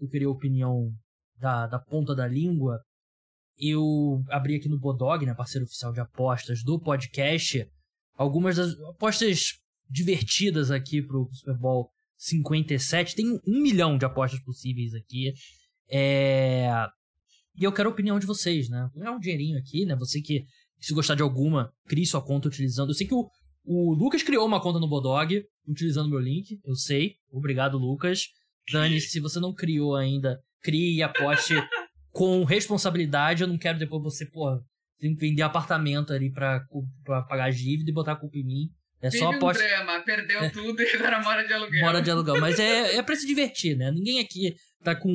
eu 0.00 0.08
queria 0.08 0.26
a 0.26 0.30
opinião 0.30 0.90
da, 1.36 1.66
da 1.66 1.78
ponta 1.78 2.14
da 2.14 2.26
língua. 2.26 2.80
Eu 3.58 4.24
abri 4.30 4.54
aqui 4.56 4.70
no 4.70 4.78
Bodog, 4.78 5.26
né, 5.26 5.34
parceiro 5.34 5.66
oficial 5.66 5.92
de 5.92 6.00
apostas 6.00 6.64
do 6.64 6.80
podcast, 6.80 7.68
algumas 8.14 8.56
das 8.56 8.72
apostas 8.88 9.58
divertidas 9.86 10.70
aqui 10.70 11.02
pro 11.02 11.28
Super 11.30 11.58
Bowl 11.58 11.90
57. 12.16 13.14
Tem 13.14 13.38
um 13.46 13.60
milhão 13.60 13.98
de 13.98 14.06
apostas 14.06 14.40
possíveis 14.42 14.94
aqui. 14.94 15.34
É... 15.90 16.70
E 17.54 17.64
eu 17.64 17.72
quero 17.72 17.90
a 17.90 17.92
opinião 17.92 18.18
de 18.18 18.24
vocês, 18.24 18.70
né? 18.70 18.88
Ganhar 18.94 19.12
um 19.12 19.18
dinheirinho 19.18 19.58
aqui, 19.58 19.84
né? 19.84 19.94
Você 19.96 20.22
que, 20.22 20.46
se 20.80 20.94
gostar 20.94 21.16
de 21.16 21.22
alguma, 21.22 21.70
crie 21.86 22.06
sua 22.06 22.24
conta 22.24 22.48
utilizando. 22.48 22.90
Eu 22.90 22.94
sei 22.94 23.06
que 23.06 23.14
o, 23.14 23.28
o 23.68 23.92
Lucas 23.92 24.22
criou 24.22 24.46
uma 24.46 24.62
conta 24.62 24.78
no 24.78 24.88
Bodog, 24.88 25.44
utilizando 25.66 26.08
meu 26.08 26.18
link, 26.18 26.58
eu 26.64 26.74
sei. 26.74 27.16
Obrigado, 27.30 27.76
Lucas. 27.76 28.28
Dani, 28.72 28.98
se 28.98 29.20
você 29.20 29.38
não 29.38 29.52
criou 29.52 29.94
ainda, 29.94 30.40
crie 30.62 30.96
e 30.96 31.02
aposte 31.02 31.54
com 32.10 32.44
responsabilidade. 32.44 33.42
Eu 33.42 33.48
não 33.48 33.58
quero 33.58 33.78
depois 33.78 34.02
você, 34.02 34.24
porra, 34.24 34.58
vender 34.98 35.42
apartamento 35.42 36.14
ali 36.14 36.32
pra, 36.32 36.64
pra 37.04 37.22
pagar 37.22 37.44
a 37.44 37.50
dívida 37.50 37.90
e 37.90 37.94
botar 37.94 38.12
a 38.12 38.16
culpa 38.16 38.38
em 38.38 38.44
mim. 38.44 38.70
É 39.02 39.10
só 39.10 39.32
aposta. 39.32 39.62
Um 39.62 39.66
drama, 39.66 40.00
perdeu 40.00 40.40
é. 40.40 40.48
tudo 40.48 40.82
e 40.82 40.88
agora 40.96 41.22
mora 41.22 41.46
de 41.46 41.52
aluguel. 41.52 41.80
Mora 41.84 42.00
de 42.00 42.10
aluguel. 42.10 42.40
Mas 42.40 42.58
é, 42.58 42.96
é 42.96 43.02
pra 43.02 43.14
se 43.14 43.26
divertir, 43.26 43.76
né? 43.76 43.90
Ninguém 43.90 44.18
aqui 44.18 44.56
tá 44.82 44.94
com 44.94 45.10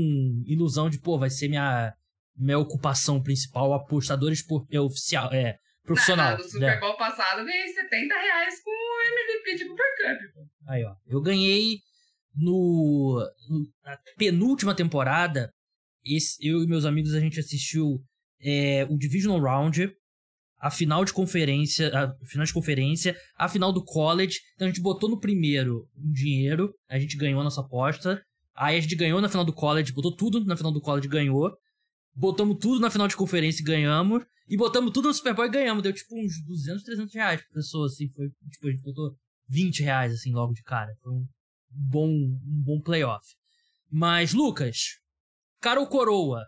ilusão 0.45 0.91
de, 0.91 0.99
pô, 0.99 1.17
vai 1.17 1.31
ser 1.31 1.47
minha, 1.47 1.91
minha 2.37 2.59
ocupação 2.59 3.21
principal, 3.21 3.73
apostadores 3.73 4.45
por, 4.45 4.65
é, 4.71 4.79
oficial, 4.79 5.33
é, 5.33 5.57
profissional. 5.83 6.37
No 6.37 6.43
Super 6.43 6.59
né? 6.59 6.79
Bowl 6.79 6.97
passado 6.97 7.45
ganhei 7.45 7.67
70 7.67 8.13
reais 8.13 8.63
com 8.63 8.71
o 8.71 9.01
MVP 9.13 9.55
de 9.57 9.67
Cooper 9.67 9.85
Cup. 9.97 10.47
Aí, 10.67 10.83
ó. 10.83 10.95
Eu 11.07 11.21
ganhei 11.21 11.79
no, 12.35 13.19
no 13.49 13.67
na 13.83 13.97
penúltima 14.17 14.75
temporada. 14.75 15.51
Esse, 16.03 16.45
eu 16.45 16.63
e 16.63 16.67
meus 16.67 16.85
amigos 16.85 17.13
a 17.13 17.19
gente 17.19 17.39
assistiu 17.39 18.01
é, 18.41 18.85
o 18.89 18.97
Divisional 18.97 19.39
Round, 19.39 19.89
a 20.59 20.69
final 20.69 21.05
de 21.05 21.13
conferência, 21.13 21.91
a 21.93 22.25
final 22.25 22.45
de 22.45 22.53
conferência, 22.53 23.17
a 23.37 23.47
final 23.47 23.71
do 23.71 23.83
college. 23.83 24.39
Então 24.55 24.67
a 24.67 24.69
gente 24.69 24.81
botou 24.81 25.09
no 25.09 25.19
primeiro 25.19 25.87
um 25.97 26.11
dinheiro, 26.11 26.73
a 26.89 26.99
gente 26.99 27.17
ganhou 27.17 27.41
a 27.41 27.43
nossa 27.43 27.61
aposta. 27.61 28.21
Aí 28.55 28.77
a 28.77 28.81
gente 28.81 28.95
ganhou 28.95 29.19
na 29.19 29.29
final 29.29 29.45
do 29.45 29.53
college, 29.53 29.93
botou 29.93 30.15
tudo 30.15 30.45
na 30.45 30.55
final 30.55 30.71
do 30.71 30.81
college, 30.81 31.07
ganhou. 31.07 31.51
Botamos 32.15 32.57
tudo 32.59 32.79
na 32.79 32.89
final 32.89 33.07
de 33.07 33.15
conferência 33.15 33.61
e 33.61 33.65
ganhamos. 33.65 34.23
E 34.47 34.57
botamos 34.57 34.91
tudo 34.91 35.07
no 35.07 35.13
Super 35.13 35.33
Bowl 35.33 35.45
e 35.45 35.49
ganhamos. 35.49 35.81
Deu 35.81 35.93
tipo 35.93 36.15
uns 36.19 36.43
200, 36.45 36.83
300 36.83 37.13
reais 37.13 37.41
por 37.41 37.53
pessoa, 37.53 37.87
assim. 37.87 38.09
Foi, 38.09 38.29
tipo, 38.51 38.67
a 38.67 38.71
gente 38.71 38.83
botou 38.83 39.15
20 39.47 39.83
reais, 39.83 40.13
assim, 40.13 40.31
logo 40.33 40.53
de 40.53 40.61
cara. 40.63 40.93
Foi 41.01 41.11
um 41.11 41.25
bom, 41.69 42.09
um 42.09 42.63
bom 42.63 42.81
playoff. 42.81 43.25
Mas, 43.89 44.33
Lucas, 44.33 44.99
cara 45.59 45.79
ou 45.79 45.87
coroa? 45.87 46.43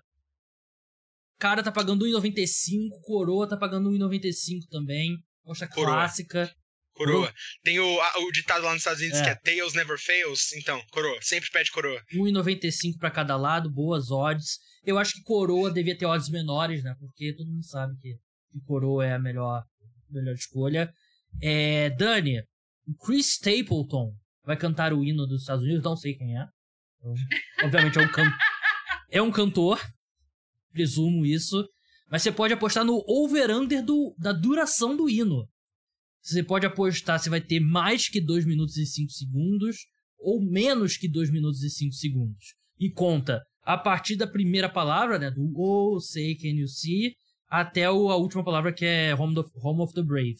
Cara 1.37 1.63
tá 1.63 1.71
pagando 1.71 2.05
1,95, 2.05 3.01
coroa 3.03 3.47
tá 3.47 3.57
pagando 3.57 3.89
1,95 3.89 4.67
também. 4.69 5.17
Poxa, 5.43 5.67
clássica. 5.67 6.53
Coroa. 6.95 7.33
Tem 7.61 7.77
o, 7.77 8.01
a, 8.01 8.19
o 8.19 8.31
ditado 8.31 8.63
lá 8.63 8.71
nos 8.71 8.79
Estados 8.79 9.01
Unidos 9.01 9.19
é. 9.19 9.23
que 9.23 9.29
é 9.29 9.35
Tails 9.35 9.73
never 9.73 9.99
fails. 9.99 10.53
Então, 10.53 10.81
coroa. 10.91 11.17
Sempre 11.21 11.49
pede 11.51 11.69
coroa. 11.69 12.01
1,95 12.13 12.97
para 12.97 13.11
cada 13.11 13.35
lado, 13.35 13.69
boas 13.69 14.09
odds. 14.09 14.59
Eu 14.85 14.97
acho 14.97 15.13
que 15.13 15.21
coroa 15.23 15.71
devia 15.71 15.97
ter 15.97 16.05
odds 16.05 16.29
menores, 16.29 16.83
né? 16.83 16.95
Porque 16.97 17.33
todo 17.33 17.51
mundo 17.51 17.65
sabe 17.65 17.93
que, 18.01 18.13
que 18.51 18.61
coroa 18.65 19.05
é 19.05 19.13
a 19.13 19.19
melhor, 19.19 19.63
melhor 20.09 20.33
escolha. 20.33 20.91
É, 21.41 21.89
Dani, 21.89 22.39
o 22.87 22.95
Chris 23.05 23.33
Stapleton 23.33 24.13
vai 24.45 24.55
cantar 24.55 24.93
o 24.93 25.03
hino 25.03 25.27
dos 25.27 25.41
Estados 25.41 25.63
Unidos. 25.65 25.83
Não 25.83 25.97
sei 25.97 26.15
quem 26.15 26.37
é. 26.37 26.45
Então, 26.97 27.13
obviamente 27.63 27.99
é 27.99 28.01
um, 28.01 28.11
can... 28.11 28.37
é 29.11 29.21
um 29.21 29.31
cantor. 29.31 29.81
Presumo 30.71 31.25
isso. 31.25 31.67
Mas 32.09 32.21
você 32.21 32.31
pode 32.31 32.53
apostar 32.53 32.85
no 32.85 33.03
over-under 33.05 33.83
da 34.17 34.31
duração 34.31 34.95
do 34.95 35.09
hino. 35.09 35.45
Você 36.25 36.41
pode 36.41 36.65
apostar 36.65 37.19
se 37.19 37.29
vai 37.29 37.39
ter 37.39 37.59
mais 37.59 38.09
que 38.09 38.19
2 38.19 38.45
minutos 38.45 38.77
e 38.77 38.85
5 38.87 39.11
segundos 39.11 39.75
ou 40.17 40.41
menos 40.41 40.97
que 40.97 41.07
2 41.07 41.29
minutos 41.29 41.61
e 41.61 41.69
5 41.69 41.93
segundos. 41.93 42.55
E 42.79 42.89
conta 42.89 43.43
a 43.61 43.77
partir 43.77 44.15
da 44.15 44.25
primeira 44.25 44.67
palavra, 44.67 45.19
né, 45.19 45.29
do 45.29 45.53
Oh, 45.55 45.99
Say, 45.99 46.35
Can 46.35 46.57
You 46.57 46.67
See, 46.67 47.13
até 47.47 47.83
a 47.83 47.91
última 47.91 48.43
palavra 48.43 48.73
que 48.73 48.83
é 48.83 49.13
Home 49.13 49.37
of, 49.37 49.51
Home 49.63 49.83
of 49.83 49.93
the 49.93 50.01
Brave. 50.01 50.33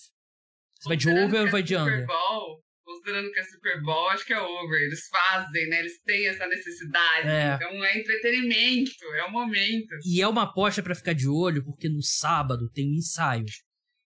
Você 0.80 0.90
vai 0.90 0.98
de 0.98 1.08
over 1.08 1.42
ou 1.42 1.52
vai 1.52 1.62
de 1.62 1.76
under? 1.76 2.04
Bowl, 2.08 2.64
considerando 2.84 3.32
que 3.32 3.40
é 3.40 3.44
Super 3.44 3.82
Bowl, 3.84 4.10
acho 4.10 4.26
que 4.26 4.34
é 4.34 4.42
over. 4.42 4.82
Eles 4.82 5.08
fazem, 5.08 5.70
né? 5.70 5.82
Eles 5.82 6.02
têm 6.02 6.28
essa 6.28 6.48
necessidade. 6.48 7.28
É. 7.28 7.56
Então 7.56 7.86
é 7.86 8.00
entretenimento, 8.00 9.06
é 9.18 9.26
o 9.26 9.32
momento. 9.32 9.96
E 10.04 10.20
é 10.20 10.28
uma 10.28 10.44
aposta 10.44 10.82
para 10.82 10.96
ficar 10.96 11.14
de 11.14 11.30
olho, 11.30 11.64
porque 11.64 11.88
no 11.88 12.02
sábado 12.02 12.72
tem 12.72 12.90
um 12.90 12.96
ensaio 12.96 13.46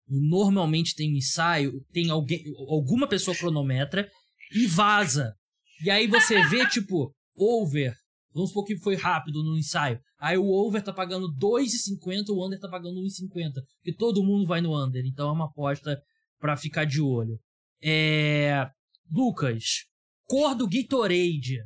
normalmente 0.09 0.95
tem 0.95 1.13
um 1.13 1.17
ensaio, 1.17 1.85
tem 1.91 2.09
alguém, 2.09 2.43
alguma 2.67 3.07
pessoa 3.07 3.37
cronometra 3.37 4.09
e 4.53 4.65
vaza. 4.65 5.35
E 5.83 5.89
aí 5.89 6.07
você 6.07 6.43
vê, 6.47 6.65
tipo, 6.69 7.13
over. 7.37 7.93
Vamos 8.33 8.49
supor 8.49 8.65
que 8.65 8.77
foi 8.77 8.95
rápido 8.95 9.43
no 9.43 9.57
ensaio. 9.57 9.99
Aí 10.19 10.37
o 10.37 10.45
over 10.45 10.81
tá 10.81 10.93
pagando 10.93 11.33
2,50, 11.35 12.29
o 12.29 12.45
under 12.45 12.59
tá 12.59 12.67
pagando 12.67 13.01
1,50. 13.01 13.53
Porque 13.77 13.97
todo 13.97 14.23
mundo 14.23 14.45
vai 14.47 14.61
no 14.61 14.75
under. 14.75 15.03
Então 15.05 15.29
é 15.29 15.31
uma 15.31 15.45
aposta 15.45 15.99
para 16.39 16.57
ficar 16.57 16.85
de 16.85 17.01
olho. 17.01 17.39
É... 17.81 18.69
Lucas, 19.11 19.85
cor 20.25 20.55
do 20.55 20.67
Gatorade. 20.67 21.59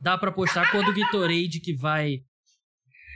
Dá 0.00 0.16
pra 0.18 0.30
apostar 0.30 0.66
a 0.66 0.70
cor 0.70 0.84
do 0.84 0.94
Gatorade 0.98 1.60
que 1.60 1.74
vai 1.74 2.20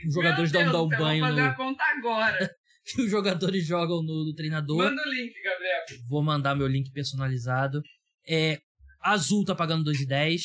os 0.07 0.15
jogadores 0.15 0.53
Meu 0.53 0.63
dão, 0.65 0.73
Deus 0.73 0.73
dão 0.73 0.89
céu, 0.89 0.99
banho 0.99 1.21
Vou 1.21 1.29
fazer 1.29 1.43
no. 1.43 1.49
a 1.49 1.55
conta 1.55 1.85
agora. 1.85 2.56
Que 2.87 3.03
os 3.03 3.11
jogadores 3.11 3.67
jogam 3.67 4.03
no, 4.03 4.25
no 4.27 4.35
treinador. 4.35 4.77
Manda 4.85 5.03
o 5.03 5.11
link, 5.11 5.35
Gabriel. 5.43 5.85
Vou 6.09 6.23
mandar 6.23 6.55
meu 6.55 6.67
link 6.67 6.91
personalizado. 6.93 7.83
É, 8.29 8.59
azul 9.01 9.45
tá 9.45 9.55
pagando 9.55 9.91
2,10. 9.91 10.41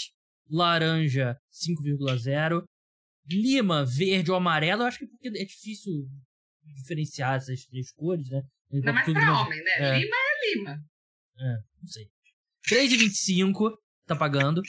Laranja, 0.50 1.38
5,0. 1.52 2.64
Lima, 3.30 3.86
verde 3.86 4.32
ou 4.32 4.38
amarelo. 4.38 4.82
Eu 4.84 4.88
acho 4.88 5.00
que 5.00 5.08
porque 5.08 5.28
é 5.30 5.46
difícil 5.46 5.94
diferenciar 6.76 7.36
essas 7.38 7.64
três 7.66 7.92
cores, 7.94 8.28
né? 8.30 8.42
Mais 8.72 9.06
Tudo 9.06 9.14
pra 9.14 9.26
mais- 9.26 9.46
homem, 9.48 9.64
né? 9.64 9.72
é. 9.80 10.00
Lima 10.00 10.16
é 10.16 10.56
Lima. 10.56 10.78
Não 11.82 11.88
sei. 11.88 12.08
3,25 12.70 13.72
tá 14.06 14.16
pagando. 14.16 14.62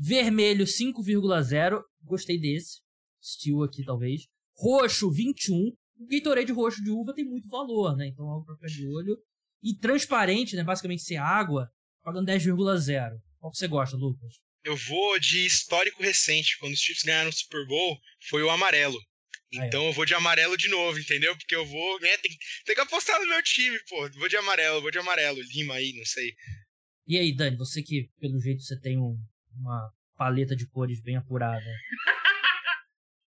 Vermelho, 0.00 0.64
5,0. 0.66 1.82
Gostei 2.02 2.38
desse. 2.38 2.80
Steel 3.22 3.62
aqui, 3.62 3.84
talvez. 3.84 4.22
Roxo, 4.56 5.10
21. 5.10 5.72
O 5.98 6.06
Gatorade 6.06 6.52
roxo 6.52 6.82
de 6.82 6.90
uva 6.90 7.14
tem 7.14 7.24
muito 7.24 7.48
valor, 7.48 7.96
né? 7.96 8.06
Então 8.08 8.26
algo 8.28 8.44
pra 8.44 8.54
ficar 8.56 8.66
de 8.68 8.86
olho. 8.88 9.16
E 9.62 9.74
transparente, 9.78 10.56
né? 10.56 10.62
Basicamente 10.64 11.02
ser 11.02 11.16
água, 11.16 11.68
pagando 12.02 12.26
10,0. 12.26 13.12
Qual 13.38 13.50
que 13.52 13.58
você 13.58 13.68
gosta, 13.68 13.96
Lucas? 13.96 14.34
Eu 14.64 14.76
vou 14.76 15.18
de 15.18 15.44
histórico 15.46 16.02
recente. 16.02 16.58
Quando 16.58 16.72
os 16.72 16.80
Chiefs 16.80 17.02
ganharam 17.04 17.28
o 17.30 17.32
Super 17.32 17.66
Bowl, 17.66 17.98
foi 18.28 18.42
o 18.42 18.50
amarelo. 18.50 18.98
Ah, 19.58 19.64
é. 19.64 19.68
Então 19.68 19.86
eu 19.86 19.92
vou 19.92 20.04
de 20.04 20.14
amarelo 20.14 20.56
de 20.56 20.68
novo, 20.68 20.98
entendeu? 20.98 21.36
Porque 21.36 21.54
eu 21.54 21.64
vou. 21.64 22.00
Né, 22.00 22.16
tem, 22.18 22.32
tem 22.64 22.74
que 22.74 22.80
apostar 22.80 23.20
no 23.20 23.26
meu 23.28 23.42
time, 23.42 23.78
pô. 23.88 24.08
Vou 24.18 24.28
de 24.28 24.36
amarelo, 24.36 24.80
vou 24.82 24.90
de 24.90 24.98
amarelo. 24.98 25.40
Lima 25.54 25.74
aí, 25.74 25.92
não 25.96 26.04
sei. 26.04 26.32
E 27.06 27.18
aí, 27.18 27.34
Dani, 27.34 27.56
você 27.56 27.82
que, 27.82 28.08
pelo 28.18 28.40
jeito, 28.40 28.62
você 28.62 28.78
tem 28.80 28.98
um- 28.98 29.18
uma 29.56 29.90
paleta 30.16 30.56
de 30.56 30.66
cores 30.66 31.00
bem 31.02 31.16
apurada. 31.16 31.64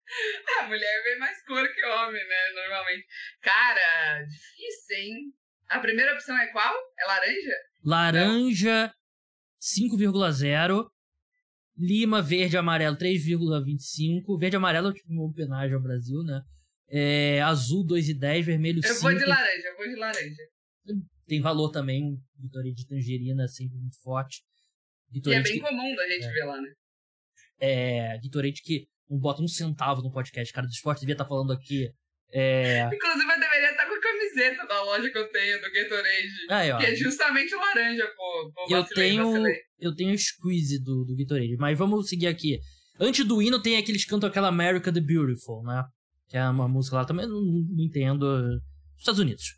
A 0.61 0.67
mulher 0.67 1.03
bem 1.03 1.19
mais 1.19 1.43
cor 1.45 1.67
que 1.73 1.85
homem, 1.85 2.27
né? 2.27 2.51
Normalmente. 2.55 3.05
Cara, 3.41 4.23
difícil, 4.23 4.97
hein? 4.97 5.33
A 5.69 5.79
primeira 5.79 6.13
opção 6.13 6.37
é 6.37 6.47
qual? 6.47 6.73
É 6.99 7.05
laranja? 7.05 7.55
Laranja, 7.83 8.93
5,0. 9.61 10.87
Lima, 11.79 12.21
verde 12.21 12.57
amarelo, 12.57 12.95
3,25. 12.97 14.39
Verde 14.39 14.55
e 14.55 14.57
amarelo 14.57 14.89
é 14.89 14.93
tipo 14.93 15.11
uma 15.11 15.23
homenagem 15.25 15.75
ao 15.75 15.81
Brasil, 15.81 16.23
né? 16.23 16.41
É, 16.89 17.41
azul, 17.41 17.85
2,10. 17.85 18.43
Vermelho, 18.43 18.79
Eu 18.83 18.93
5. 18.95 19.01
vou 19.01 19.13
de 19.13 19.25
laranja, 19.25 19.67
eu 19.67 19.75
vou 19.77 19.87
de 19.87 19.95
laranja. 19.95 20.43
Tem 21.27 21.41
valor 21.41 21.69
também. 21.71 22.17
Vitória 22.39 22.73
de 22.73 22.87
tangerina, 22.87 23.47
sempre 23.47 23.77
muito 23.77 23.99
forte. 24.01 24.41
E 25.11 25.19
é 25.31 25.41
bem 25.41 25.53
que, 25.53 25.59
comum 25.59 25.95
da 25.95 26.07
gente 26.07 26.25
É. 26.25 26.31
ver 26.31 26.43
lá, 26.45 26.61
né? 26.61 26.73
é, 27.59 28.19
Gatorade 28.23 28.61
que 28.61 28.87
não 29.09 29.19
bota 29.19 29.41
um 29.41 29.47
centavo 29.47 30.01
no 30.01 30.11
podcast. 30.11 30.53
Cara 30.53 30.67
do 30.67 30.71
esporte 30.71 31.01
devia 31.01 31.13
estar 31.13 31.25
falando 31.25 31.53
aqui. 31.53 31.89
É, 32.33 32.85
Inclusive, 32.93 33.31
eu 33.31 33.39
deveria 33.39 33.71
estar 33.71 33.85
com 33.85 33.93
a 33.93 34.01
camiseta 34.01 34.67
da 34.67 34.83
loja 34.83 35.09
que 35.09 35.17
eu 35.17 35.31
tenho, 35.31 35.61
do 35.61 35.71
Gatorade. 35.71 36.27
aí, 36.49 36.71
ó. 36.71 36.77
Que 36.77 36.85
é 36.87 36.95
justamente 36.95 37.55
laranja, 37.55 38.05
pô. 38.17 38.51
pô 38.53 38.65
Eu 38.69 38.81
vacilei, 38.81 39.09
tenho, 39.09 39.31
vacilei. 39.31 39.55
eu 39.79 39.95
tenho 39.95 40.13
a 40.13 40.17
squeeze 40.17 40.83
do, 40.83 41.05
do 41.05 41.15
Gatorade, 41.15 41.55
mas 41.57 41.77
vamos 41.77 42.09
seguir 42.09 42.27
aqui. 42.27 42.59
Antes 42.99 43.25
do 43.25 43.41
hino 43.41 43.61
tem 43.61 43.77
aqueles 43.77 44.03
que 44.03 44.09
cantam 44.09 44.29
aquela 44.29 44.49
America 44.49 44.91
the 44.91 44.99
Beautiful, 44.99 45.63
né? 45.63 45.83
Que 46.27 46.35
é 46.35 46.49
uma 46.49 46.67
música 46.67 46.97
lá 46.97 47.05
também, 47.05 47.25
não, 47.25 47.41
não 47.41 47.83
entendo. 47.83 48.59
Estados 48.97 49.19
Unidos. 49.19 49.55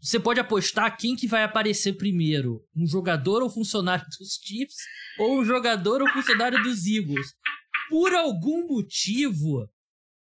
Você 0.00 0.18
pode 0.18 0.40
apostar 0.40 0.96
quem 0.96 1.16
que 1.16 1.26
vai 1.26 1.42
aparecer 1.42 1.94
primeiro, 1.94 2.60
um 2.76 2.86
jogador 2.86 3.42
ou 3.42 3.50
funcionário 3.50 4.04
dos 4.18 4.38
Chiefs 4.42 4.76
ou 5.18 5.40
um 5.40 5.44
jogador 5.44 6.02
ou 6.02 6.08
funcionário 6.08 6.62
dos 6.62 6.86
Eagles. 6.86 7.26
Por 7.88 8.14
algum 8.14 8.66
motivo, 8.66 9.68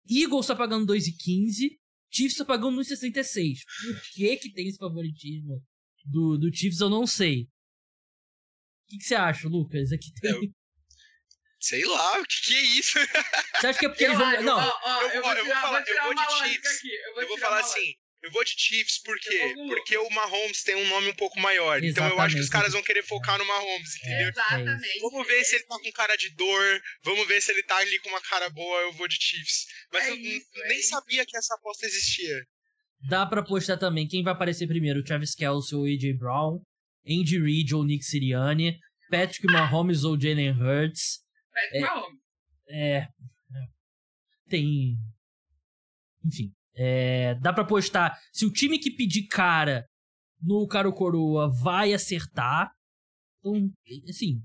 Eagles 0.08 0.46
tá 0.46 0.54
pagando 0.56 0.92
2,15, 0.92 1.78
Chiefs 2.10 2.36
tá 2.38 2.44
pagando 2.44 2.80
1,66. 2.80 3.58
Por 3.86 4.02
que 4.14 4.36
que 4.36 4.52
tem 4.52 4.68
esse 4.68 4.78
favoritismo 4.78 5.62
do, 6.04 6.36
do 6.38 6.54
Chiefs, 6.54 6.80
eu 6.80 6.88
não 6.90 7.06
sei. 7.06 7.42
O 7.42 8.86
que, 8.88 8.98
que 8.98 9.04
você 9.04 9.14
acha, 9.14 9.48
Lucas? 9.48 9.92
Aqui 9.92 10.12
tem... 10.20 10.30
Eu- 10.30 10.52
Sei 11.60 11.82
lá, 11.86 12.20
o 12.20 12.24
que, 12.26 12.42
que 12.44 12.54
é 12.54 12.60
isso? 12.78 12.98
Você 13.58 13.66
acha 13.68 13.78
que 13.78 13.86
é 13.86 13.88
porque 13.88 14.04
Eu 14.04 14.08
eles 14.12 14.18
vão... 14.18 14.42
Não, 14.42 14.58
ó, 14.58 14.80
ó, 14.84 15.02
eu 15.04 15.08
eu 15.08 15.22
vou- 15.22 15.22
falar- 15.54 15.82
eu 15.88 16.02
vou 16.02 16.12
uma 16.12 16.26
de 16.26 16.32
Chiefs. 16.50 16.76
aqui. 16.76 16.88
Eu 16.94 17.14
vou, 17.14 17.22
Eu 17.22 17.28
vou 17.28 17.38
falar 17.38 17.60
assim, 17.60 17.94
eu 18.24 18.30
vou 18.32 18.42
de 18.44 18.54
Chiefs 18.56 18.98
por 19.02 19.18
quê? 19.20 19.54
Porque 19.68 19.96
o 19.98 20.08
Mahomes 20.10 20.62
tem 20.62 20.74
um 20.74 20.88
nome 20.88 21.08
um 21.10 21.14
pouco 21.14 21.38
maior. 21.40 21.82
Então 21.84 22.08
eu 22.08 22.18
acho 22.20 22.34
que 22.34 22.40
os 22.40 22.46
Exatamente. 22.46 22.50
caras 22.50 22.72
vão 22.72 22.82
querer 22.82 23.02
focar 23.04 23.38
no 23.38 23.44
Mahomes, 23.44 23.90
É. 23.94 23.98
entendeu? 24.06 24.28
Exatamente. 24.30 25.00
Vamos 25.00 25.26
ver 25.26 25.44
se 25.44 25.56
ele 25.56 25.64
tá 25.64 25.78
com 25.78 25.92
cara 25.92 26.16
de 26.16 26.30
dor, 26.34 26.82
vamos 27.04 27.26
ver 27.28 27.40
se 27.40 27.52
ele 27.52 27.62
tá 27.62 27.76
ali 27.76 27.98
com 28.00 28.08
uma 28.08 28.20
cara 28.22 28.48
boa, 28.50 28.80
eu 28.82 28.92
vou 28.94 29.06
de 29.06 29.16
Chiefs. 29.20 29.66
Mas 29.92 30.06
É 30.06 30.10
eu 30.10 30.16
isso, 30.16 30.46
é 30.56 30.68
nem 30.68 30.78
isso. 30.78 30.88
sabia 30.88 31.24
que 31.26 31.36
essa 31.36 31.54
aposta 31.54 31.86
existia. 31.86 32.44
dá 33.08 33.26
pra 33.26 33.40
apostar 33.42 33.78
também 33.78 34.08
quem 34.08 34.22
vai 34.22 34.32
aparecer 34.32 34.66
primeiro, 34.66 35.04
Travis 35.04 35.34
Kelce 35.34 35.74
ou 35.74 35.84
AJ 35.84 36.14
Brown, 36.18 36.60
Andy 37.06 37.38
Reid 37.38 37.74
ou 37.74 37.84
Nick 37.84 38.02
Sirianni, 38.04 38.78
Patrick 39.10 39.46
Mahomes 39.46 40.04
ou 40.04 40.18
Jalen 40.18 40.52
Hurts. 40.52 41.20
Patrick 41.52 41.76
É. 41.76 41.80
Mahomes. 41.82 42.20
É, 42.66 42.96
é, 42.96 43.08
tem... 44.48 44.96
Enfim, 46.24 46.50
é, 46.76 47.34
dá 47.36 47.52
pra 47.52 47.62
apostar 47.62 48.18
se 48.32 48.44
o 48.46 48.52
time 48.52 48.78
que 48.78 48.90
pedir 48.90 49.26
cara 49.26 49.84
no 50.42 50.66
Caro 50.66 50.92
Coroa 50.92 51.50
vai 51.62 51.92
acertar. 51.92 52.70
Então, 53.40 53.70
assim... 54.08 54.40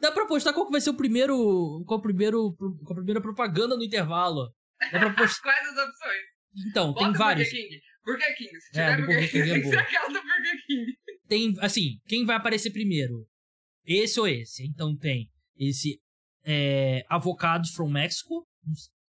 Dá 0.00 0.10
pra 0.10 0.24
apostar 0.24 0.52
qual 0.52 0.66
que 0.66 0.72
vai 0.72 0.80
ser 0.80 0.90
o 0.90 0.96
primeiro. 0.96 1.84
Qual, 1.86 2.00
o 2.00 2.02
primeiro, 2.02 2.52
qual 2.56 2.92
a 2.92 2.94
primeira 2.96 3.20
propaganda 3.20 3.76
no 3.76 3.84
intervalo. 3.84 4.52
Dá 4.90 4.98
pra 4.98 5.06
apostar. 5.10 5.42
Quais 5.42 5.68
as 5.68 5.88
opções? 5.88 6.22
Então, 6.68 6.92
tem 6.92 7.06
Bota 7.06 7.18
vários. 7.18 7.48
Burger 7.48 7.68
King. 7.68 7.80
Burger 8.04 8.36
King. 8.36 8.60
Se 8.60 8.78
É, 8.80 8.90
tiver 8.90 8.96
do 8.96 9.06
Burger 9.06 9.14
Burger 9.14 9.30
King, 9.30 9.42
King 9.44 9.50
é 9.50 9.52
tem 9.54 9.62
que 9.62 9.68
ser 9.68 9.76
boa. 9.76 9.82
aquela 9.82 10.06
do 10.08 10.22
Burger 10.22 10.66
King. 10.66 10.92
Tem, 11.28 11.54
assim, 11.60 11.98
quem 12.06 12.24
vai 12.24 12.36
aparecer 12.36 12.70
primeiro? 12.72 13.26
Esse 13.86 14.18
ou 14.18 14.26
esse? 14.26 14.66
Então 14.66 14.96
tem 14.96 15.30
esse 15.56 16.00
é, 16.44 17.04
Avocados 17.08 17.70
from 17.70 17.88
Mexico. 17.88 18.44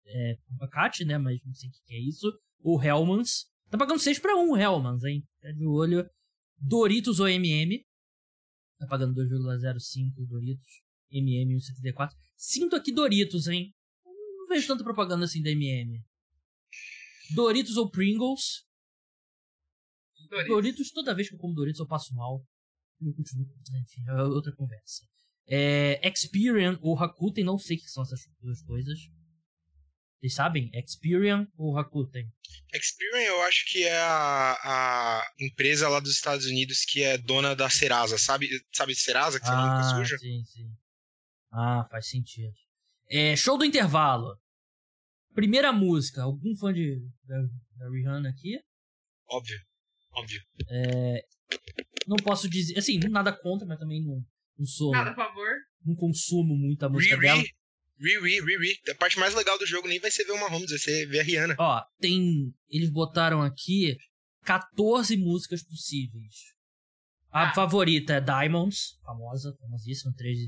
É, 0.08 0.38
abacate, 0.54 1.04
né? 1.04 1.18
Mas 1.18 1.44
não 1.44 1.54
sei 1.54 1.68
o 1.68 1.72
que 1.72 1.94
é 1.94 2.00
isso. 2.00 2.26
O 2.60 2.82
Hellmann's. 2.82 3.46
Tá 3.70 3.76
pagando 3.76 4.00
6 4.00 4.18
pra 4.18 4.36
1 4.36 4.50
o 4.50 4.56
Hellmann's, 4.56 5.04
hein? 5.04 5.22
Tá 5.40 5.52
de 5.52 5.66
olho. 5.66 6.08
Doritos 6.56 7.20
ou 7.20 7.28
MM. 7.28 7.84
Tá 8.78 8.86
pagando 8.86 9.14
2,05 9.14 10.26
Doritos. 10.26 10.82
MM 11.10 11.54
1,74. 11.56 12.10
Sinto 12.36 12.76
aqui 12.76 12.92
Doritos, 12.92 13.46
hein? 13.48 13.74
Não 14.04 14.46
vejo 14.48 14.66
tanta 14.66 14.84
propaganda 14.84 15.24
assim 15.24 15.42
da 15.42 15.50
MM. 15.50 16.02
Doritos 17.34 17.76
ou 17.76 17.90
Pringles. 17.90 18.66
Doritos. 20.30 20.48
Doritos, 20.48 20.90
toda 20.90 21.14
vez 21.14 21.28
que 21.28 21.34
eu 21.34 21.38
como 21.38 21.54
Doritos 21.54 21.80
eu 21.80 21.86
passo 21.86 22.14
mal. 22.14 22.44
Eu 23.00 23.14
continuo. 23.14 23.46
Enfim, 23.82 24.02
é 24.08 24.22
outra 24.22 24.54
conversa. 24.54 25.04
É, 25.46 26.06
Experian 26.06 26.78
ou 26.82 26.94
Rakuten, 26.94 27.44
não 27.44 27.58
sei 27.58 27.76
o 27.76 27.80
que 27.80 27.88
são 27.88 28.02
essas 28.02 28.20
duas 28.40 28.62
coisas. 28.62 28.98
Vocês 30.20 30.34
sabem? 30.34 30.70
Experian 30.74 31.46
ou 31.56 31.72
Rakuten? 31.74 32.28
Experian 32.74 33.22
eu 33.28 33.42
acho 33.42 33.64
que 33.70 33.84
é 33.84 33.96
a, 34.00 34.52
a 34.64 35.32
empresa 35.40 35.88
lá 35.88 36.00
dos 36.00 36.10
Estados 36.12 36.46
Unidos 36.46 36.84
que 36.84 37.02
é 37.02 37.16
dona 37.16 37.54
da 37.54 37.70
Serasa, 37.70 38.18
sabe? 38.18 38.48
Sabe 38.72 38.94
Serasa, 38.96 39.38
que 39.38 39.46
você 39.46 39.52
nunca 39.52 39.78
Ah, 39.78 39.94
suja? 39.94 40.18
sim, 40.18 40.42
sim. 40.44 40.68
Ah, 41.52 41.86
faz 41.90 42.08
sentido. 42.08 42.52
É, 43.08 43.36
show 43.36 43.56
do 43.56 43.64
intervalo. 43.64 44.36
Primeira 45.34 45.72
música. 45.72 46.22
Algum 46.22 46.54
fã 46.56 46.72
de, 46.72 47.00
da, 47.24 47.36
da 47.76 47.88
Rihanna 47.90 48.28
aqui? 48.28 48.60
Óbvio, 49.30 49.58
óbvio. 50.12 50.42
Não 52.06 52.16
posso 52.16 52.48
dizer. 52.48 52.76
Assim, 52.78 52.98
nada 52.98 53.32
contra, 53.32 53.66
mas 53.66 53.78
também 53.78 54.02
não, 54.04 54.24
não 54.58 54.66
sou. 54.66 54.90
Nada 54.92 55.10
a 55.10 55.14
favor. 55.14 55.48
Não 55.84 55.94
consumo 55.94 56.56
muito 56.56 56.84
a 56.84 56.88
música 56.88 57.16
dela. 57.16 57.42
Riri, 58.00 58.40
Riri. 58.40 58.78
A 58.90 58.94
parte 58.94 59.18
mais 59.18 59.34
legal 59.34 59.58
do 59.58 59.66
jogo 59.66 59.88
nem 59.88 59.98
vai 60.00 60.10
ser 60.10 60.24
ver 60.24 60.32
o 60.32 60.40
Mahomes, 60.40 60.70
vai 60.70 60.78
ser 60.78 61.06
ver 61.06 61.20
a 61.20 61.22
Rihanna. 61.22 61.56
Ó, 61.58 61.82
tem. 62.00 62.52
Eles 62.70 62.90
botaram 62.90 63.42
aqui 63.42 63.96
14 64.44 65.16
músicas 65.16 65.62
possíveis. 65.62 66.34
A 67.30 67.50
Ah. 67.50 67.54
favorita 67.54 68.14
é 68.14 68.20
Diamonds, 68.20 68.98
famosa, 69.04 69.54
famosíssima, 69.60 70.12
3 70.16 70.38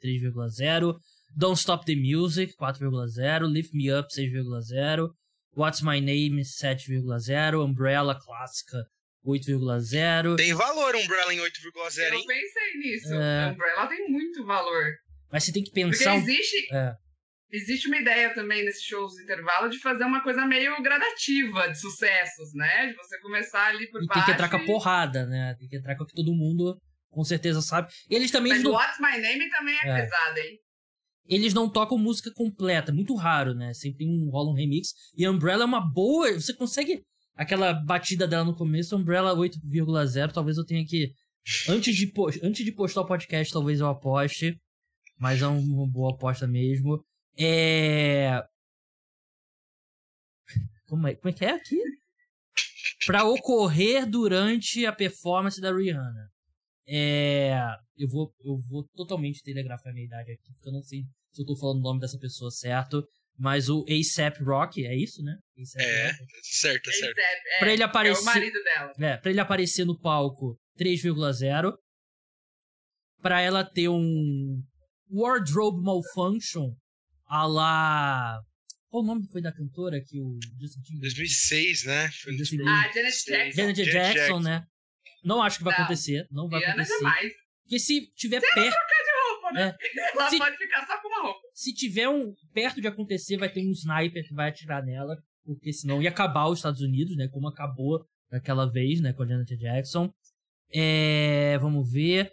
3,0. 0.00 0.98
Don't 1.36 1.58
Stop 1.58 1.84
the 1.84 1.94
Music, 1.96 2.54
4,0. 2.56 3.46
Lift 3.46 3.74
Me 3.74 3.92
Up, 3.92 4.08
6,0. 4.12 5.10
What's 5.56 5.80
My 5.82 6.00
Name, 6.00 6.44
7,0. 6.44 7.64
Umbrella 7.64 8.14
Clássica, 8.18 8.84
8,0. 9.24 10.36
Tem 10.36 10.52
valor 10.54 10.94
Umbrella 10.94 11.32
em 11.34 11.40
8,0, 11.40 12.14
hein? 12.14 12.20
Eu 12.20 12.26
pensei 12.26 12.74
nisso. 12.78 13.14
É. 13.14 13.52
Umbrella 13.52 13.86
tem 13.88 14.10
muito 14.10 14.44
valor. 14.44 14.84
Mas 15.30 15.44
você 15.44 15.52
tem 15.52 15.62
que 15.62 15.70
Porque 15.70 15.84
pensar. 15.84 16.14
um- 16.14 16.18
existe, 16.18 16.74
É. 16.74 16.94
existe 17.52 17.88
uma 17.88 17.98
ideia 17.98 18.32
também 18.34 18.64
nesses 18.64 18.82
shows 18.84 19.12
de 19.14 19.22
intervalo 19.24 19.68
de 19.68 19.78
fazer 19.80 20.04
uma 20.04 20.22
coisa 20.22 20.46
meio 20.46 20.80
gradativa 20.82 21.68
de 21.68 21.80
sucessos, 21.80 22.52
né? 22.54 22.88
De 22.88 22.94
você 22.96 23.18
começar 23.20 23.66
ali 23.68 23.90
por 23.90 24.02
E 24.02 24.06
baixo. 24.06 24.20
tem 24.20 24.24
que 24.24 24.30
entrar 24.32 24.48
com 24.48 24.56
a 24.56 24.64
porrada, 24.66 25.26
né? 25.26 25.54
Tem 25.58 25.68
que 25.68 25.76
entrar 25.76 25.96
com 25.96 26.04
o 26.04 26.06
que 26.06 26.14
todo 26.14 26.32
mundo 26.34 26.78
com 27.10 27.24
certeza 27.24 27.60
sabe. 27.62 27.90
Eles 28.10 28.30
também. 28.30 28.52
Mas 28.52 28.62
não- 28.62 28.72
What's 28.72 28.98
My 29.00 29.20
Name 29.20 29.48
também 29.50 29.74
é, 29.82 29.88
É. 29.88 30.02
pesado, 30.02 30.38
hein? 30.38 30.58
eles 31.28 31.52
não 31.52 31.68
tocam 31.68 31.98
música 31.98 32.30
completa, 32.32 32.92
muito 32.92 33.12
raro, 33.16 33.52
né? 33.52 33.74
Sempre 33.74 33.98
tem 33.98 34.08
um, 34.08 34.30
rola 34.30 34.50
um 34.52 34.54
remix. 34.54 34.90
E 35.16 35.28
Umbrella 35.28 35.64
é 35.64 35.66
uma 35.66 35.80
boa. 35.80 36.32
Você 36.34 36.54
consegue. 36.54 37.02
Aquela 37.34 37.72
batida 37.74 38.28
dela 38.28 38.44
no 38.44 38.54
começo, 38.54 38.96
Umbrella 38.96 39.34
8,0, 39.34 40.32
talvez 40.32 40.56
eu 40.56 40.64
tenha 40.64 40.86
que. 40.86 41.10
Antes 41.68 41.96
de, 41.96 42.12
antes 42.42 42.64
de 42.64 42.70
postar 42.72 43.00
o 43.00 43.06
podcast, 43.06 43.52
talvez 43.52 43.80
eu 43.80 43.88
aposte. 43.88 44.56
Mas 45.18 45.40
é 45.42 45.46
uma 45.46 45.88
boa 45.88 46.14
aposta 46.14 46.46
mesmo. 46.46 47.04
É. 47.38 48.42
Como 50.86 51.06
é, 51.08 51.14
como 51.14 51.30
é 51.30 51.32
que 51.32 51.44
é 51.44 51.50
aqui? 51.50 51.80
Pra 53.06 53.24
ocorrer 53.24 54.08
durante 54.08 54.84
a 54.86 54.92
performance 54.92 55.60
da 55.60 55.72
Rihanna. 55.72 56.30
É. 56.86 57.58
Eu 57.96 58.08
vou, 58.08 58.32
eu 58.44 58.58
vou 58.68 58.86
totalmente 58.94 59.42
telegrafar 59.42 59.90
a 59.90 59.94
minha 59.94 60.06
idade 60.06 60.32
aqui, 60.32 60.52
porque 60.54 60.68
eu 60.68 60.72
não 60.72 60.82
sei 60.82 61.02
se 61.32 61.42
eu 61.42 61.46
tô 61.46 61.56
falando 61.56 61.78
o 61.78 61.82
nome 61.82 62.00
dessa 62.00 62.18
pessoa 62.18 62.50
certo. 62.50 63.06
Mas 63.38 63.68
o 63.68 63.84
ASAP 63.88 64.42
Rock, 64.42 64.86
é 64.86 64.96
isso, 64.96 65.22
né? 65.22 65.36
é, 65.78 66.10
Rock. 66.10 66.16
certo, 66.42 66.90
certo. 66.90 67.18
É, 67.18 67.58
pra 67.58 67.72
ele 67.72 67.82
aparecer, 67.82 68.18
é 68.18 68.22
o 68.22 68.24
marido 68.24 68.62
dela. 68.62 68.92
É, 68.98 69.16
pra 69.18 69.30
ele 69.30 69.40
aparecer 69.40 69.84
no 69.84 69.98
palco 69.98 70.58
3,0. 70.78 71.74
Pra 73.20 73.40
ela 73.40 73.64
ter 73.64 73.88
um 73.88 74.62
wardrobe 75.10 75.82
malfunction 75.82 76.74
a 77.26 77.46
lá... 77.46 78.40
Qual 78.88 79.02
o 79.02 79.06
nome 79.06 79.26
foi 79.30 79.42
da 79.42 79.52
cantora 79.52 80.00
que 80.00 80.20
o 80.20 80.38
Justin 80.60 80.80
Timberlake... 80.82 81.16
2006, 81.16 81.84
né? 81.84 82.08
Foi 82.22 82.32
ah, 82.32 82.92
Janet 82.94 83.24
Jackson. 83.26 83.56
Janet 83.56 83.84
Jackson, 83.84 83.92
Jackson, 83.92 84.40
né? 84.40 84.64
Não 85.24 85.42
acho 85.42 85.58
que 85.58 85.64
vai 85.64 85.74
não. 85.74 85.84
acontecer. 85.84 86.26
Não 86.30 86.48
vai 86.48 86.60
Diana 86.60 86.82
acontecer. 86.82 87.02
Jamais. 87.02 87.32
Porque 87.62 87.80
se 87.80 88.06
tiver 88.14 88.40
Você 88.40 88.54
perto. 88.54 88.70
trocar 88.70 89.02
de 89.04 89.28
roupa, 89.28 89.52
né? 89.52 89.76
É. 89.80 90.16
Ela 90.16 90.30
se... 90.30 90.38
pode 90.38 90.56
ficar 90.56 90.86
só 90.86 91.02
com 91.02 91.08
uma 91.08 91.22
roupa. 91.22 91.40
Se 91.52 91.74
tiver 91.74 92.08
um 92.08 92.32
perto 92.54 92.80
de 92.80 92.86
acontecer, 92.86 93.36
vai 93.36 93.52
ter 93.52 93.60
um 93.60 93.72
sniper 93.72 94.24
que 94.24 94.34
vai 94.34 94.50
atirar 94.50 94.84
nela. 94.84 95.16
Porque 95.44 95.72
senão 95.72 96.00
ia 96.00 96.10
acabar 96.10 96.46
os 96.46 96.60
Estados 96.60 96.80
Unidos, 96.80 97.16
né? 97.16 97.28
Como 97.28 97.48
acabou 97.48 98.06
daquela 98.30 98.70
vez, 98.70 99.00
né? 99.00 99.12
Com 99.12 99.24
a 99.24 99.26
Janet 99.26 99.56
Jackson. 99.56 100.12
É, 100.72 101.58
vamos 101.58 101.90
ver. 101.90 102.30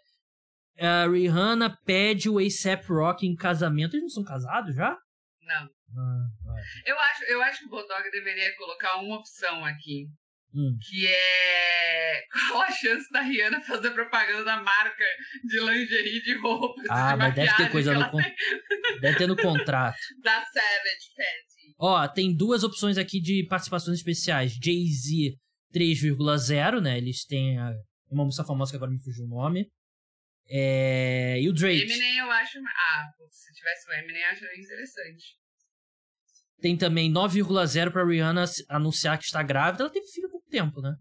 A 0.80 1.08
Rihanna 1.08 1.78
pede 1.86 2.30
o 2.30 2.40
ASAP 2.40 2.86
Rock 2.88 3.26
em 3.26 3.36
casamento. 3.36 3.96
Eles 3.96 4.04
não 4.04 4.10
são 4.10 4.24
casados 4.24 4.76
já? 4.76 4.98
Não. 5.42 5.70
Ah, 5.96 6.28
eu, 6.86 7.00
acho, 7.00 7.24
eu 7.26 7.42
acho 7.44 7.60
que 7.60 7.66
o 7.66 7.70
Bodog 7.70 8.10
deveria 8.12 8.56
colocar 8.56 8.98
uma 8.98 9.18
opção 9.18 9.64
aqui. 9.64 10.08
Hum. 10.56 10.78
Que 10.88 11.08
é 11.08 12.22
qual 12.50 12.62
a 12.62 12.72
chance 12.72 13.10
da 13.12 13.22
Rihanna 13.22 13.62
fazer 13.62 13.92
propaganda 13.92 14.44
da 14.44 14.62
marca 14.62 15.04
de 15.44 15.60
lingerie 15.60 16.22
de 16.22 16.38
roupas? 16.40 16.86
Ah, 16.90 17.14
de 17.14 17.18
mas 17.18 17.36
deve 17.36 17.56
ter 17.56 17.72
coisa 17.72 17.94
no 17.94 18.12
con... 18.12 18.20
Deve 19.02 19.18
ter 19.18 19.28
no 19.28 19.36
contrato. 19.42 19.98
da 20.22 20.44
Savage 20.44 21.10
Fenty. 21.16 21.76
Ó, 21.80 22.08
tem 22.08 22.36
duas 22.36 22.64
opções 22.64 22.98
aqui 22.98 23.20
de 23.20 23.46
participações 23.48 23.98
especiais. 23.98 24.54
Jay-Z 24.54 25.36
3,0, 25.74 26.82
né? 26.82 26.98
Eles 26.98 27.26
têm 27.26 27.58
a... 27.58 27.72
uma 28.10 28.26
música 28.26 28.46
famosa 28.46 28.72
que 28.72 28.78
agora 28.78 28.92
me 28.92 29.02
fugiu 29.02 29.26
o 29.26 29.30
nome. 29.30 29.68
É... 30.50 31.40
E 31.40 31.50
o 31.50 31.54
Drake. 31.54 31.82
Eminem 31.82 32.18
eu 32.18 32.32
acho. 32.32 32.60
Ah, 32.60 33.06
se 33.30 33.54
tivesse 33.54 33.90
o 33.90 33.94
Eminem, 33.94 34.22
eu 34.22 34.30
acharia 34.30 34.62
interessante. 34.62 35.24
Tem 36.62 36.78
também 36.78 37.12
9,0 37.12 37.92
pra 37.92 38.06
Rihanna 38.06 38.46
anunciar 38.70 39.18
que 39.18 39.26
está 39.26 39.44
grávida. 39.44 39.84
Ela 39.84 39.92
teve 39.92 40.08
filho 40.08 40.28
há 40.28 40.32
pouco 40.32 40.50
tempo, 40.50 40.82
né? 40.82 40.96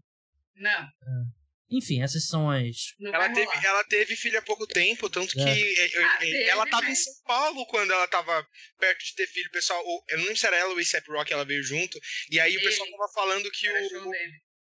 Não. 0.55 0.81
É. 0.81 1.43
Enfim, 1.73 2.03
essas 2.03 2.27
são 2.27 2.51
as. 2.51 2.93
ela 3.01 3.29
teve, 3.29 3.65
ela 3.65 3.83
teve 3.85 4.15
filho 4.15 4.37
há 4.37 4.41
pouco 4.43 4.67
tempo, 4.67 5.09
tanto 5.09 5.39
é. 5.39 5.43
que 5.43 5.79
é, 5.79 6.03
ah, 6.03 6.17
teve, 6.19 6.43
ela 6.43 6.67
tava 6.67 6.83
mas... 6.83 6.99
em 6.99 7.03
São 7.03 7.13
Paulo 7.25 7.65
quando 7.65 7.91
ela 7.91 8.07
tava 8.07 8.45
perto 8.77 9.03
de 9.03 9.15
ter 9.15 9.27
filho. 9.27 9.47
O 9.47 9.51
pessoal, 9.51 9.83
eu 10.09 10.17
não 10.17 10.25
lembro 10.25 10.37
se 10.37 10.45
era 10.45 10.57
ela 10.57 10.69
ou 10.69 10.75
o 10.75 10.79
A$AP 10.79 11.07
Rock, 11.07 11.33
ela 11.33 11.45
veio 11.45 11.63
junto. 11.63 11.99
E 12.29 12.39
aí 12.39 12.53
Ele. 12.53 12.61
o 12.61 12.69
pessoal 12.69 12.89
tava 12.91 13.11
falando 13.13 13.49
que 13.49 13.69
o. 13.69 14.11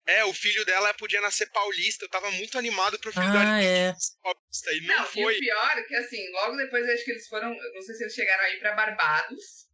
É, 0.07 0.23
o 0.23 0.33
filho 0.33 0.63
dela 0.65 0.93
podia 0.93 1.19
nascer 1.19 1.49
paulista. 1.51 2.05
Eu 2.05 2.09
tava 2.09 2.31
muito 2.31 2.57
animado 2.57 2.97
pro 2.99 3.11
filho 3.11 3.25
ah, 3.25 3.31
dela 3.31 3.61
é. 3.61 3.93
paulista. 4.23 4.71
E 4.73 4.81
não, 4.81 4.95
não 4.95 5.05
foi. 5.05 5.33
E 5.33 5.37
o 5.37 5.39
pior 5.39 5.77
é 5.77 5.83
que, 5.83 5.95
assim, 5.95 6.31
logo 6.31 6.55
depois 6.55 6.87
acho 6.89 7.03
que 7.03 7.11
eles 7.11 7.27
foram. 7.27 7.49
Não 7.49 7.81
sei 7.81 7.95
se 7.95 8.03
eles 8.03 8.13
chegaram 8.13 8.43
aí 8.45 8.57
pra 8.57 8.73
Barbados. 8.73 9.67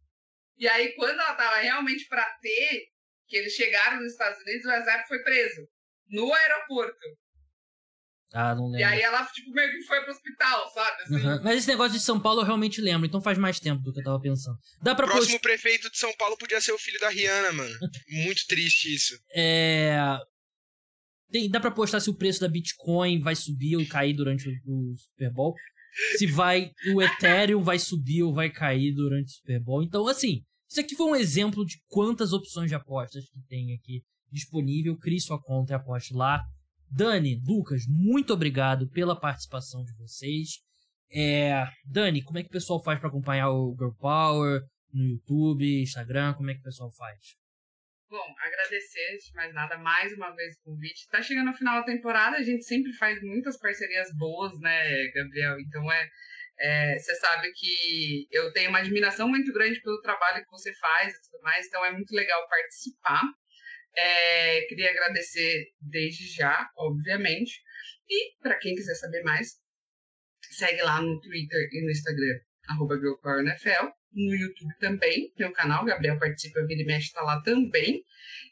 E 0.58 0.68
aí, 0.68 0.92
quando 0.94 1.20
ela 1.20 1.34
tava 1.34 1.56
realmente 1.56 2.06
pra 2.06 2.24
ter, 2.42 2.88
que 3.28 3.36
eles 3.36 3.52
chegaram 3.54 4.00
nos 4.00 4.12
Estados 4.12 4.40
Unidos, 4.42 4.66
o 4.66 4.70
Azar 4.70 5.06
foi 5.06 5.22
preso. 5.22 5.68
No 6.08 6.32
aeroporto. 6.32 7.18
Ah, 8.34 8.54
não 8.54 8.66
lembro. 8.66 8.80
E 8.80 8.82
aí 8.82 9.00
ela, 9.00 9.24
tipo, 9.26 9.50
meio 9.52 9.70
que 9.70 9.82
foi 9.82 10.00
pro 10.02 10.12
hospital, 10.12 10.68
sabe? 10.74 11.02
Assim. 11.02 11.14
Uhum. 11.14 11.42
Mas 11.44 11.58
esse 11.58 11.68
negócio 11.68 11.92
de 11.96 12.04
São 12.04 12.18
Paulo 12.18 12.40
eu 12.40 12.44
realmente 12.44 12.80
lembro, 12.80 13.06
então 13.06 13.20
faz 13.20 13.38
mais 13.38 13.60
tempo 13.60 13.80
do 13.82 13.92
que 13.92 14.00
eu 14.00 14.04
tava 14.04 14.20
pensando. 14.20 14.58
Dá 14.82 14.94
pra 14.94 15.06
o 15.06 15.08
próximo 15.08 15.38
post... 15.38 15.42
prefeito 15.42 15.90
de 15.90 15.96
São 15.96 16.12
Paulo 16.16 16.36
podia 16.36 16.60
ser 16.60 16.72
o 16.72 16.78
filho 16.78 16.98
da 16.98 17.08
Rihanna, 17.08 17.52
mano. 17.52 17.74
Muito 18.10 18.44
triste 18.48 18.92
isso. 18.92 19.16
É. 19.32 19.96
Tem, 21.30 21.48
dá 21.48 21.60
pra 21.60 21.70
postar 21.70 22.00
se 22.00 22.10
o 22.10 22.14
preço 22.14 22.40
da 22.40 22.48
Bitcoin 22.48 23.20
vai 23.20 23.36
subir 23.36 23.76
ou 23.76 23.86
cair 23.86 24.14
durante 24.14 24.48
o 24.66 24.94
Super 24.96 25.32
Bowl 25.32 25.54
se 26.16 26.26
vai 26.26 26.70
o 26.92 27.00
Ethereum 27.02 27.62
vai 27.62 27.78
subir 27.78 28.22
ou 28.22 28.34
vai 28.34 28.50
cair 28.50 28.92
durante 28.92 29.28
o 29.28 29.36
Super 29.36 29.60
Bowl. 29.60 29.82
Então, 29.82 30.06
assim, 30.08 30.42
isso 30.68 30.80
aqui 30.80 30.96
foi 30.96 31.06
um 31.06 31.16
exemplo 31.16 31.64
de 31.64 31.80
quantas 31.88 32.32
opções 32.32 32.68
de 32.68 32.74
apostas 32.74 33.24
que 33.30 33.40
tem 33.48 33.74
aqui 33.74 34.02
disponível. 34.30 34.96
Crie 34.98 35.20
sua 35.20 35.40
conta 35.40 35.72
e 35.72 35.76
aposte 35.76 36.12
lá. 36.12 36.42
Dani, 36.90 37.40
Lucas, 37.46 37.82
muito 37.88 38.32
obrigado 38.32 38.88
pela 38.88 39.18
participação 39.18 39.82
de 39.84 39.92
vocês. 39.96 40.60
É, 41.12 41.64
Dani, 41.84 42.22
como 42.22 42.38
é 42.38 42.42
que 42.42 42.48
o 42.48 42.52
pessoal 42.52 42.82
faz 42.82 42.98
para 42.98 43.08
acompanhar 43.08 43.50
o 43.50 43.74
Girl 43.78 43.92
Power 43.98 44.62
no 44.92 45.04
YouTube, 45.04 45.82
Instagram? 45.82 46.34
Como 46.34 46.50
é 46.50 46.54
que 46.54 46.60
o 46.60 46.64
pessoal 46.64 46.90
faz? 46.90 47.18
Bom, 48.14 48.34
agradecer, 48.38 49.18
de 49.18 49.34
mais 49.34 49.52
nada, 49.52 49.76
mais 49.78 50.12
uma 50.12 50.30
vez 50.36 50.54
o 50.56 50.70
convite. 50.70 51.00
Está 51.00 51.20
chegando 51.20 51.48
ao 51.48 51.56
final 51.56 51.80
da 51.80 51.84
temporada, 51.84 52.36
a 52.36 52.42
gente 52.42 52.64
sempre 52.64 52.92
faz 52.92 53.20
muitas 53.22 53.58
parcerias 53.58 54.08
boas, 54.16 54.56
né, 54.60 55.08
Gabriel? 55.08 55.58
Então 55.58 55.90
é. 55.90 56.08
é 56.60 56.98
você 56.98 57.14
sabe 57.16 57.50
que 57.52 58.28
eu 58.30 58.52
tenho 58.52 58.70
uma 58.70 58.78
admiração 58.78 59.28
muito 59.28 59.52
grande 59.52 59.80
pelo 59.80 60.00
trabalho 60.00 60.44
que 60.44 60.50
você 60.50 60.72
faz 60.74 61.12
e 61.12 61.22
tudo 61.22 61.42
mais, 61.42 61.66
então 61.66 61.84
é 61.84 61.90
muito 61.90 62.14
legal 62.14 62.48
participar. 62.48 63.22
É, 63.96 64.62
queria 64.62 64.90
agradecer 64.90 65.68
desde 65.80 66.26
já, 66.34 66.68
obviamente. 66.76 67.60
E 68.08 68.36
para 68.42 68.58
quem 68.58 68.74
quiser 68.74 68.94
saber 68.94 69.22
mais, 69.22 69.52
segue 70.50 70.82
lá 70.82 71.00
no 71.00 71.20
Twitter 71.20 71.68
e 71.72 71.84
no 71.84 71.90
Instagram, 71.90 72.40
arroba 72.68 72.96
no 74.14 74.34
YouTube 74.34 74.78
também, 74.78 75.32
tem 75.36 75.46
o 75.46 75.52
canal, 75.52 75.84
Gabriel 75.84 76.18
participa, 76.18 76.64
vira 76.66 76.82
e 76.82 76.86
mexe, 76.86 77.12
tá 77.12 77.22
lá 77.22 77.42
também. 77.42 78.04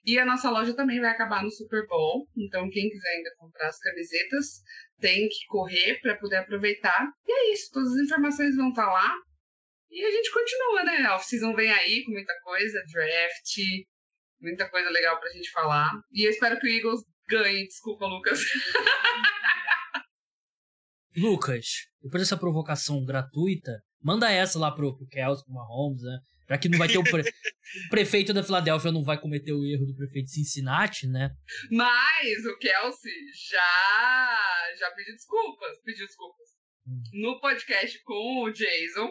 E 0.05 0.19
a 0.19 0.25
nossa 0.25 0.51
loja 0.51 0.75
também 0.75 1.01
vai 1.01 1.11
acabar 1.11 1.43
no 1.43 1.51
Super 1.51 1.87
Bowl, 1.87 2.29
então 2.37 2.69
quem 2.69 2.91
quiser 2.91 3.09
ainda 3.09 3.31
comprar 3.39 3.69
as 3.69 3.79
camisetas, 3.79 4.63
tem 5.01 5.29
que 5.29 5.47
correr 5.47 6.01
para 6.01 6.17
poder 6.17 6.37
aproveitar. 6.37 7.09
E 7.27 7.33
é 7.33 7.53
isso, 7.53 7.71
todas 7.73 7.93
as 7.93 8.01
informações 8.01 8.57
vão 8.57 8.71
estar 8.71 8.87
tá 8.87 8.93
lá. 8.93 9.15
E 9.91 10.05
a 10.05 10.11
gente 10.11 10.33
continua, 10.33 10.85
né? 10.85 10.97
A 11.07 11.17
off-season 11.17 11.55
vem 11.55 11.71
aí 11.71 12.03
com 12.05 12.13
muita 12.13 12.35
coisa, 12.43 12.83
draft, 12.93 13.59
muita 14.43 14.69
coisa 14.69 14.91
legal 14.91 15.19
pra 15.19 15.31
gente 15.31 15.51
falar. 15.51 15.91
E 16.13 16.27
eu 16.27 16.31
espero 16.31 16.59
que 16.59 16.67
o 16.67 16.71
Eagles 16.71 17.01
ganhe, 17.29 17.67
desculpa, 17.67 18.07
Lucas. 18.07 18.41
Lucas, 21.17 21.67
depois 22.03 22.23
dessa 22.23 22.37
provocação 22.37 23.05
gratuita, 23.05 23.83
Manda 24.03 24.31
essa 24.31 24.59
lá 24.59 24.71
pro, 24.73 24.97
pro 24.97 25.07
Kelsey, 25.07 25.45
pro 25.45 25.55
Mahomes, 25.55 26.03
né? 26.03 26.19
Já 26.49 26.59
que 26.59 26.69
não 26.69 26.77
vai 26.77 26.89
ter 26.89 26.99
o, 26.99 27.05
pre... 27.05 27.23
o 27.87 27.89
prefeito 27.89 28.35
da 28.35 28.43
Filadélfia 28.43 28.91
não 28.91 29.05
vai 29.05 29.19
cometer 29.19 29.53
o 29.53 29.65
erro 29.65 29.87
do 29.87 29.95
prefeito 29.95 30.27
de 30.27 30.33
Cincinnati, 30.33 31.07
né? 31.07 31.31
Mas 31.71 32.45
o 32.45 32.59
Kelsey 32.59 33.13
já, 33.49 34.75
já 34.77 34.91
pediu 34.91 35.15
desculpas, 35.15 35.79
pediu 35.85 36.07
desculpas. 36.07 36.49
Hum. 36.87 37.03
No 37.13 37.41
podcast 37.41 38.03
com 38.03 38.43
o 38.43 38.51
Jason, 38.51 39.09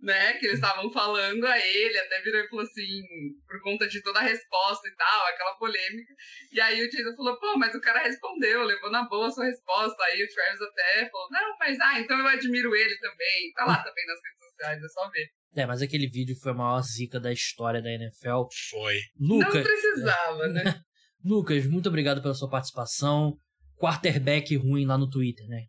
né, 0.00 0.34
que 0.34 0.46
eles 0.46 0.58
estavam 0.58 0.90
falando 0.92 1.44
a 1.44 1.58
ele, 1.58 1.98
até 1.98 2.22
virou 2.22 2.40
e 2.40 2.48
falou 2.48 2.64
assim, 2.64 3.02
por 3.46 3.60
conta 3.62 3.88
de 3.88 4.00
toda 4.02 4.20
a 4.20 4.22
resposta 4.22 4.86
e 4.88 4.94
tal, 4.94 5.26
aquela 5.26 5.54
polêmica. 5.54 6.14
E 6.52 6.60
aí 6.60 6.80
o 6.80 6.88
Jason 6.88 7.16
falou, 7.16 7.38
pô, 7.38 7.58
mas 7.58 7.74
o 7.74 7.80
cara 7.80 8.02
respondeu, 8.02 8.62
levou 8.62 8.90
na 8.90 9.08
boa 9.08 9.26
a 9.26 9.30
sua 9.30 9.46
resposta. 9.46 10.02
Aí 10.04 10.22
o 10.22 10.28
Travis 10.28 10.60
até 10.60 11.10
falou, 11.10 11.28
não, 11.30 11.56
mas 11.58 11.80
ah, 11.80 12.00
então 12.00 12.18
eu 12.18 12.26
admiro 12.26 12.74
ele 12.74 12.96
também. 12.98 13.52
Tá 13.54 13.64
lá 13.64 13.82
também 13.82 14.06
nas 14.06 14.20
redes 14.22 14.48
sociais, 14.50 14.82
é 14.82 14.88
só 14.88 15.10
ver. 15.10 15.28
É, 15.56 15.66
mas 15.66 15.82
aquele 15.82 16.08
vídeo 16.08 16.36
foi 16.40 16.52
a 16.52 16.54
maior 16.54 16.80
zica 16.82 17.18
da 17.18 17.32
história 17.32 17.82
da 17.82 17.90
NFL. 17.90 18.44
Foi. 18.70 19.00
Lucas, 19.18 19.54
não 19.54 19.62
precisava, 19.62 20.48
né? 20.48 20.80
Lucas, 21.24 21.66
muito 21.66 21.88
obrigado 21.88 22.22
pela 22.22 22.34
sua 22.34 22.48
participação. 22.48 23.36
Quarterback 23.76 24.54
ruim 24.56 24.86
lá 24.86 24.96
no 24.96 25.10
Twitter, 25.10 25.46
né? 25.48 25.64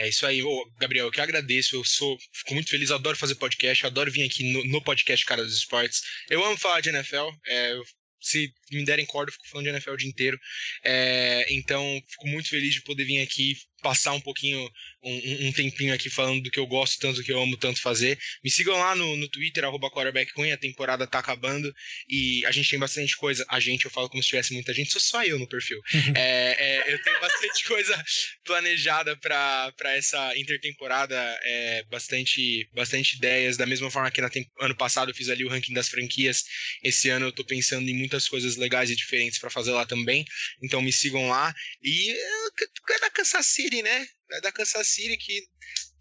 É 0.00 0.08
isso 0.08 0.24
aí, 0.24 0.42
Ô, 0.42 0.72
Gabriel, 0.80 1.06
eu 1.06 1.12
que 1.12 1.20
agradeço, 1.20 1.76
eu 1.76 1.84
sou, 1.84 2.18
fico 2.32 2.54
muito 2.54 2.70
feliz, 2.70 2.90
adoro 2.90 3.18
fazer 3.18 3.34
podcast, 3.34 3.84
adoro 3.84 4.10
vir 4.10 4.24
aqui 4.24 4.50
no, 4.50 4.64
no, 4.64 4.82
podcast 4.82 5.26
Cara 5.26 5.44
dos 5.44 5.54
Esportes. 5.54 6.00
Eu 6.30 6.42
amo 6.42 6.56
falar 6.56 6.80
de 6.80 6.88
NFL, 6.88 7.28
é, 7.46 7.78
se 8.18 8.50
me 8.72 8.82
derem 8.82 9.04
corda, 9.04 9.28
eu 9.28 9.34
fico 9.34 9.46
falando 9.50 9.66
de 9.66 9.72
NFL 9.72 9.90
o 9.90 9.96
dia 9.98 10.08
inteiro. 10.08 10.40
É, 10.82 11.44
então, 11.52 12.02
fico 12.08 12.26
muito 12.28 12.48
feliz 12.48 12.72
de 12.72 12.82
poder 12.82 13.04
vir 13.04 13.20
aqui 13.20 13.54
passar 13.82 14.12
um 14.12 14.20
pouquinho 14.22 14.66
um, 15.02 15.48
um, 15.48 15.52
tempinho 15.52 15.94
aqui 15.94 16.10
falando 16.10 16.42
do 16.42 16.50
que 16.50 16.58
eu 16.58 16.66
gosto 16.66 16.98
tanto, 16.98 17.16
do 17.16 17.24
que 17.24 17.32
eu 17.32 17.40
amo 17.40 17.56
tanto 17.56 17.80
fazer. 17.80 18.18
Me 18.44 18.50
sigam 18.50 18.76
lá 18.78 18.94
no, 18.94 19.16
no 19.16 19.28
Twitter, 19.28 19.64
arroba 19.64 19.88
a 19.88 20.56
temporada 20.56 21.06
tá 21.06 21.18
acabando 21.18 21.74
e 22.08 22.44
a 22.46 22.50
gente 22.50 22.70
tem 22.70 22.78
bastante 22.78 23.16
coisa. 23.16 23.44
A 23.48 23.60
gente, 23.60 23.84
eu 23.84 23.90
falo 23.90 24.08
como 24.08 24.22
se 24.22 24.28
tivesse 24.28 24.52
muita 24.52 24.72
gente, 24.74 24.90
sou 24.90 25.00
só 25.00 25.24
eu 25.24 25.38
no 25.38 25.48
perfil. 25.48 25.78
é, 26.14 26.56
é, 26.58 26.92
eu 26.92 27.02
tenho 27.02 27.20
bastante 27.20 27.64
coisa 27.64 28.04
planejada 28.44 29.16
para 29.16 29.96
essa 29.96 30.36
intertemporada, 30.36 31.16
é, 31.42 31.84
bastante, 31.90 32.68
bastante 32.74 33.16
ideias. 33.16 33.56
Da 33.56 33.66
mesma 33.66 33.90
forma 33.90 34.10
que 34.10 34.20
no 34.20 34.28
ano 34.60 34.76
passado 34.76 35.10
eu 35.10 35.14
fiz 35.14 35.28
ali 35.28 35.44
o 35.44 35.48
ranking 35.48 35.72
das 35.72 35.88
franquias, 35.88 36.44
esse 36.82 37.08
ano 37.08 37.26
eu 37.26 37.32
tô 37.32 37.44
pensando 37.44 37.88
em 37.88 37.94
muitas 37.94 38.28
coisas 38.28 38.56
legais 38.56 38.90
e 38.90 38.96
diferentes 38.96 39.38
para 39.38 39.50
fazer 39.50 39.72
lá 39.72 39.86
também. 39.86 40.24
Então 40.62 40.82
me 40.82 40.92
sigam 40.92 41.28
lá. 41.28 41.54
E 41.82 42.10
é 42.10 43.00
da 43.00 43.10
Kansas 43.10 43.46
City, 43.46 43.82
né? 43.82 44.06
É 44.32 44.40
da 44.40 44.52
Kansas 44.52 44.86
City 44.86 45.16
que 45.16 45.42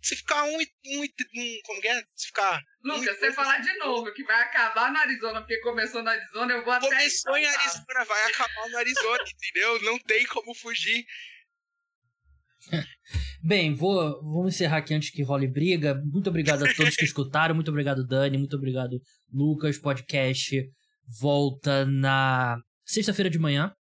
se 0.02 0.16
ficar 0.16 0.44
um, 0.46 0.58
um, 0.58 1.04
um 1.04 1.60
como 1.66 1.86
é? 1.86 2.04
Se 2.16 2.28
ficar. 2.28 2.62
Lucas, 2.84 3.18
um, 3.18 3.20
você 3.20 3.34
falar 3.34 3.58
de 3.60 3.78
novo 3.78 4.14
que 4.14 4.24
vai 4.24 4.42
acabar 4.44 4.92
na 4.92 5.02
Arizona, 5.02 5.42
porque 5.42 5.60
começou 5.60 6.02
na 6.02 6.12
Arizona, 6.12 6.54
eu 6.54 6.64
vou 6.64 6.74
até. 6.74 6.88
Começou 6.88 7.38
em 7.38 7.46
Arizona, 7.46 8.06
vai 8.06 8.32
acabar 8.32 8.70
na 8.70 8.80
Arizona, 8.80 9.24
entendeu? 9.36 9.82
Não 9.84 10.00
tem 10.00 10.26
como 10.28 10.54
fugir. 10.54 11.06
Bem, 13.44 13.74
vou, 13.74 14.22
vou 14.22 14.48
encerrar 14.48 14.78
aqui 14.78 14.94
antes 14.94 15.10
que 15.10 15.24
role 15.24 15.48
briga. 15.48 15.96
Muito 16.06 16.30
obrigado 16.30 16.66
a 16.66 16.74
todos 16.74 16.96
que 16.96 17.04
escutaram. 17.06 17.56
Muito 17.56 17.72
obrigado, 17.72 18.06
Dani. 18.06 18.38
Muito 18.38 18.56
obrigado, 18.56 19.02
Lucas. 19.32 19.78
Podcast 19.78 20.70
volta 21.20 21.86
na 21.86 22.62
sexta-feira 22.86 23.30
de 23.30 23.40
manhã 23.40 23.74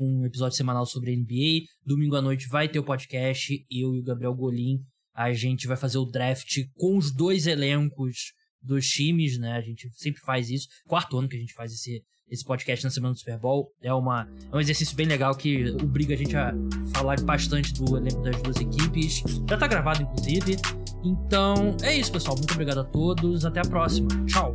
com 0.00 0.22
um 0.22 0.24
episódio 0.24 0.56
semanal 0.56 0.86
sobre 0.86 1.14
NBA. 1.14 1.66
Domingo 1.84 2.16
à 2.16 2.22
noite 2.22 2.48
vai 2.48 2.66
ter 2.66 2.78
o 2.78 2.84
podcast. 2.84 3.54
Eu 3.70 3.94
e 3.94 4.00
o 4.00 4.02
Gabriel 4.02 4.34
Golim. 4.34 4.78
A 5.14 5.30
gente 5.34 5.66
vai 5.66 5.76
fazer 5.76 5.98
o 5.98 6.06
draft 6.06 6.56
com 6.74 6.96
os 6.96 7.14
dois 7.14 7.46
elencos 7.46 8.32
dos 8.62 8.86
times, 8.86 9.38
né? 9.38 9.52
A 9.52 9.60
gente 9.60 9.90
sempre 9.92 10.22
faz 10.22 10.48
isso. 10.48 10.66
Quarto 10.86 11.18
ano 11.18 11.28
que 11.28 11.36
a 11.36 11.38
gente 11.38 11.52
faz 11.52 11.70
esse, 11.70 12.02
esse 12.30 12.42
podcast 12.42 12.82
na 12.82 12.90
semana 12.90 13.12
do 13.12 13.18
Super 13.18 13.38
Bowl. 13.38 13.70
É, 13.82 13.92
uma, 13.92 14.26
é 14.50 14.56
um 14.56 14.60
exercício 14.60 14.96
bem 14.96 15.06
legal 15.06 15.36
que 15.36 15.68
obriga 15.82 16.14
a 16.14 16.16
gente 16.16 16.34
a 16.34 16.54
falar 16.94 17.20
bastante 17.20 17.74
do 17.74 17.98
elenco 17.98 18.22
das 18.22 18.40
duas 18.40 18.56
equipes. 18.56 19.22
Já 19.46 19.58
tá 19.58 19.66
gravado, 19.66 20.02
inclusive. 20.02 20.56
Então, 21.04 21.76
é 21.82 21.94
isso, 21.94 22.10
pessoal. 22.10 22.36
Muito 22.38 22.52
obrigado 22.52 22.80
a 22.80 22.84
todos. 22.84 23.44
Até 23.44 23.60
a 23.60 23.64
próxima. 23.64 24.08
Tchau. 24.24 24.54